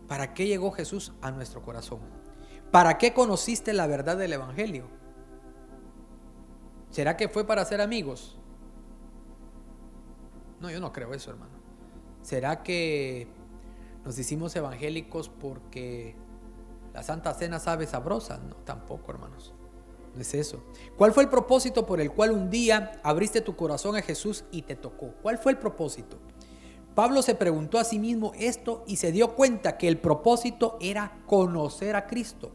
¿Para 0.07 0.33
qué 0.33 0.47
llegó 0.47 0.71
Jesús 0.71 1.13
a 1.21 1.29
nuestro 1.29 1.61
corazón? 1.61 1.99
¿Para 2.71 2.97
qué 2.97 3.13
conociste 3.13 3.73
la 3.73 3.85
verdad 3.85 4.17
del 4.17 4.33
Evangelio? 4.33 4.87
¿Será 6.89 7.15
que 7.15 7.29
fue 7.29 7.45
para 7.45 7.63
ser 7.63 7.79
amigos? 7.79 8.40
No, 10.61 10.69
yo 10.69 10.79
no 10.79 10.93
creo 10.93 11.13
eso, 11.13 11.31
hermano. 11.31 11.53
¿Será 12.21 12.61
que 12.61 13.27
nos 14.05 14.17
hicimos 14.17 14.55
evangélicos 14.55 15.27
porque 15.27 16.15
la 16.93 17.01
Santa 17.01 17.33
Cena 17.33 17.59
sabe 17.59 17.87
sabrosa? 17.87 18.37
No, 18.37 18.55
tampoco, 18.57 19.11
hermanos. 19.11 19.53
No 20.13 20.21
es 20.21 20.33
eso. 20.35 20.63
¿Cuál 20.97 21.13
fue 21.13 21.23
el 21.23 21.29
propósito 21.29 21.85
por 21.85 21.99
el 21.99 22.11
cual 22.11 22.31
un 22.31 22.49
día 22.49 22.99
abriste 23.03 23.41
tu 23.41 23.55
corazón 23.55 23.95
a 23.95 24.01
Jesús 24.01 24.43
y 24.51 24.61
te 24.61 24.75
tocó? 24.75 25.13
¿Cuál 25.21 25.37
fue 25.39 25.53
el 25.53 25.57
propósito? 25.57 26.19
Pablo 26.93 27.21
se 27.21 27.35
preguntó 27.35 27.79
a 27.79 27.85
sí 27.85 27.97
mismo 27.97 28.33
esto 28.37 28.83
y 28.85 28.97
se 28.97 29.11
dio 29.11 29.35
cuenta 29.35 29.77
que 29.77 29.87
el 29.87 29.97
propósito 29.97 30.77
era 30.81 31.17
conocer 31.25 31.95
a 31.95 32.05
Cristo. 32.05 32.51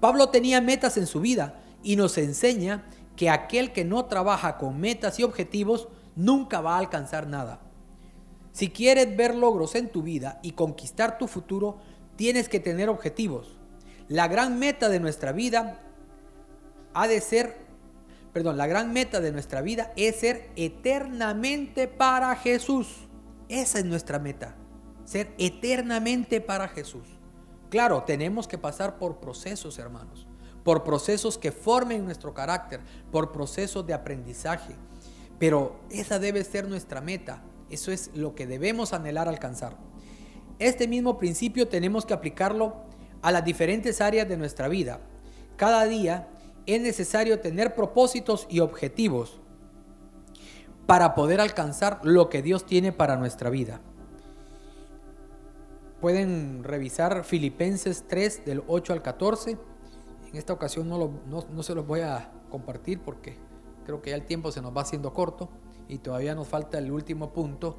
Pablo 0.00 0.30
tenía 0.30 0.62
metas 0.62 0.96
en 0.96 1.06
su 1.06 1.20
vida 1.20 1.62
y 1.82 1.96
nos 1.96 2.16
enseña 2.16 2.88
que 3.16 3.28
aquel 3.28 3.72
que 3.72 3.84
no 3.84 4.06
trabaja 4.06 4.56
con 4.56 4.80
metas 4.80 5.18
y 5.20 5.22
objetivos 5.22 5.88
nunca 6.20 6.60
va 6.60 6.76
a 6.76 6.78
alcanzar 6.78 7.26
nada. 7.26 7.60
Si 8.52 8.70
quieres 8.70 9.16
ver 9.16 9.34
logros 9.34 9.74
en 9.74 9.88
tu 9.90 10.02
vida 10.02 10.40
y 10.42 10.52
conquistar 10.52 11.18
tu 11.18 11.26
futuro, 11.26 11.78
tienes 12.16 12.48
que 12.48 12.60
tener 12.60 12.88
objetivos. 12.88 13.56
La 14.08 14.28
gran 14.28 14.58
meta 14.58 14.88
de 14.88 15.00
nuestra 15.00 15.32
vida 15.32 15.80
ha 16.94 17.06
de 17.06 17.20
ser, 17.20 17.56
perdón, 18.32 18.56
la 18.56 18.66
gran 18.66 18.92
meta 18.92 19.20
de 19.20 19.32
nuestra 19.32 19.62
vida 19.62 19.92
es 19.96 20.16
ser 20.16 20.50
eternamente 20.56 21.88
para 21.88 22.34
Jesús. 22.36 23.08
Esa 23.48 23.78
es 23.78 23.84
nuestra 23.84 24.18
meta, 24.18 24.56
ser 25.04 25.32
eternamente 25.38 26.40
para 26.40 26.68
Jesús. 26.68 27.06
Claro, 27.70 28.02
tenemos 28.02 28.48
que 28.48 28.58
pasar 28.58 28.98
por 28.98 29.20
procesos, 29.20 29.78
hermanos, 29.78 30.26
por 30.64 30.82
procesos 30.82 31.38
que 31.38 31.52
formen 31.52 32.04
nuestro 32.04 32.34
carácter, 32.34 32.80
por 33.12 33.30
procesos 33.30 33.86
de 33.86 33.94
aprendizaje, 33.94 34.74
pero 35.40 35.80
esa 35.90 36.18
debe 36.18 36.44
ser 36.44 36.68
nuestra 36.68 37.00
meta. 37.00 37.42
Eso 37.70 37.90
es 37.90 38.10
lo 38.14 38.34
que 38.34 38.46
debemos 38.46 38.92
anhelar 38.92 39.26
alcanzar. 39.26 39.74
Este 40.58 40.86
mismo 40.86 41.16
principio 41.18 41.66
tenemos 41.66 42.04
que 42.04 42.12
aplicarlo 42.12 42.76
a 43.22 43.32
las 43.32 43.42
diferentes 43.42 44.02
áreas 44.02 44.28
de 44.28 44.36
nuestra 44.36 44.68
vida. 44.68 45.00
Cada 45.56 45.86
día 45.86 46.28
es 46.66 46.82
necesario 46.82 47.40
tener 47.40 47.74
propósitos 47.74 48.46
y 48.50 48.60
objetivos 48.60 49.40
para 50.86 51.14
poder 51.14 51.40
alcanzar 51.40 52.00
lo 52.02 52.28
que 52.28 52.42
Dios 52.42 52.66
tiene 52.66 52.92
para 52.92 53.16
nuestra 53.16 53.48
vida. 53.48 53.80
Pueden 56.02 56.64
revisar 56.64 57.24
Filipenses 57.24 58.04
3 58.06 58.44
del 58.44 58.62
8 58.66 58.92
al 58.92 59.00
14. 59.00 59.52
En 59.52 60.36
esta 60.36 60.52
ocasión 60.52 60.86
no, 60.86 61.18
no 61.26 61.62
se 61.62 61.74
los 61.74 61.86
voy 61.86 62.00
a 62.00 62.30
compartir 62.50 63.00
porque 63.00 63.49
creo 63.84 64.02
que 64.02 64.10
ya 64.10 64.16
el 64.16 64.24
tiempo 64.24 64.52
se 64.52 64.62
nos 64.62 64.76
va 64.76 64.82
haciendo 64.82 65.12
corto 65.12 65.48
y 65.88 65.98
todavía 65.98 66.34
nos 66.34 66.48
falta 66.48 66.78
el 66.78 66.90
último 66.90 67.32
punto 67.32 67.76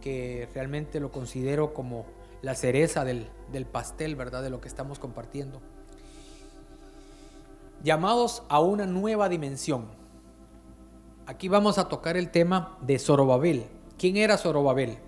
que 0.00 0.48
realmente 0.52 1.00
lo 1.00 1.10
considero 1.10 1.72
como 1.72 2.04
la 2.42 2.54
cereza 2.54 3.04
del, 3.04 3.26
pastel, 3.72 4.16
¿verdad? 4.16 4.42
De 4.42 4.50
lo 4.50 4.60
que 4.60 4.68
estamos 4.68 4.98
compartiendo. 4.98 5.62
Llamados 7.82 8.42
a 8.48 8.60
una 8.60 8.86
nueva 8.86 9.28
dimensión. 9.28 9.86
Aquí 11.26 11.48
vamos 11.48 11.78
a 11.78 11.88
tocar 11.88 12.18
el 12.18 12.30
tema 12.30 12.76
de 12.82 12.98
Zorobabel. 12.98 13.66
¿Quién 13.96 14.18
era 14.18 14.36
Zorobabel? 14.36 14.98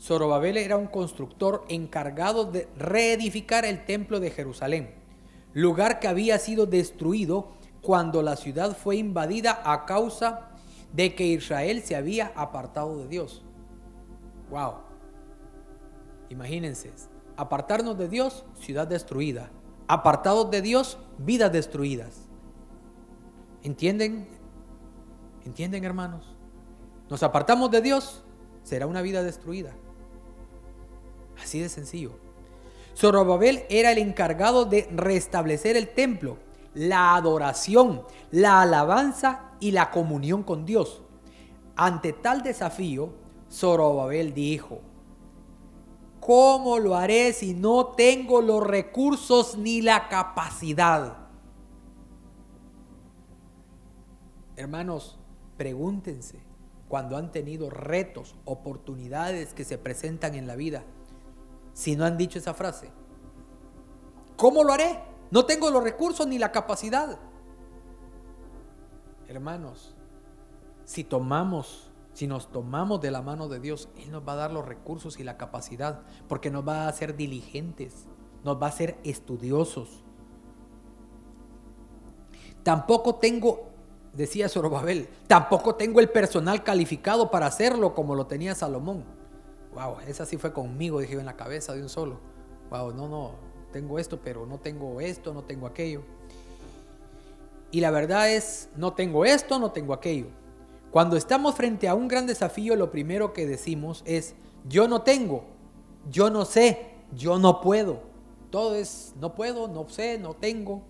Zorobabel 0.00 0.56
era 0.56 0.78
un 0.78 0.86
constructor 0.86 1.64
encargado 1.68 2.46
de 2.46 2.66
reedificar 2.78 3.66
el 3.66 3.84
templo 3.84 4.20
de 4.20 4.30
Jerusalén, 4.30 4.94
lugar 5.52 6.00
que 6.00 6.08
había 6.08 6.38
sido 6.38 6.64
destruido 6.64 7.48
cuando 7.82 8.22
la 8.22 8.36
ciudad 8.36 8.76
fue 8.76 8.96
invadida 8.96 9.62
a 9.64 9.86
causa 9.86 10.50
de 10.92 11.14
que 11.14 11.26
Israel 11.26 11.82
se 11.82 11.96
había 11.96 12.32
apartado 12.34 12.98
de 12.98 13.08
Dios. 13.08 13.42
Wow. 14.50 14.74
Imagínense, 16.28 16.92
apartarnos 17.36 17.96
de 17.96 18.08
Dios, 18.08 18.44
ciudad 18.60 18.86
destruida. 18.86 19.50
Apartados 19.88 20.50
de 20.50 20.62
Dios, 20.62 20.98
vidas 21.18 21.52
destruidas. 21.52 22.28
¿Entienden? 23.62 24.28
¿Entienden, 25.44 25.84
hermanos? 25.84 26.26
Nos 27.08 27.22
apartamos 27.22 27.70
de 27.70 27.80
Dios, 27.80 28.22
será 28.62 28.86
una 28.86 29.02
vida 29.02 29.22
destruida. 29.22 29.72
Así 31.42 31.60
de 31.60 31.68
sencillo. 31.68 32.12
Zorobabel 32.96 33.64
era 33.68 33.92
el 33.92 33.98
encargado 33.98 34.64
de 34.64 34.88
restablecer 34.92 35.76
el 35.76 35.88
templo 35.88 36.36
la 36.74 37.14
adoración, 37.14 38.02
la 38.30 38.62
alabanza 38.62 39.50
y 39.60 39.72
la 39.72 39.90
comunión 39.90 40.42
con 40.42 40.64
Dios. 40.64 41.02
Ante 41.76 42.12
tal 42.12 42.42
desafío, 42.42 43.12
Zorobabel 43.50 44.34
dijo, 44.34 44.80
¿cómo 46.20 46.78
lo 46.78 46.94
haré 46.94 47.32
si 47.32 47.54
no 47.54 47.86
tengo 47.86 48.40
los 48.40 48.64
recursos 48.64 49.56
ni 49.56 49.82
la 49.82 50.08
capacidad? 50.08 51.16
Hermanos, 54.56 55.18
pregúntense, 55.56 56.38
cuando 56.88 57.16
han 57.16 57.32
tenido 57.32 57.70
retos, 57.70 58.34
oportunidades 58.44 59.54
que 59.54 59.64
se 59.64 59.78
presentan 59.78 60.34
en 60.34 60.46
la 60.46 60.56
vida, 60.56 60.82
si 61.72 61.96
no 61.96 62.04
han 62.04 62.18
dicho 62.18 62.38
esa 62.38 62.52
frase? 62.52 62.90
¿Cómo 64.36 64.64
lo 64.64 64.72
haré? 64.72 65.09
No 65.30 65.46
tengo 65.46 65.70
los 65.70 65.82
recursos 65.82 66.26
ni 66.26 66.38
la 66.38 66.52
capacidad. 66.52 67.18
Hermanos, 69.28 69.94
si 70.84 71.04
tomamos, 71.04 71.90
si 72.14 72.26
nos 72.26 72.50
tomamos 72.50 73.00
de 73.00 73.12
la 73.12 73.22
mano 73.22 73.48
de 73.48 73.60
Dios, 73.60 73.88
Él 73.96 74.10
nos 74.10 74.26
va 74.26 74.32
a 74.32 74.36
dar 74.36 74.52
los 74.52 74.66
recursos 74.66 75.20
y 75.20 75.24
la 75.24 75.36
capacidad, 75.36 76.02
porque 76.28 76.50
nos 76.50 76.66
va 76.66 76.84
a 76.84 76.88
hacer 76.88 77.16
diligentes, 77.16 78.06
nos 78.42 78.60
va 78.60 78.66
a 78.66 78.70
hacer 78.70 78.98
estudiosos. 79.04 80.02
Tampoco 82.64 83.14
tengo, 83.14 83.70
decía 84.12 84.48
Zorobabel, 84.48 85.08
tampoco 85.28 85.76
tengo 85.76 86.00
el 86.00 86.10
personal 86.10 86.64
calificado 86.64 87.30
para 87.30 87.46
hacerlo 87.46 87.94
como 87.94 88.16
lo 88.16 88.26
tenía 88.26 88.56
Salomón. 88.56 89.04
Wow, 89.74 90.00
esa 90.08 90.26
sí 90.26 90.36
fue 90.36 90.52
conmigo, 90.52 90.98
dije 90.98 91.14
en 91.14 91.26
la 91.26 91.36
cabeza 91.36 91.72
de 91.72 91.82
un 91.82 91.88
solo. 91.88 92.18
Wow, 92.70 92.92
no, 92.94 93.08
no, 93.08 93.49
tengo 93.70 93.98
esto, 93.98 94.20
pero 94.22 94.46
no 94.46 94.58
tengo 94.58 95.00
esto, 95.00 95.32
no 95.32 95.42
tengo 95.42 95.66
aquello. 95.66 96.02
Y 97.70 97.80
la 97.80 97.90
verdad 97.90 98.30
es, 98.30 98.68
no 98.76 98.92
tengo 98.92 99.24
esto, 99.24 99.58
no 99.58 99.70
tengo 99.70 99.94
aquello. 99.94 100.26
Cuando 100.90 101.16
estamos 101.16 101.54
frente 101.54 101.88
a 101.88 101.94
un 101.94 102.08
gran 102.08 102.26
desafío, 102.26 102.74
lo 102.74 102.90
primero 102.90 103.32
que 103.32 103.46
decimos 103.46 104.02
es, 104.04 104.34
yo 104.68 104.88
no 104.88 105.02
tengo, 105.02 105.44
yo 106.10 106.30
no 106.30 106.44
sé, 106.44 106.94
yo 107.14 107.38
no 107.38 107.60
puedo. 107.60 108.02
Todo 108.50 108.74
es, 108.74 109.14
no 109.20 109.34
puedo, 109.34 109.68
no 109.68 109.88
sé, 109.88 110.18
no 110.18 110.34
tengo. 110.34 110.82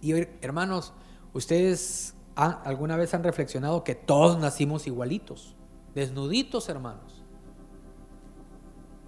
Y 0.00 0.12
hermanos, 0.40 0.94
ustedes 1.34 2.14
alguna 2.34 2.96
vez 2.96 3.12
han 3.14 3.24
reflexionado 3.24 3.84
que 3.84 3.94
todos 3.94 4.38
nacimos 4.38 4.86
igualitos, 4.86 5.54
desnuditos 5.94 6.68
hermanos. 6.70 7.22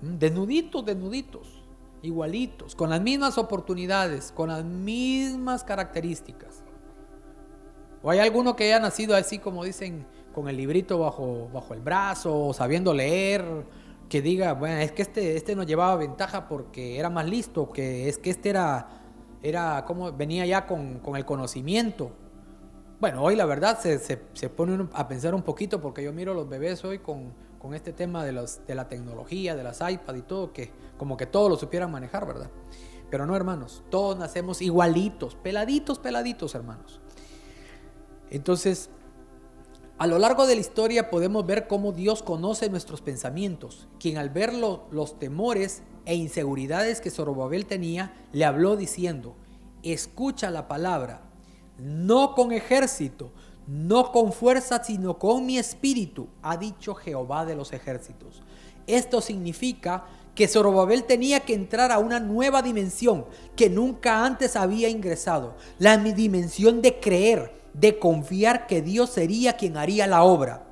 ¿Mm? 0.03 0.19
Desnuditos, 0.19 0.85
desnuditos 0.85 1.58
igualitos, 2.03 2.75
con 2.75 2.91
las 2.91 3.01
mismas 3.01 3.39
oportunidades, 3.39 4.33
con 4.33 4.49
las 4.49 4.65
mismas 4.65 5.65
características. 5.65 6.63
¿O 8.03 8.11
hay 8.11 8.21
alguno 8.21 8.55
que 8.55 8.65
haya 8.65 8.81
nacido 8.81 9.17
así 9.17 9.39
como 9.39 9.65
dicen, 9.65 10.07
con 10.33 10.49
el 10.49 10.57
librito 10.57 10.99
bajo, 10.99 11.49
bajo 11.53 11.75
el 11.75 11.81
brazo, 11.81 12.53
sabiendo 12.53 12.95
leer, 12.95 13.45
que 14.09 14.23
diga, 14.23 14.55
bueno, 14.55 14.77
es 14.79 14.93
que 14.93 15.03
este, 15.03 15.37
este 15.37 15.55
nos 15.55 15.67
llevaba 15.67 15.97
ventaja 15.97 16.49
porque 16.49 16.99
era 16.99 17.11
más 17.11 17.29
listo, 17.29 17.71
que 17.71 18.09
es 18.09 18.19
que 18.19 18.31
este 18.31 18.51
era, 18.51 18.89
era 19.43 19.85
como 19.85 20.13
venía 20.13 20.47
ya 20.47 20.67
con, 20.67 21.01
el 21.17 21.25
conocimiento. 21.25 22.13
Bueno, 23.01 23.23
hoy 23.23 23.37
la 23.37 23.47
verdad 23.47 23.79
se, 23.79 23.99
se, 23.99 24.49
pone 24.49 24.89
a 24.93 25.09
pensar 25.09 25.35
un 25.35 25.43
poquito 25.43 25.81
porque 25.81 26.03
yo 26.03 26.13
miro 26.13 26.35
los 26.35 26.49
bebés 26.49 26.85
hoy 26.85 26.99
con, 26.99 27.33
con 27.59 27.75
este 27.75 27.93
tema 27.93 28.25
de, 28.25 28.33
los, 28.33 28.67
de 28.67 28.75
la 28.75 28.89
tecnología, 28.89 29.57
de 29.57 29.63
las 29.65 29.81
iPad 29.81 30.15
y 30.15 30.23
todo, 30.23 30.53
que 30.53 30.71
como 30.97 31.17
que 31.17 31.27
todos 31.27 31.51
lo 31.51 31.57
supieran 31.57 31.91
manejar, 31.91 32.27
¿verdad? 32.27 32.51
Pero 33.11 33.27
no, 33.27 33.35
hermanos, 33.35 33.83
todos 33.91 34.19
nacemos 34.19 34.61
igualitos, 34.61 35.35
peladitos, 35.35 35.99
peladitos, 35.99 36.55
hermanos. 36.55 37.01
Entonces, 38.31 38.91
a 39.99 40.07
lo 40.07 40.19
largo 40.19 40.47
de 40.47 40.55
la 40.55 40.61
historia 40.61 41.11
podemos 41.11 41.45
ver 41.45 41.67
cómo 41.67 41.93
Dios 41.93 42.23
conoce 42.23 42.69
nuestros 42.69 43.01
pensamientos, 43.01 43.89
quien 43.99 44.19
al 44.19 44.31
ver 44.31 44.55
los 44.55 45.19
temores 45.19 45.83
e 46.05 46.15
inseguridades 46.15 47.01
que 47.01 47.11
Zorobabel 47.11 47.67
tenía, 47.67 48.15
le 48.33 48.45
habló 48.45 48.77
diciendo, 48.77 49.35
escucha 49.83 50.51
la 50.51 50.69
palabra, 50.69 51.23
no 51.79 52.35
con 52.35 52.53
ejército, 52.53 53.33
no 53.69 54.13
con 54.13 54.33
fuerza, 54.33 54.83
sino 54.83 55.19
con 55.19 55.45
mi 55.45 55.59
espíritu, 55.59 56.27
ha 56.43 56.57
dicho 56.57 56.95
Jehová 56.95 57.45
de 57.45 57.55
los 57.55 57.75
ejércitos. 57.75 58.43
Esto 58.87 59.21
significa 59.21 60.07
que 60.35 60.49
Zorobabel 60.49 61.05
tenía 61.05 61.41
que 61.41 61.53
entrar 61.53 61.93
a 61.93 61.99
una 61.99 62.19
nueva 62.19 62.63
dimensión 62.63 63.27
que 63.57 63.69
nunca 63.69 64.25
antes 64.25 64.57
había 64.57 64.89
ingresado, 64.89 65.55
la 65.79 65.99
dimensión 65.99 66.81
de 66.81 66.99
creer, 66.99 67.61
de 67.75 67.99
confiar 67.99 68.67
que 68.67 68.81
Dios 68.81 69.11
sería 69.11 69.59
quien 69.59 69.77
haría 69.77 70.07
la 70.07 70.23
obra. 70.23 70.67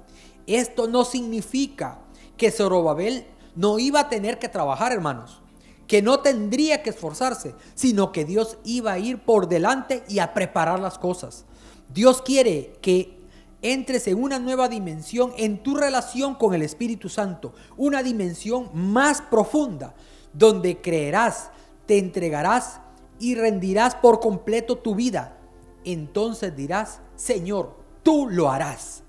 Esto 0.47 0.89
no 0.89 1.05
significa 1.05 1.99
que 2.39 2.51
Zorobabel 2.51 3.27
no 3.55 3.79
iba 3.79 4.01
a 4.01 4.09
tener 4.09 4.39
que 4.39 4.49
trabajar, 4.49 4.93
hermanos, 4.93 5.43
que 5.87 6.01
no 6.01 6.21
tendría 6.21 6.83
que 6.83 6.91
esforzarse, 6.91 7.55
sino 7.75 8.11
que 8.11 8.25
Dios 8.25 8.57
iba 8.65 8.93
a 8.93 8.99
ir 8.99 9.19
por 9.19 9.49
delante 9.49 10.03
y 10.09 10.21
a 10.21 10.33
preparar 10.33 10.81
las 10.81 10.99
cosas. 10.99 11.45
Dios 11.93 12.23
quiere 12.23 12.79
que 12.81 13.17
entres 13.63 14.07
en 14.07 14.23
una 14.23 14.39
nueva 14.39 14.69
dimensión 14.69 15.33
en 15.37 15.63
tu 15.63 15.75
relación 15.77 16.35
con 16.35 16.55
el 16.55 16.63
Espíritu 16.63 17.09
Santo, 17.09 17.55
una 17.77 18.03
dimensión 18.03 18.71
más 18.73 19.23
profunda, 19.23 19.95
donde 20.33 20.81
creerás, 20.81 21.51
te 21.87 21.99
entregarás 21.99 22.81
y 23.19 23.35
rendirás 23.35 23.95
por 23.95 24.21
completo 24.21 24.77
tu 24.77 24.95
vida. 24.95 25.39
Entonces 25.85 26.55
dirás, 26.55 27.01
Señor, 27.15 27.77
tú 28.03 28.29
lo 28.29 28.51
harás. 28.51 29.03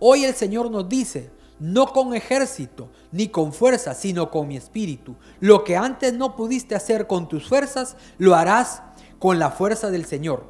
Hoy 0.00 0.24
el 0.24 0.34
Señor 0.34 0.70
nos 0.70 0.88
dice, 0.88 1.30
no 1.58 1.92
con 1.92 2.14
ejército 2.14 2.88
ni 3.10 3.28
con 3.28 3.52
fuerza, 3.52 3.94
sino 3.94 4.30
con 4.30 4.46
mi 4.46 4.56
espíritu. 4.56 5.16
Lo 5.40 5.64
que 5.64 5.76
antes 5.76 6.12
no 6.14 6.36
pudiste 6.36 6.74
hacer 6.74 7.06
con 7.06 7.28
tus 7.28 7.48
fuerzas, 7.48 7.96
lo 8.18 8.34
harás 8.34 8.82
con 9.18 9.38
la 9.38 9.50
fuerza 9.50 9.90
del 9.90 10.04
Señor. 10.04 10.44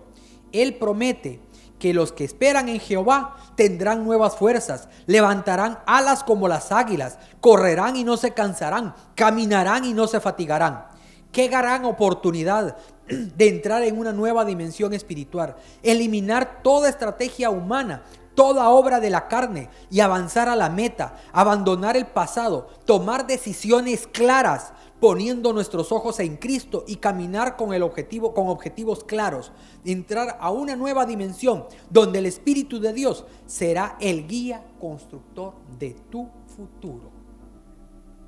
Él 0.52 0.76
promete 0.76 1.40
que 1.78 1.94
los 1.94 2.12
que 2.12 2.24
esperan 2.24 2.68
en 2.68 2.80
Jehová 2.80 3.36
tendrán 3.54 4.04
nuevas 4.04 4.36
fuerzas, 4.36 4.88
levantarán 5.06 5.78
alas 5.86 6.24
como 6.24 6.48
las 6.48 6.72
águilas, 6.72 7.18
correrán 7.40 7.96
y 7.96 8.04
no 8.04 8.16
se 8.16 8.32
cansarán, 8.32 8.94
caminarán 9.14 9.84
y 9.84 9.94
no 9.94 10.06
se 10.06 10.20
fatigarán. 10.20 10.86
Qué 11.32 11.48
gran 11.48 11.84
oportunidad 11.84 12.76
de 13.08 13.48
entrar 13.48 13.82
en 13.82 13.98
una 13.98 14.12
nueva 14.12 14.44
dimensión 14.44 14.92
espiritual, 14.92 15.56
eliminar 15.82 16.62
toda 16.62 16.88
estrategia 16.88 17.50
humana, 17.50 18.02
toda 18.34 18.68
obra 18.68 19.00
de 19.00 19.10
la 19.10 19.26
carne 19.26 19.68
y 19.90 20.00
avanzar 20.00 20.48
a 20.48 20.56
la 20.56 20.68
meta, 20.68 21.16
abandonar 21.32 21.96
el 21.96 22.06
pasado, 22.06 22.68
tomar 22.84 23.26
decisiones 23.26 24.06
claras, 24.06 24.72
poniendo 25.00 25.52
nuestros 25.52 25.92
ojos 25.92 26.18
en 26.20 26.36
Cristo 26.36 26.84
y 26.86 26.96
caminar 26.96 27.56
con 27.56 27.72
el 27.72 27.82
objetivo 27.82 28.34
con 28.34 28.48
objetivos 28.48 29.04
claros, 29.04 29.52
entrar 29.84 30.36
a 30.40 30.50
una 30.50 30.76
nueva 30.76 31.06
dimensión 31.06 31.64
donde 31.90 32.18
el 32.18 32.26
espíritu 32.26 32.80
de 32.80 32.92
Dios 32.92 33.24
será 33.46 33.96
el 34.00 34.26
guía 34.26 34.64
constructor 34.80 35.54
de 35.78 35.94
tu 36.10 36.28
futuro. 36.46 37.10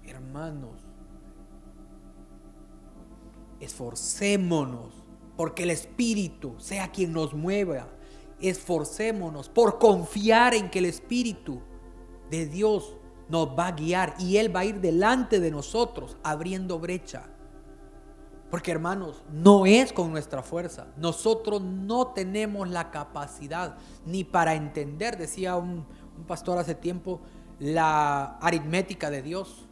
Hermanos, 0.05 0.81
esforcémonos 3.61 5.01
porque 5.37 5.63
el 5.63 5.71
espíritu 5.71 6.55
sea 6.59 6.91
quien 6.91 7.13
nos 7.13 7.35
mueva. 7.35 7.89
Esforcémonos 8.41 9.49
por 9.49 9.79
confiar 9.79 10.55
en 10.55 10.71
que 10.71 10.79
el 10.79 10.87
espíritu 10.87 11.61
de 12.31 12.47
Dios 12.47 12.97
nos 13.31 13.49
va 13.59 13.69
a 13.69 13.73
guiar 13.73 14.15
y 14.19 14.37
Él 14.37 14.55
va 14.55 14.61
a 14.61 14.65
ir 14.65 14.81
delante 14.81 15.41
de 15.41 15.51
nosotros 15.51 16.17
abriendo 16.23 16.79
brecha. 16.79 17.25
Porque 18.51 18.73
hermanos, 18.73 19.23
no 19.33 19.65
es 19.65 19.93
con 19.93 20.11
nuestra 20.11 20.43
fuerza. 20.43 20.89
Nosotros 20.97 21.63
no 21.63 22.09
tenemos 22.09 22.69
la 22.69 22.91
capacidad 22.91 23.77
ni 24.05 24.25
para 24.25 24.55
entender, 24.55 25.17
decía 25.17 25.57
un, 25.57 25.87
pastor 26.27 26.59
hace 26.59 26.75
tiempo, 26.75 27.21
la 27.61 28.37
aritmética 28.39 29.09
de 29.09 29.23
Dios. 29.23 29.69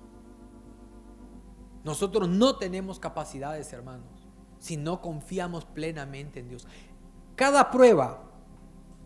Nosotros 1.82 2.28
no 2.28 2.56
tenemos 2.56 3.00
capacidades, 3.00 3.72
hermanos, 3.72 4.06
si 4.60 4.76
no 4.76 5.02
confiamos 5.02 5.64
plenamente 5.64 6.38
en 6.38 6.48
Dios. 6.48 6.66
Cada 7.34 7.70
prueba 7.70 8.27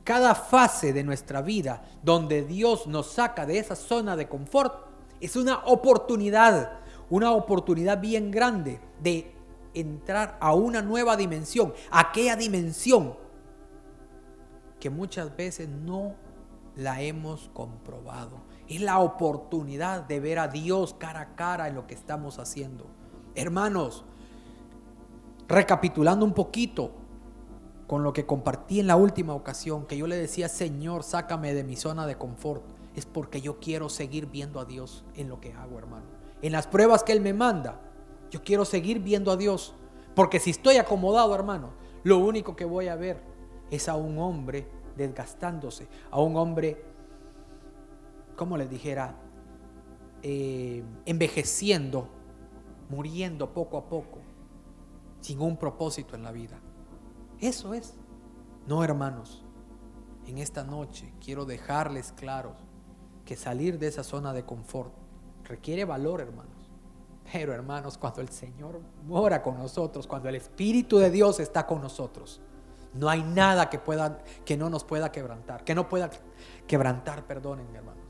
cada 0.05 0.35
fase 0.35 0.93
de 0.93 1.05
nuestra 1.05 1.43
vida 1.43 1.85
donde 2.03 2.43
Dios 2.45 2.87
nos 2.87 3.13
saca 3.13 3.47
de 3.47 3.59
esa 3.59 3.77
zona 3.77 4.17
de 4.17 4.29
confort 4.29 4.87
es 5.21 5.37
una 5.37 5.65
oportunidad, 5.67 6.81
una 7.09 7.31
oportunidad 7.33 8.01
bien 8.01 8.31
grande 8.31 8.81
de 9.01 9.33
entrar 9.75 10.37
a 10.41 10.55
una 10.55 10.83
nueva 10.83 11.17
dimensión, 11.17 11.73
aquella 11.91 12.37
dimensión 12.37 13.15
que 14.81 14.91
muchas 14.91 15.37
veces 15.37 15.69
no 15.69 16.15
la 16.75 17.01
hemos 17.03 17.51
comprobado. 17.51 18.43
Es 18.69 18.81
la 18.81 18.99
oportunidad 18.99 20.03
de 20.03 20.19
ver 20.19 20.39
a 20.39 20.49
Dios 20.49 20.95
cara 20.95 21.21
a 21.21 21.35
cara 21.37 21.69
en 21.69 21.75
lo 21.75 21.87
que 21.87 21.95
estamos 21.95 22.39
haciendo. 22.39 22.87
Hermanos, 23.35 24.05
recapitulando 25.47 26.25
un 26.25 26.33
poquito, 26.33 26.93
con 27.93 28.05
lo 28.05 28.15
que 28.15 28.25
compartí 28.25 28.81
en 28.81 28.87
la 28.87 28.97
última 28.97 29.35
ocasión, 29.35 29.85
que 29.85 29.99
yo 29.99 30.07
le 30.07 30.17
decía, 30.17 30.49
Señor, 30.49 31.03
sácame 31.03 31.53
de 31.53 31.63
mi 31.63 31.77
zona 31.77 32.07
de 32.07 32.17
confort, 32.17 32.65
es 32.97 33.05
porque 33.05 33.43
yo 33.43 33.61
quiero 33.61 33.91
seguir 33.91 34.31
viendo 34.31 34.61
a 34.61 34.65
Dios 34.65 35.05
en 35.15 35.29
lo 35.29 35.43
que 35.43 35.53
hago, 35.53 35.79
hermano. 35.79 36.07
En 36.41 36.53
las 36.53 36.67
pruebas 36.67 37.03
que 37.03 37.13
Él 37.13 37.21
me 37.21 37.35
manda, 37.35 37.83
yo 38.31 38.43
quiero 38.43 38.65
seguir 38.65 39.01
viendo 39.01 39.31
a 39.31 39.37
Dios. 39.37 39.75
Porque 40.15 40.41
si 40.41 40.49
estoy 40.49 40.79
acomodado, 40.79 41.35
hermano, 41.35 41.75
lo 42.03 42.17
único 42.17 42.57
que 42.57 42.65
voy 42.65 42.89
a 42.89 42.97
ver 42.97 43.21
es 43.71 43.91
a 43.91 43.95
un 43.95 44.19
hombre 44.19 44.67
desgastándose, 44.97 45.87
a 46.11 46.19
un 46.19 46.35
hombre 46.39 46.83
como 48.37 48.57
les 48.57 48.71
dijera, 48.71 49.17
eh, 50.23 50.83
envejeciendo, 51.05 52.09
muriendo 52.89 53.53
poco 53.53 53.77
a 53.77 53.87
poco, 53.87 54.21
sin 55.21 55.43
un 55.43 55.59
propósito 55.59 56.17
en 56.17 56.23
la 56.23 56.33
vida. 56.33 56.59
Eso 57.43 57.75
es. 57.75 57.95
No, 58.67 58.83
hermanos, 58.85 59.45
en 60.27 60.39
esta 60.39 60.63
noche 60.63 61.13
quiero 61.23 61.45
dejarles 61.45 62.13
claros 62.13 62.57
que 63.25 63.37
salir 63.37 63.79
de 63.79 63.89
esa 63.89 64.05
zona 64.05 64.33
de 64.33 64.45
confort 64.45 64.93
requiere 65.45 65.85
valor, 65.85 66.21
hermanos. 66.21 66.71
Pero, 67.33 67.53
hermanos, 67.53 67.99
cuando 67.99 68.21
el 68.21 68.29
Señor 68.29 68.81
mora 69.05 69.43
con 69.43 69.59
nosotros, 69.59 70.07
cuando 70.07 70.29
el 70.29 70.37
Espíritu 70.37 70.99
de 70.99 71.11
Dios 71.11 71.41
está 71.41 71.67
con 71.67 71.81
nosotros, 71.81 72.41
no 72.95 73.09
hay 73.09 73.23
nada 73.23 73.69
que 73.69 73.79
pueda 73.79 74.23
que 74.45 74.57
no 74.57 74.71
nos 74.71 74.85
pueda 74.85 75.11
quebrantar, 75.11 75.65
que 75.65 75.75
no 75.75 75.89
pueda 75.89 76.11
quebrantar, 76.67 77.27
perdónenme, 77.27 77.79
hermanos. 77.79 78.05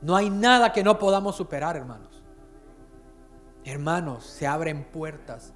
No 0.00 0.16
hay 0.16 0.30
nada 0.30 0.72
que 0.72 0.82
no 0.82 0.98
podamos 0.98 1.36
superar, 1.36 1.76
hermanos. 1.76 2.22
Hermanos, 3.64 4.24
se 4.24 4.46
abren 4.46 4.84
puertas. 4.84 5.52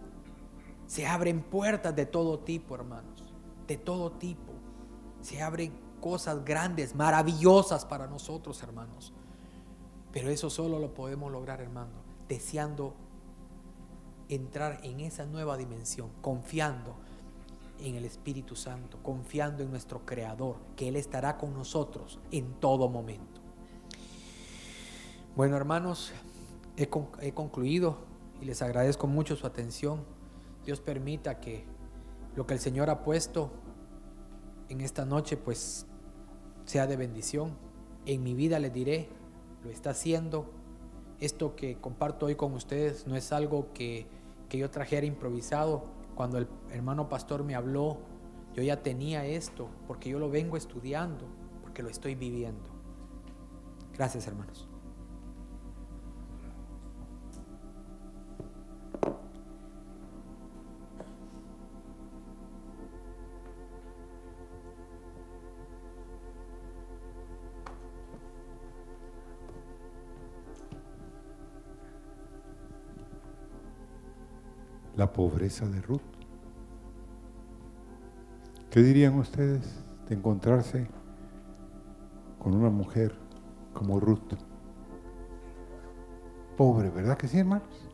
Se 0.86 1.06
abren 1.06 1.42
puertas 1.42 1.94
de 1.96 2.06
todo 2.06 2.40
tipo, 2.40 2.74
hermanos. 2.74 3.13
De 3.66 3.76
todo 3.76 4.12
tipo. 4.12 4.52
Se 5.20 5.42
abren 5.42 5.72
cosas 6.00 6.44
grandes, 6.44 6.94
maravillosas 6.94 7.84
para 7.84 8.06
nosotros, 8.06 8.62
hermanos. 8.62 9.12
Pero 10.12 10.28
eso 10.30 10.50
solo 10.50 10.78
lo 10.78 10.94
podemos 10.94 11.32
lograr, 11.32 11.60
hermano, 11.60 11.92
deseando 12.28 12.94
entrar 14.28 14.80
en 14.82 15.00
esa 15.00 15.26
nueva 15.26 15.56
dimensión, 15.56 16.10
confiando 16.20 16.94
en 17.80 17.96
el 17.96 18.04
Espíritu 18.04 18.56
Santo, 18.56 18.98
confiando 19.02 19.62
en 19.62 19.70
nuestro 19.70 20.04
Creador, 20.06 20.56
que 20.76 20.88
Él 20.88 20.96
estará 20.96 21.36
con 21.36 21.54
nosotros 21.54 22.18
en 22.30 22.54
todo 22.54 22.88
momento. 22.88 23.40
Bueno, 25.36 25.56
hermanos, 25.56 26.12
he, 26.76 26.88
concluido 27.32 27.96
y 28.40 28.44
les 28.44 28.62
agradezco 28.62 29.06
mucho 29.06 29.36
su 29.36 29.46
atención. 29.46 30.04
Dios 30.64 30.80
permita 30.80 31.40
que 31.40 31.64
lo 32.36 32.46
que 32.46 32.54
el 32.54 32.60
Señor 32.60 32.90
ha 32.90 33.02
puesto 33.02 33.50
en 34.68 34.80
esta 34.80 35.04
noche, 35.04 35.36
pues 35.36 35.86
sea 36.64 36.86
de 36.86 36.96
bendición. 36.96 37.56
En 38.06 38.22
mi 38.22 38.34
vida 38.34 38.58
les 38.58 38.72
diré, 38.72 39.08
lo 39.62 39.70
está 39.70 39.90
haciendo. 39.90 40.50
Esto 41.20 41.54
que 41.54 41.80
comparto 41.80 42.26
hoy 42.26 42.34
con 42.34 42.52
ustedes 42.54 43.06
no 43.06 43.16
es 43.16 43.32
algo 43.32 43.72
que, 43.72 44.06
que 44.48 44.58
yo 44.58 44.70
trajera 44.70 45.06
improvisado. 45.06 45.84
Cuando 46.14 46.38
el 46.38 46.48
hermano 46.70 47.08
pastor 47.08 47.44
me 47.44 47.54
habló, 47.54 47.98
yo 48.54 48.62
ya 48.62 48.82
tenía 48.82 49.26
esto, 49.26 49.68
porque 49.86 50.10
yo 50.10 50.18
lo 50.18 50.30
vengo 50.30 50.56
estudiando, 50.56 51.26
porque 51.62 51.82
lo 51.82 51.88
estoy 51.88 52.14
viviendo. 52.14 52.70
Gracias, 53.92 54.26
hermanos. 54.26 54.68
Pobreza 75.14 75.66
de 75.66 75.80
Ruth. 75.80 76.02
¿Qué 78.70 78.82
dirían 78.82 79.14
ustedes 79.14 79.82
de 80.08 80.16
encontrarse 80.16 80.88
con 82.38 82.54
una 82.54 82.68
mujer 82.68 83.16
como 83.72 84.00
Ruth? 84.00 84.34
Pobre, 86.56 86.90
¿verdad 86.90 87.16
que 87.16 87.28
sí, 87.28 87.38
hermanos? 87.38 87.88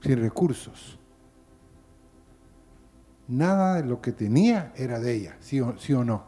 Sin 0.00 0.18
recursos. 0.18 0.98
Nada 3.28 3.74
de 3.74 3.84
lo 3.88 4.00
que 4.00 4.12
tenía 4.12 4.72
era 4.76 4.98
de 4.98 5.14
ella, 5.14 5.36
sí 5.40 5.60
o, 5.60 5.76
sí 5.78 5.92
o 5.92 6.04
no. 6.04 6.24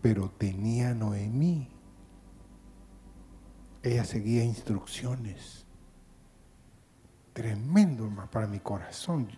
Pero 0.00 0.30
tenía 0.38 0.94
Noemí 0.94 1.71
ella 3.82 4.04
seguía 4.04 4.44
instrucciones. 4.44 5.64
Tremendo, 7.32 8.10
para 8.30 8.46
mi 8.46 8.60
corazón. 8.60 9.28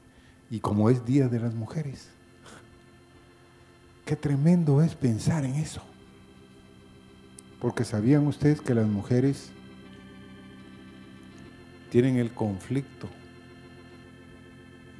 Y 0.50 0.60
como 0.60 0.90
es 0.90 1.04
Día 1.04 1.28
de 1.28 1.40
las 1.40 1.54
Mujeres, 1.54 2.10
qué 4.04 4.16
tremendo 4.16 4.82
es 4.82 4.94
pensar 4.94 5.44
en 5.44 5.54
eso. 5.54 5.82
Porque 7.60 7.84
sabían 7.84 8.26
ustedes 8.26 8.60
que 8.60 8.74
las 8.74 8.86
mujeres 8.86 9.50
tienen 11.90 12.16
el 12.16 12.34
conflicto 12.34 13.08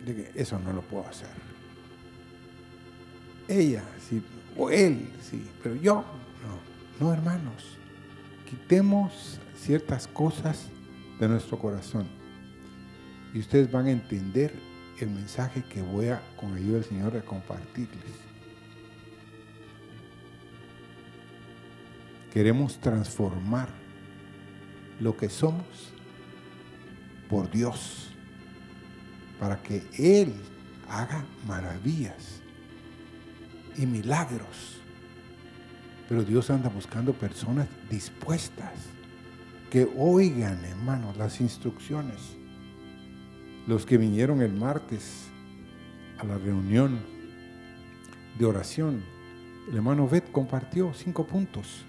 de 0.06 0.14
que 0.14 0.32
eso 0.34 0.58
no 0.58 0.72
lo 0.72 0.80
puedo 0.80 1.06
hacer. 1.06 1.28
Ella, 3.48 3.82
sí, 4.08 4.24
o 4.56 4.70
él, 4.70 5.12
sí, 5.20 5.46
pero 5.62 5.74
yo, 5.74 5.96
no, 6.00 7.06
no 7.06 7.12
hermanos 7.12 7.78
quitemos 8.54 9.40
ciertas 9.56 10.06
cosas 10.06 10.68
de 11.18 11.28
nuestro 11.28 11.58
corazón 11.58 12.06
y 13.32 13.40
ustedes 13.40 13.70
van 13.70 13.86
a 13.86 13.90
entender 13.90 14.54
el 15.00 15.10
mensaje 15.10 15.64
que 15.64 15.82
voy 15.82 16.06
a, 16.06 16.22
con 16.36 16.54
ayuda 16.54 16.74
del 16.74 16.84
Señor, 16.84 17.16
a 17.16 17.22
compartirles. 17.22 18.04
Queremos 22.32 22.78
transformar 22.78 23.70
lo 25.00 25.16
que 25.16 25.28
somos 25.28 25.92
por 27.28 27.50
Dios, 27.50 28.12
para 29.40 29.60
que 29.60 29.82
Él 29.98 30.32
haga 30.88 31.24
maravillas 31.48 32.40
y 33.76 33.84
milagros 33.84 34.80
pero 36.08 36.22
Dios 36.22 36.50
anda 36.50 36.68
buscando 36.68 37.12
personas 37.12 37.68
dispuestas, 37.90 38.72
que 39.70 39.88
oigan, 39.96 40.64
hermanos, 40.64 41.16
las 41.16 41.40
instrucciones. 41.40 42.36
Los 43.66 43.86
que 43.86 43.96
vinieron 43.96 44.42
el 44.42 44.52
martes 44.52 45.28
a 46.18 46.24
la 46.24 46.38
reunión 46.38 47.00
de 48.38 48.44
oración, 48.44 49.02
el 49.68 49.76
hermano 49.76 50.06
Bet 50.06 50.30
compartió 50.30 50.92
cinco 50.94 51.26
puntos, 51.26 51.84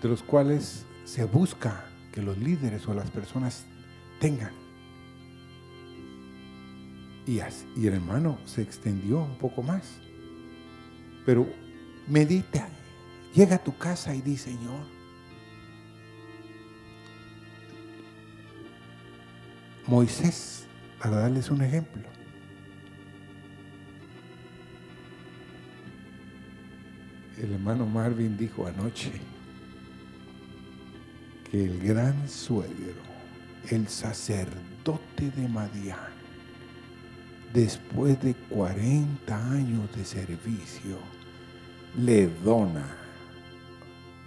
de 0.00 0.08
los 0.08 0.22
cuales 0.22 0.86
se 1.04 1.24
busca 1.24 1.84
que 2.12 2.22
los 2.22 2.38
líderes 2.38 2.86
o 2.86 2.94
las 2.94 3.10
personas 3.10 3.66
tengan. 4.20 4.52
Y, 7.26 7.40
y 7.76 7.86
el 7.86 7.94
hermano 7.94 8.38
se 8.44 8.62
extendió 8.62 9.18
un 9.22 9.36
poco 9.38 9.62
más. 9.62 9.98
Pero 11.26 11.46
medita 12.06 12.68
Llega 13.34 13.56
a 13.56 13.64
tu 13.64 13.76
casa 13.76 14.14
y 14.14 14.22
di, 14.22 14.36
Señor, 14.36 14.86
Moisés, 19.88 20.66
para 21.00 21.16
darles 21.16 21.50
un 21.50 21.60
ejemplo, 21.60 22.02
el 27.36 27.52
hermano 27.52 27.84
Marvin 27.86 28.36
dijo 28.36 28.66
anoche 28.68 29.12
que 31.50 31.64
el 31.64 31.80
gran 31.80 32.28
suegro, 32.28 33.02
el 33.68 33.88
sacerdote 33.88 35.30
de 35.30 35.48
Madián, 35.48 35.98
después 37.52 38.22
de 38.22 38.34
40 38.34 39.50
años 39.50 39.94
de 39.96 40.04
servicio, 40.04 40.98
le 41.98 42.28
dona 42.28 43.03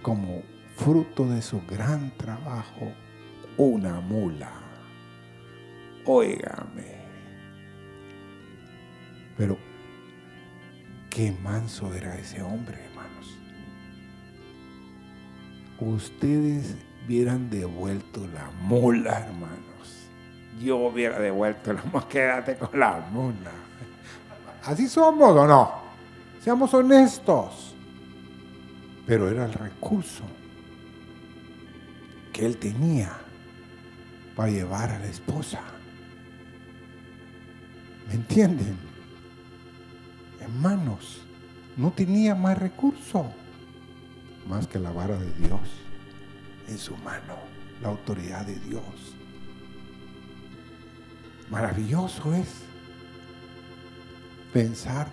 como 0.02 0.44
fruto 0.76 1.26
de 1.28 1.42
su 1.42 1.62
gran 1.68 2.12
trabajo 2.18 2.94
una 3.58 4.00
mula. 4.00 4.52
Óigame. 6.06 6.98
Pero 9.38 9.58
qué 11.10 11.32
manso 11.44 11.94
era 11.94 12.16
ese 12.16 12.42
hombre, 12.42 12.78
hermanos. 12.86 13.38
Ustedes 15.80 16.76
hubieran 17.06 17.50
devuelto 17.50 18.26
la 18.28 18.50
mula, 18.62 19.20
hermanos. 19.20 20.10
Yo 20.60 20.78
hubiera 20.78 21.20
devuelto 21.20 21.74
la 21.74 21.84
mula. 21.84 22.08
Quédate 22.10 22.56
con 22.56 22.80
la 22.80 23.08
mula. 23.12 23.52
¿Así 24.64 24.88
somos 24.88 25.36
o 25.36 25.48
no? 25.48 25.72
Seamos 26.42 26.74
honestos 26.74 27.77
pero 29.08 29.30
era 29.30 29.46
el 29.46 29.54
recurso 29.54 30.24
que 32.34 32.46
él 32.46 32.58
tenía 32.58 33.18
para 34.36 34.52
llevar 34.52 34.92
a 34.92 35.00
la 35.00 35.08
esposa. 35.08 35.62
¿Me 38.08 38.16
entienden? 38.16 38.78
Hermanos, 40.40 41.26
no 41.78 41.92
tenía 41.92 42.36
más 42.36 42.58
recurso 42.58 43.34
más 44.48 44.68
que 44.68 44.80
la 44.80 44.92
vara 44.92 45.18
de 45.18 45.32
Dios 45.34 45.60
en 46.68 46.78
su 46.78 46.96
mano, 46.98 47.38
la 47.82 47.90
autoridad 47.90 48.46
de 48.46 48.56
Dios. 48.60 49.16
Maravilloso 51.50 52.34
es 52.34 52.64
pensar 54.54 55.10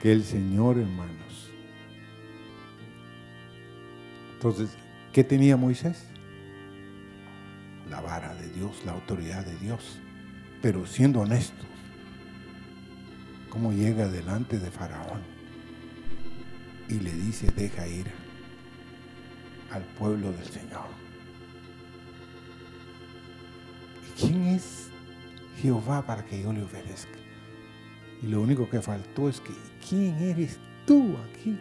que 0.00 0.12
el 0.12 0.24
Señor, 0.24 0.78
hermanos. 0.78 1.41
Entonces, 4.42 4.76
¿qué 5.12 5.22
tenía 5.22 5.56
Moisés? 5.56 6.04
La 7.88 8.00
vara 8.00 8.34
de 8.34 8.48
Dios, 8.48 8.82
la 8.84 8.90
autoridad 8.90 9.46
de 9.46 9.56
Dios. 9.58 10.00
Pero 10.60 10.84
siendo 10.84 11.20
honestos, 11.20 11.64
¿cómo 13.48 13.72
llega 13.72 14.08
delante 14.08 14.58
de 14.58 14.68
Faraón? 14.68 15.20
y 16.88 16.98
le 16.98 17.12
dice, 17.12 17.52
deja 17.52 17.86
ir 17.86 18.10
al 19.70 19.84
pueblo 19.96 20.32
del 20.32 20.44
Señor. 20.44 20.88
¿Y 24.08 24.20
quién 24.20 24.42
es 24.48 24.88
Jehová 25.60 26.04
para 26.04 26.24
que 26.24 26.42
yo 26.42 26.52
le 26.52 26.64
obedezca? 26.64 27.16
Y 28.20 28.26
lo 28.26 28.42
único 28.42 28.68
que 28.68 28.82
faltó 28.82 29.28
es 29.28 29.40
que, 29.40 29.52
¿quién 29.88 30.18
eres 30.18 30.58
tú 30.84 31.16
aquí? 31.30 31.56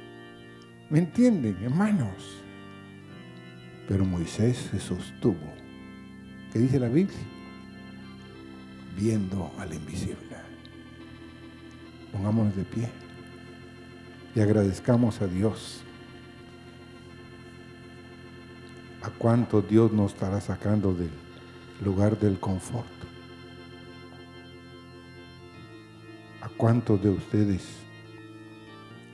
¿Me 0.89 0.97
entienden, 0.97 1.63
hermanos? 1.63 2.41
Pero 3.91 4.05
Moisés 4.05 4.69
se 4.71 4.79
sostuvo. 4.79 5.53
¿Qué 6.53 6.59
dice 6.59 6.79
la 6.79 6.87
Biblia? 6.87 7.19
Viendo 8.95 9.51
al 9.57 9.73
invisible. 9.73 10.37
Pongámonos 12.13 12.55
de 12.55 12.63
pie 12.63 12.89
y 14.33 14.39
agradezcamos 14.39 15.21
a 15.21 15.27
Dios. 15.27 15.83
¿A 19.01 19.09
cuánto 19.09 19.61
Dios 19.61 19.91
nos 19.91 20.13
estará 20.13 20.39
sacando 20.39 20.93
del 20.93 21.11
lugar 21.83 22.17
del 22.17 22.39
confort? 22.39 22.87
¿A 26.39 26.47
cuántos 26.47 27.03
de 27.03 27.09
ustedes 27.09 27.67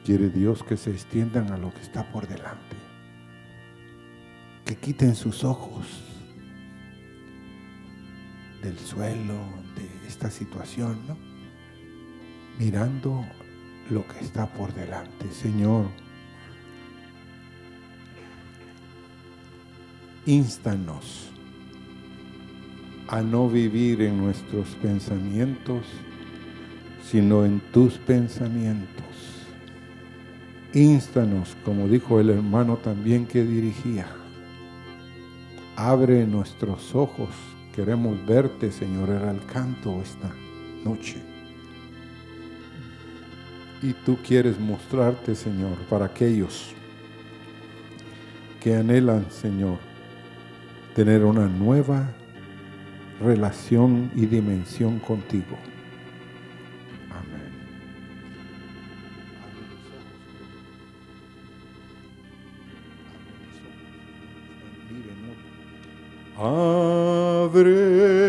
quiere 0.06 0.30
Dios 0.30 0.62
que 0.62 0.78
se 0.78 0.92
extiendan 0.92 1.52
a 1.52 1.58
lo 1.58 1.74
que 1.74 1.82
está 1.82 2.04
por 2.12 2.28
delante? 2.28 2.87
Que 4.68 4.76
quiten 4.76 5.16
sus 5.16 5.46
ojos 5.46 5.88
del 8.62 8.78
suelo, 8.78 9.40
de 9.78 10.08
esta 10.10 10.30
situación, 10.30 11.00
¿no? 11.08 11.18
Mirando 12.60 13.26
lo 13.90 14.06
que 14.06 14.20
está 14.20 14.46
por 14.46 14.74
delante. 14.74 15.32
Señor, 15.32 15.86
instanos 20.26 21.30
a 23.08 23.22
no 23.22 23.48
vivir 23.48 24.02
en 24.02 24.18
nuestros 24.18 24.68
pensamientos, 24.82 25.86
sino 27.10 27.46
en 27.46 27.62
tus 27.72 27.94
pensamientos. 28.00 29.06
Instanos, 30.74 31.56
como 31.64 31.88
dijo 31.88 32.20
el 32.20 32.32
hermano 32.32 32.76
también 32.76 33.26
que 33.26 33.46
dirigía. 33.46 34.17
Abre 35.78 36.26
nuestros 36.26 36.94
ojos, 36.94 37.30
queremos 37.74 38.26
verte, 38.26 38.72
Señor, 38.72 39.10
era 39.10 39.32
el 39.32 39.46
canto 39.46 40.02
esta 40.02 40.30
noche 40.84 41.22
y 43.82 43.94
tú 43.94 44.18
quieres 44.26 44.60
mostrarte, 44.60 45.36
Señor, 45.36 45.78
para 45.90 46.06
aquellos 46.06 46.74
que 48.60 48.76
anhelan, 48.76 49.30
Señor, 49.30 49.78
tener 50.96 51.24
una 51.24 51.48
nueva 51.48 52.10
relación 53.22 54.12
y 54.16 54.26
dimensión 54.26 55.00
contigo. 55.00 55.58
Abre 66.48 68.27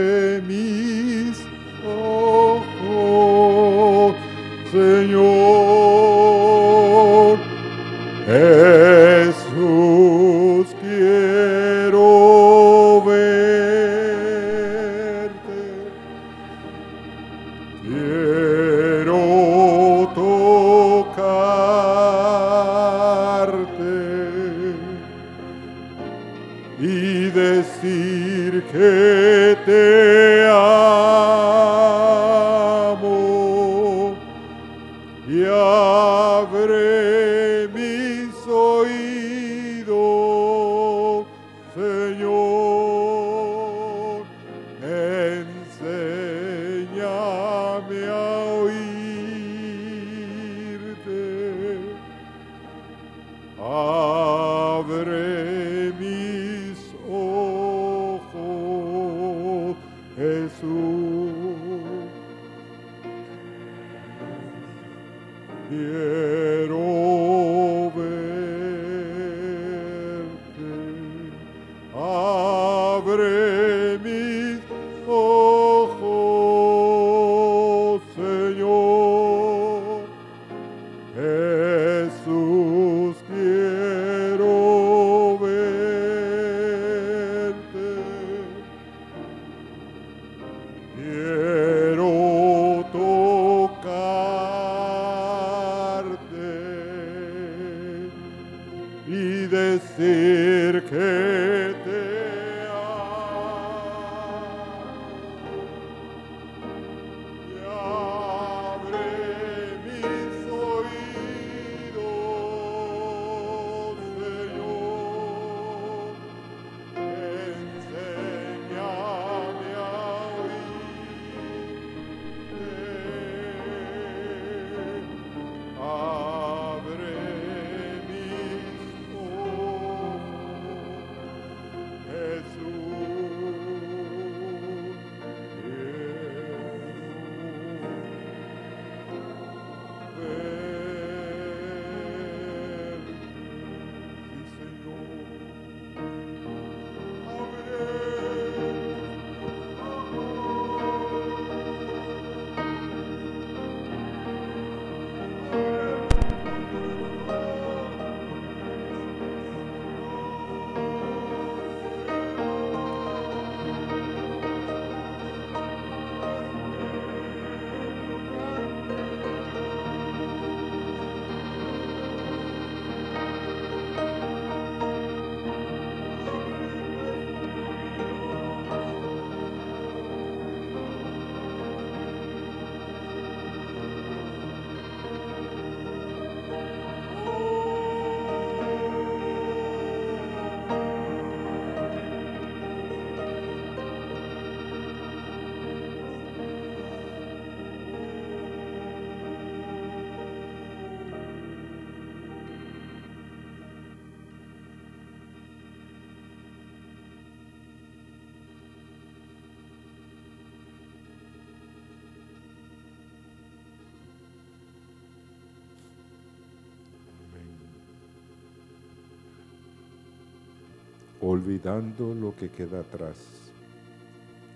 olvidando 221.21 222.15
lo 222.15 222.35
que 222.35 222.51
queda 222.51 222.81
atrás, 222.81 223.17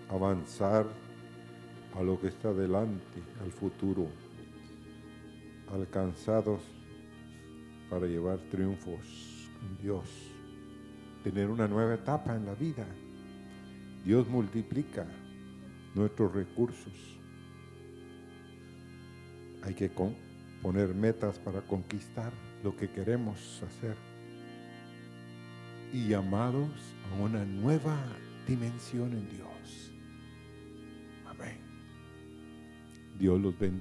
avanzar 0.08 0.86
a 1.94 2.02
lo 2.02 2.20
que 2.20 2.28
está 2.28 2.52
delante, 2.52 3.22
al 3.42 3.50
futuro, 3.50 4.06
alcanzados 5.72 6.60
para 7.90 8.06
llevar 8.06 8.38
triunfos 8.50 9.50
con 9.58 9.76
Dios, 9.78 10.08
tener 11.24 11.48
una 11.48 11.66
nueva 11.66 11.94
etapa 11.94 12.36
en 12.36 12.46
la 12.46 12.54
vida. 12.54 12.86
Dios 14.04 14.28
multiplica 14.28 15.06
nuestros 15.94 16.32
recursos. 16.32 17.18
Hay 19.62 19.74
que 19.74 19.90
poner 20.62 20.94
metas 20.94 21.38
para 21.38 21.60
conquistar 21.60 22.32
lo 22.64 22.76
que 22.76 22.90
queremos 22.90 23.62
hacer 23.62 24.11
y 25.92 26.08
llamados 26.08 26.70
a 27.10 27.22
una 27.22 27.44
nueva 27.44 27.96
dimensión 28.46 29.12
en 29.12 29.28
Dios. 29.28 29.92
Amén. 31.26 31.58
Dios 33.18 33.40
los 33.40 33.58
bendiga. 33.58 33.80